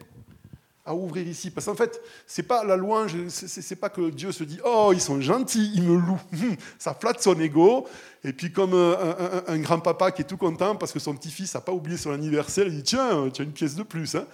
à 0.85 0.93
ouvrir 0.93 1.27
ici. 1.27 1.51
Parce 1.51 1.65
qu'en 1.65 1.75
fait, 1.75 2.01
c'est 2.27 2.43
pas 2.43 2.63
la 2.63 2.75
louange, 2.75 3.15
c'est 3.29 3.75
pas 3.75 3.89
que 3.89 4.09
Dieu 4.09 4.31
se 4.31 4.43
dit 4.43 4.59
oh 4.65 4.91
ils 4.93 5.01
sont 5.01 5.19
gentils, 5.21 5.71
ils 5.75 5.83
me 5.83 5.97
louent. 5.97 6.19
Ça 6.79 6.93
flatte 6.93 7.21
son 7.21 7.39
ego. 7.39 7.87
Et 8.23 8.33
puis 8.33 8.51
comme 8.51 8.73
un, 8.73 9.57
grand-papa 9.59 10.11
qui 10.11 10.23
est 10.23 10.25
tout 10.25 10.37
content 10.37 10.75
parce 10.75 10.91
que 10.91 10.99
son 10.99 11.15
petit-fils 11.15 11.53
n'a 11.53 11.61
pas 11.61 11.71
oublié 11.71 11.97
son 11.97 12.11
anniversaire, 12.11 12.67
il 12.67 12.75
dit 12.75 12.83
tiens, 12.83 13.29
tu 13.29 13.41
as 13.41 13.45
une 13.45 13.53
pièce 13.53 13.75
de 13.75 13.83
plus. 13.83 14.15
Hein. 14.15 14.25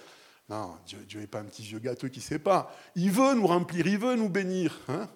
Non, 0.50 0.76
Dieu 0.84 1.20
n'est 1.20 1.28
pas 1.28 1.38
un 1.38 1.44
petit 1.44 1.62
vieux 1.62 1.78
gâteux 1.78 2.08
qui 2.08 2.18
ne 2.18 2.24
sait 2.24 2.40
pas. 2.40 2.74
Il 2.96 3.12
veut 3.12 3.34
nous 3.34 3.46
remplir, 3.46 3.86
il 3.86 3.98
veut 3.98 4.16
nous 4.16 4.28
bénir, 4.28 4.80
hein, 4.88 5.08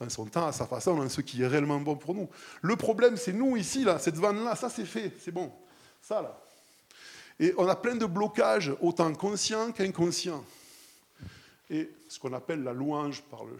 dans 0.00 0.08
son 0.08 0.24
temps, 0.24 0.46
à 0.46 0.52
sa 0.52 0.66
façon, 0.66 0.96
dans 0.96 1.10
ce 1.10 1.20
qui 1.20 1.42
est 1.42 1.46
réellement 1.46 1.78
bon 1.78 1.94
pour 1.94 2.14
nous. 2.14 2.30
Le 2.62 2.74
problème, 2.74 3.18
c'est 3.18 3.34
nous 3.34 3.54
ici, 3.58 3.84
là, 3.84 3.98
cette 3.98 4.16
vanne-là, 4.16 4.56
ça 4.56 4.70
c'est 4.70 4.86
fait, 4.86 5.12
c'est 5.20 5.30
bon. 5.30 5.52
Ça, 6.00 6.22
là. 6.22 6.40
Et 7.38 7.52
on 7.58 7.68
a 7.68 7.76
plein 7.76 7.96
de 7.96 8.06
blocages, 8.06 8.72
autant 8.80 9.12
conscients 9.12 9.72
qu'inconscients. 9.72 10.42
Et 11.68 11.90
ce 12.08 12.18
qu'on 12.18 12.32
appelle 12.32 12.62
la 12.62 12.72
louange, 12.72 13.22
par 13.24 13.44
le, 13.44 13.58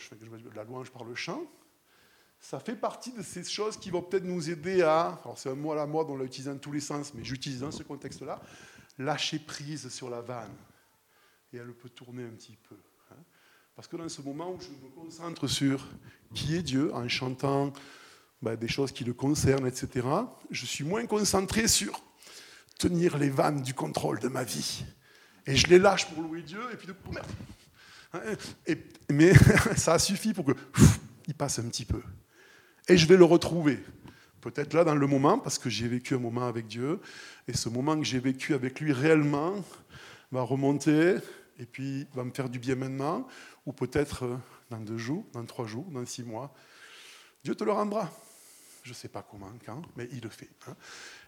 la 0.57 0.65
louange 0.65 0.91
par 0.91 1.05
le 1.05 1.15
chant, 1.15 1.43
ça 2.41 2.59
fait 2.59 2.77
partie 2.77 3.13
de 3.13 3.23
ces 3.23 3.45
choses 3.45 3.77
qui 3.77 3.91
vont 3.91 4.01
peut-être 4.01 4.25
nous 4.25 4.49
aider 4.49 4.83
à, 4.83 5.21
alors 5.25 5.39
c'est 5.39 5.51
un 5.51 5.55
mot 5.55 5.73
à 5.73 5.77
la 5.77 5.87
mode, 5.87 6.09
on 6.09 6.17
l'a 6.17 6.25
utilisé 6.25 6.51
dans 6.51 6.59
tous 6.59 6.73
les 6.73 6.81
sens, 6.81 7.13
mais 7.13 7.23
j'utilise 7.23 7.61
dans 7.61 7.71
ce 7.71 7.83
contexte-là, 7.83 8.41
lâcher 8.99 9.39
prise 9.39 9.89
sur 9.89 10.11
la 10.11 10.21
vanne. 10.21 10.55
Et 11.53 11.57
elle 11.57 11.73
peut 11.73 11.89
tourner 11.89 12.25
un 12.25 12.31
petit 12.31 12.59
peu. 12.69 12.77
Hein. 13.11 13.23
Parce 13.77 13.89
que 13.89 13.97
dans 13.97 14.09
ce 14.09 14.23
moment 14.23 14.53
où 14.53 14.61
je 14.61 14.69
me 14.69 14.91
concentre 14.91 15.47
sur 15.47 15.87
qui 16.35 16.57
est 16.57 16.63
Dieu, 16.63 16.93
en 16.95 17.09
chantant 17.09 17.73
ben, 18.43 18.57
des 18.57 18.69
choses 18.69 18.93
qui 18.93 19.05
le 19.05 19.15
concernent, 19.15 19.67
etc., 19.67 20.07
je 20.51 20.67
suis 20.67 20.85
moins 20.85 21.07
concentré 21.07 21.69
sur 21.69 22.03
tenir 22.79 23.19
les 23.19 23.31
vannes 23.31 23.63
du 23.63 23.75
contrôle 23.75 24.19
de 24.19 24.29
ma 24.29 24.45
vie. 24.45 24.85
Et 25.47 25.57
je 25.57 25.67
les 25.69 25.79
lâche 25.79 26.07
pour 26.07 26.23
louer 26.23 26.43
Dieu, 26.43 26.61
et 26.73 26.77
puis 26.77 26.87
de 26.87 26.95
merde. 27.13 27.27
Et, 28.67 28.79
mais 29.11 29.33
ça 29.77 29.95
a 29.95 29.99
suffi 29.99 30.33
pour 30.33 30.45
que 30.45 30.53
il 31.27 31.35
passe 31.35 31.59
un 31.59 31.69
petit 31.69 31.85
peu. 31.85 32.03
Et 32.89 32.97
je 32.97 33.07
vais 33.07 33.17
le 33.17 33.25
retrouver. 33.25 33.83
Peut-être 34.45 34.75
là 34.75 34.85
dans 34.85 34.95
le 34.95 35.07
moment, 35.07 35.39
parce 35.39 35.59
que 35.59 35.71
j'ai 35.71 35.89
vécu 35.89 36.15
un 36.15 36.19
moment 36.19 36.47
avec 36.47 36.67
Dieu, 36.67 37.01
et 37.49 37.55
ce 37.55 37.71
moment 37.71 37.97
que 37.97 38.05
j'ai 38.05 38.19
vécu 38.19 38.53
avec 38.53 38.79
lui 38.79 38.93
réellement 38.93 39.55
va 40.33 40.43
remonter, 40.43 41.17
et 41.59 41.65
puis 41.65 42.07
va 42.13 42.25
me 42.25 42.31
faire 42.31 42.51
du 42.51 42.59
bien 42.59 42.75
maintenant, 42.75 43.27
ou 43.65 43.73
peut-être 43.73 44.25
euh, 44.25 44.37
dans 44.69 44.81
deux 44.81 44.99
jours, 44.99 45.25
dans 45.33 45.47
trois 45.47 45.67
jours, 45.67 45.87
dans 45.87 46.05
six 46.05 46.25
mois. 46.25 46.55
Dieu 47.43 47.55
te 47.55 47.65
le 47.65 47.73
rendra. 47.73 48.13
Je 48.83 48.91
ne 48.91 48.95
sais 48.95 49.09
pas 49.09 49.23
comment, 49.23 49.51
quand, 49.65 49.81
mais 49.97 50.11
il 50.13 50.21
le 50.21 50.29
fait. 50.29 50.51
Hein. 50.69 50.77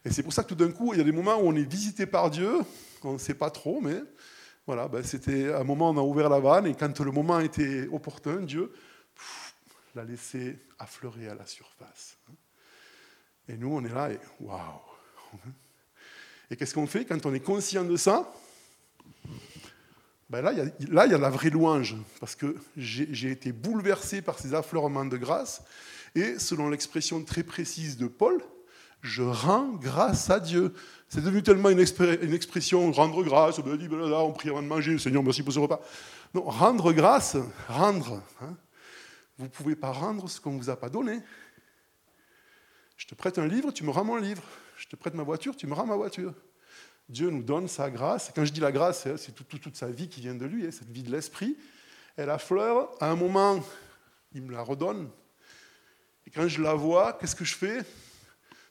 Et 0.05 0.13
c'est 0.13 0.23
pour 0.23 0.35
ça 0.35 0.43
que 0.43 0.49
tout 0.49 0.55
d'un 0.55 0.71
coup, 0.71 0.93
il 0.93 0.99
y 0.99 1.01
a 1.01 1.05
des 1.05 1.11
moments 1.11 1.37
où 1.37 1.47
on 1.49 1.57
est 1.57 1.65
visité 1.65 2.05
par 2.05 2.29
Dieu, 2.29 2.61
on 3.03 3.15
ne 3.15 3.19
sait 3.19 3.33
pas 3.33 3.49
trop, 3.49 3.81
mais 3.81 4.03
voilà, 4.67 4.89
ben 4.89 5.03
c'était 5.03 5.55
un 5.55 5.65
moment 5.65 5.89
où 5.89 5.95
on 5.95 5.99
a 5.99 6.03
ouvert 6.03 6.29
la 6.29 6.39
vanne, 6.39 6.67
et 6.67 6.75
quand 6.75 7.01
le 7.01 7.13
moment 7.13 7.41
était 7.41 7.89
opportun, 7.91 8.43
Dieu 8.43 8.75
l'a 9.95 10.05
laissé 10.05 10.59
affleurer 10.79 11.29
à 11.29 11.35
la 11.35 11.47
surface. 11.47 12.19
Hein. 12.29 12.35
Et 13.49 13.57
nous, 13.57 13.73
on 13.73 13.85
est 13.85 13.93
là 13.93 14.11
et 14.11 14.19
waouh 14.41 14.61
Et 16.51 16.57
qu'est-ce 16.57 16.75
qu'on 16.75 16.87
fait 16.87 17.05
quand 17.05 17.25
on 17.27 17.35
est 17.35 17.41
conscient 17.41 17.85
de 17.85 17.97
ça? 17.97 18.33
Ben 20.29 20.43
là, 20.43 20.53
il 20.53 20.59
y, 20.59 20.99
a, 20.99 21.07
y 21.07 21.15
a 21.15 21.19
la 21.19 21.31
vraie 21.31 21.51
louange, 21.51 21.97
parce 22.19 22.35
que 22.35 22.57
j'ai 22.77 23.31
été 23.31 23.53
bouleversé 23.53 24.23
par 24.23 24.41
ces 24.41 24.55
affleurements 24.55 25.05
de 25.05 25.17
grâce, 25.17 25.63
et 26.17 26.39
selon 26.41 26.69
l'expression 26.69 27.23
très 27.23 27.45
précise 27.45 27.97
de 27.97 28.09
Paul, 28.09 28.43
je 29.03 29.23
rends 29.23 29.69
grâce 29.69 30.31
à 30.31 30.41
Dieu. 30.41 30.75
C'est 31.09 31.23
devenu 31.23 31.43
tellement 31.43 31.71
une, 31.71 31.79
expression, 31.79 32.91
rendre 32.91 33.23
grâce, 33.23 33.61
on 33.61 34.33
prie 34.33 34.49
avant 34.49 34.63
de 34.63 34.67
manger, 34.67 34.99
Seigneur, 34.99 35.23
merci 35.23 35.45
pour 35.45 35.53
ce 35.53 35.61
repas. 35.61 35.81
Non, 36.35 36.43
rendre 36.43 36.93
grâce, 36.93 37.37
rendre. 37.69 38.21
Hein. 38.43 38.57
Vous 39.39 39.45
ne 39.45 39.51
pouvez 39.51 39.77
pas 39.77 39.93
rendre 39.93 40.29
ce 40.29 40.41
qu'on 40.41 40.53
ne 40.53 40.59
vous 40.59 40.71
a 40.71 40.77
pas 40.77 40.89
donné. 40.89 41.21
Je 43.07 43.11
te 43.11 43.15
prête 43.15 43.39
un 43.39 43.47
livre, 43.47 43.71
tu 43.71 43.85
me 43.85 43.91
rends 43.91 44.05
mon 44.05 44.17
livre. 44.17 44.43
Je 44.77 44.89
te 44.89 44.97
prête 44.97 45.15
ma 45.15 45.23
voiture, 45.23 45.55
tu 45.55 45.69
me 45.69 45.75
rends 45.75 45.87
ma 45.87 45.95
voiture. 45.95 46.35
Dieu 47.09 47.31
nous 47.31 47.45
donne 47.45 47.69
sa 47.69 47.89
grâce. 47.89 48.33
Quand 48.35 48.45
je 48.45 48.53
dis 48.53 48.59
la 48.59 48.73
grâce, 48.73 49.07
c'est 49.17 49.33
toute 49.33 49.77
sa 49.77 49.87
vie 49.87 50.09
qui 50.09 50.21
vient 50.21 50.35
de 50.35 50.45
lui, 50.45 50.67
hein, 50.67 50.73
cette 50.73 50.91
vie 50.91 51.05
de 51.05 51.13
l'esprit. 51.13 51.57
Elle 52.17 52.31
affleure. 52.31 52.91
À 53.01 53.09
un 53.09 53.15
moment, 53.15 53.65
il 54.33 54.43
me 54.43 54.51
la 54.51 54.61
redonne. 54.61 55.09
Et 56.27 56.31
quand 56.31 56.49
je 56.49 56.61
la 56.61 56.75
vois, 56.75 57.13
qu'est-ce 57.13 57.37
que 57.37 57.45
je 57.45 57.55
fais? 57.55 57.85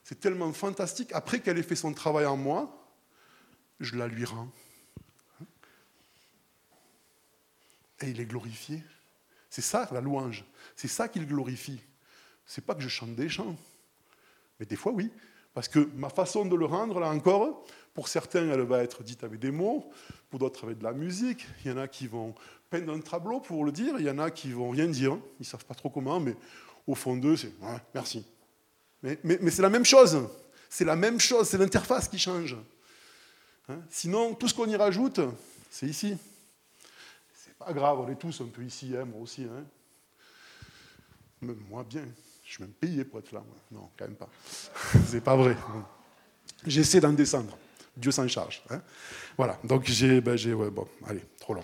C'est 0.04 0.20
tellement 0.20 0.52
fantastique. 0.52 1.14
Après 1.14 1.40
qu'elle 1.40 1.58
ait 1.58 1.64
fait 1.64 1.78
son 1.78 1.94
travail 1.94 2.26
en 2.26 2.36
moi, 2.36 2.94
je 3.80 3.96
la 3.96 4.08
lui 4.08 4.26
rends. 4.26 4.52
Et 8.02 8.10
il 8.10 8.20
est 8.20 8.26
glorifié. 8.26 8.84
C'est 9.50 9.62
ça 9.62 9.88
la 9.94 10.02
louange. 10.02 10.44
C'est 10.76 10.90
ça 10.90 11.08
qu'il 11.08 11.26
glorifie. 11.26 11.80
C'est 12.46 12.66
pas 12.66 12.76
que 12.76 12.82
je 12.82 12.90
chante 12.90 13.16
des 13.16 13.30
chants. 13.30 13.56
Mais 14.60 14.66
des 14.66 14.76
fois, 14.76 14.92
oui. 14.92 15.12
Parce 15.54 15.68
que 15.68 15.80
ma 15.96 16.10
façon 16.10 16.46
de 16.46 16.56
le 16.56 16.66
rendre, 16.66 17.00
là 17.00 17.10
encore, 17.10 17.66
pour 17.94 18.08
certains, 18.08 18.50
elle 18.50 18.62
va 18.62 18.84
être 18.84 19.04
dite 19.04 19.24
avec 19.24 19.40
des 19.40 19.52
mots, 19.52 19.90
pour 20.30 20.40
d'autres 20.40 20.66
avec 20.66 20.80
de 20.80 20.84
la 20.84 20.92
musique. 20.92 21.48
Il 21.64 21.72
y 21.72 21.74
en 21.74 21.78
a 21.78 21.88
qui 21.88 22.08
vont 22.08 22.36
peindre 22.70 22.94
un 22.94 23.00
tableau 23.00 23.40
pour 23.40 23.64
le 23.64 23.72
dire, 23.72 23.96
il 23.98 24.06
y 24.06 24.10
en 24.10 24.20
a 24.20 24.32
qui 24.32 24.52
vont 24.52 24.70
rien 24.70 24.88
dire. 24.88 25.14
Ils 25.40 25.42
ne 25.42 25.46
savent 25.46 25.66
pas 25.66 25.76
trop 25.76 25.90
comment, 25.90 26.20
mais 26.20 26.36
au 26.86 26.96
fond 26.96 27.16
d'eux, 27.16 27.38
c'est 27.38 27.54
ouais, 27.62 27.78
merci. 27.94 28.26
Mais, 29.02 29.18
c'est 29.50 29.62
la 29.62 29.70
même 29.70 29.86
chose. 29.86 30.28
C'est 30.70 30.86
la 30.86 30.96
même 30.96 31.20
chose, 31.20 31.48
c'est 31.48 31.58
l'interface 31.58 32.10
qui 32.10 32.20
change. 32.20 32.58
Hein 33.70 33.80
Sinon, 33.90 34.34
tout 34.34 34.48
ce 34.48 34.54
qu'on 34.54 34.68
y 34.68 34.76
rajoute, 34.76 35.22
c'est 35.70 35.88
ici. 35.88 36.18
C'est 37.34 37.56
pas 37.56 37.72
grave, 37.72 38.00
on 38.00 38.10
est 38.10 38.16
tous 38.16 38.42
un 38.42 38.48
peu 38.48 38.64
ici, 38.64 38.94
hein, 38.98 39.06
moi 39.06 39.22
aussi. 39.22 39.44
Hein 39.44 39.64
même 41.42 41.62
moi, 41.70 41.84
bien. 41.84 42.06
Je 42.46 42.54
suis 42.54 42.64
même 42.64 42.74
payé 42.74 43.04
pour 43.04 43.20
être 43.20 43.32
là. 43.32 43.44
Non, 43.72 43.90
quand 43.98 44.06
même 44.06 44.16
pas. 44.16 44.30
c'est 45.08 45.22
pas 45.22 45.36
vrai. 45.36 45.58
J'essaie 46.66 47.02
d'en 47.02 47.12
descendre. 47.12 47.58
Dieu 47.98 48.12
s'en 48.12 48.28
charge. 48.28 48.62
Hein. 48.70 48.82
voilà, 49.38 49.58
donc 49.64 49.86
j'ai, 49.86 50.20
ben 50.22 50.36
ouais, 50.36 50.70
bon, 50.70 50.88
allez, 51.08 51.24
trop 51.40 51.54
long. 51.54 51.64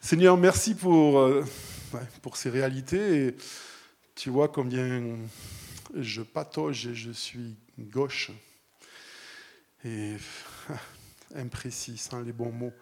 Seigneur, 0.00 0.36
merci 0.36 0.74
pour, 0.74 1.18
euh, 1.18 1.44
pour 2.22 2.36
ces 2.36 2.48
réalités. 2.48 3.36
Tu 4.14 4.30
vois 4.30 4.48
combien 4.48 5.18
je 5.94 6.22
patauge 6.22 6.86
et 6.86 6.94
je 6.94 7.10
suis 7.10 7.56
gauche 7.78 8.30
et 9.84 10.14
imprécis, 11.34 11.98
sans 11.98 12.20
les 12.20 12.32
bons 12.32 12.52
mots 12.52 12.72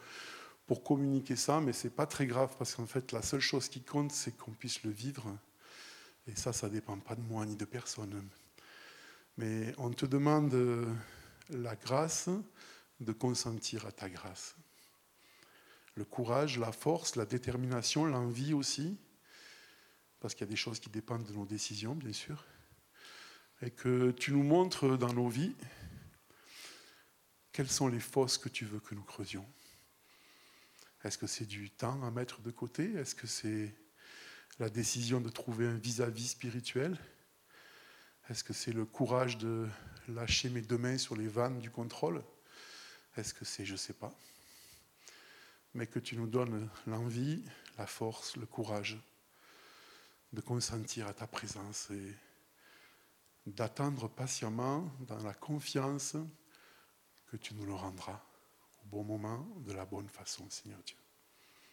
pour 0.66 0.84
communiquer 0.84 1.36
ça, 1.36 1.60
mais 1.60 1.72
c'est 1.72 1.90
pas 1.90 2.06
très 2.06 2.26
grave 2.26 2.54
parce 2.58 2.74
qu'en 2.74 2.86
fait, 2.86 3.12
la 3.12 3.22
seule 3.22 3.40
chose 3.40 3.68
qui 3.68 3.82
compte, 3.82 4.12
c'est 4.12 4.36
qu'on 4.36 4.52
puisse 4.52 4.84
le 4.84 4.90
vivre 4.90 5.24
et 6.26 6.36
ça, 6.36 6.52
ça 6.52 6.68
ne 6.68 6.72
dépend 6.72 6.98
pas 6.98 7.14
de 7.14 7.20
moi 7.20 7.44
ni 7.46 7.56
de 7.56 7.64
personne. 7.64 8.28
Mais 9.36 9.74
on 9.78 9.90
te 9.90 10.06
demande 10.06 10.54
la 11.48 11.74
grâce 11.76 12.28
de 13.00 13.12
consentir 13.12 13.86
à 13.86 13.92
ta 13.92 14.08
grâce. 14.08 14.56
Le 15.94 16.04
courage, 16.04 16.58
la 16.58 16.72
force, 16.72 17.16
la 17.16 17.26
détermination, 17.26 18.04
l'envie 18.06 18.54
aussi, 18.54 18.96
parce 20.20 20.34
qu'il 20.34 20.46
y 20.46 20.48
a 20.48 20.50
des 20.50 20.56
choses 20.56 20.80
qui 20.80 20.88
dépendent 20.88 21.24
de 21.24 21.32
nos 21.32 21.44
décisions, 21.44 21.94
bien 21.94 22.12
sûr, 22.12 22.44
et 23.60 23.70
que 23.70 24.12
tu 24.12 24.32
nous 24.32 24.42
montres 24.42 24.96
dans 24.96 25.12
nos 25.12 25.28
vies 25.28 25.54
quelles 27.52 27.70
sont 27.70 27.88
les 27.88 28.00
fosses 28.00 28.38
que 28.38 28.48
tu 28.48 28.64
veux 28.64 28.80
que 28.80 28.94
nous 28.94 29.02
creusions. 29.02 29.46
Est-ce 31.04 31.18
que 31.18 31.26
c'est 31.26 31.44
du 31.44 31.70
temps 31.70 32.02
à 32.04 32.10
mettre 32.10 32.40
de 32.40 32.50
côté? 32.50 32.92
Est-ce 32.94 33.14
que 33.14 33.26
c'est 33.26 33.74
la 34.58 34.68
décision 34.68 35.20
de 35.20 35.28
trouver 35.28 35.66
un 35.66 35.76
vis-à-vis 35.76 36.28
spirituel? 36.28 36.98
Est-ce 38.28 38.44
que 38.44 38.52
c'est 38.52 38.72
le 38.72 38.84
courage 38.84 39.38
de 39.38 39.68
lâcher 40.08 40.48
mes 40.50 40.62
deux 40.62 40.78
mains 40.78 40.98
sur 40.98 41.16
les 41.16 41.28
vannes 41.28 41.58
du 41.58 41.70
contrôle? 41.70 42.22
Est-ce 43.16 43.34
que 43.34 43.44
c'est, 43.44 43.64
je 43.64 43.72
ne 43.72 43.78
sais 43.78 43.92
pas, 43.92 44.12
mais 45.74 45.86
que 45.86 45.98
tu 45.98 46.16
nous 46.16 46.26
donnes 46.26 46.68
l'envie, 46.86 47.44
la 47.78 47.86
force, 47.86 48.36
le 48.36 48.46
courage 48.46 48.98
de 50.32 50.40
consentir 50.40 51.06
à 51.06 51.12
ta 51.12 51.26
présence 51.26 51.90
et 51.90 52.14
d'attendre 53.46 54.08
patiemment 54.08 54.90
dans 55.00 55.22
la 55.22 55.34
confiance 55.34 56.16
que 57.26 57.36
tu 57.36 57.54
nous 57.54 57.66
le 57.66 57.74
rendras 57.74 58.22
au 58.82 58.88
bon 58.88 59.04
moment, 59.04 59.46
de 59.66 59.72
la 59.72 59.84
bonne 59.84 60.08
façon, 60.08 60.48
Seigneur 60.48 60.82
Dieu. 60.84 61.01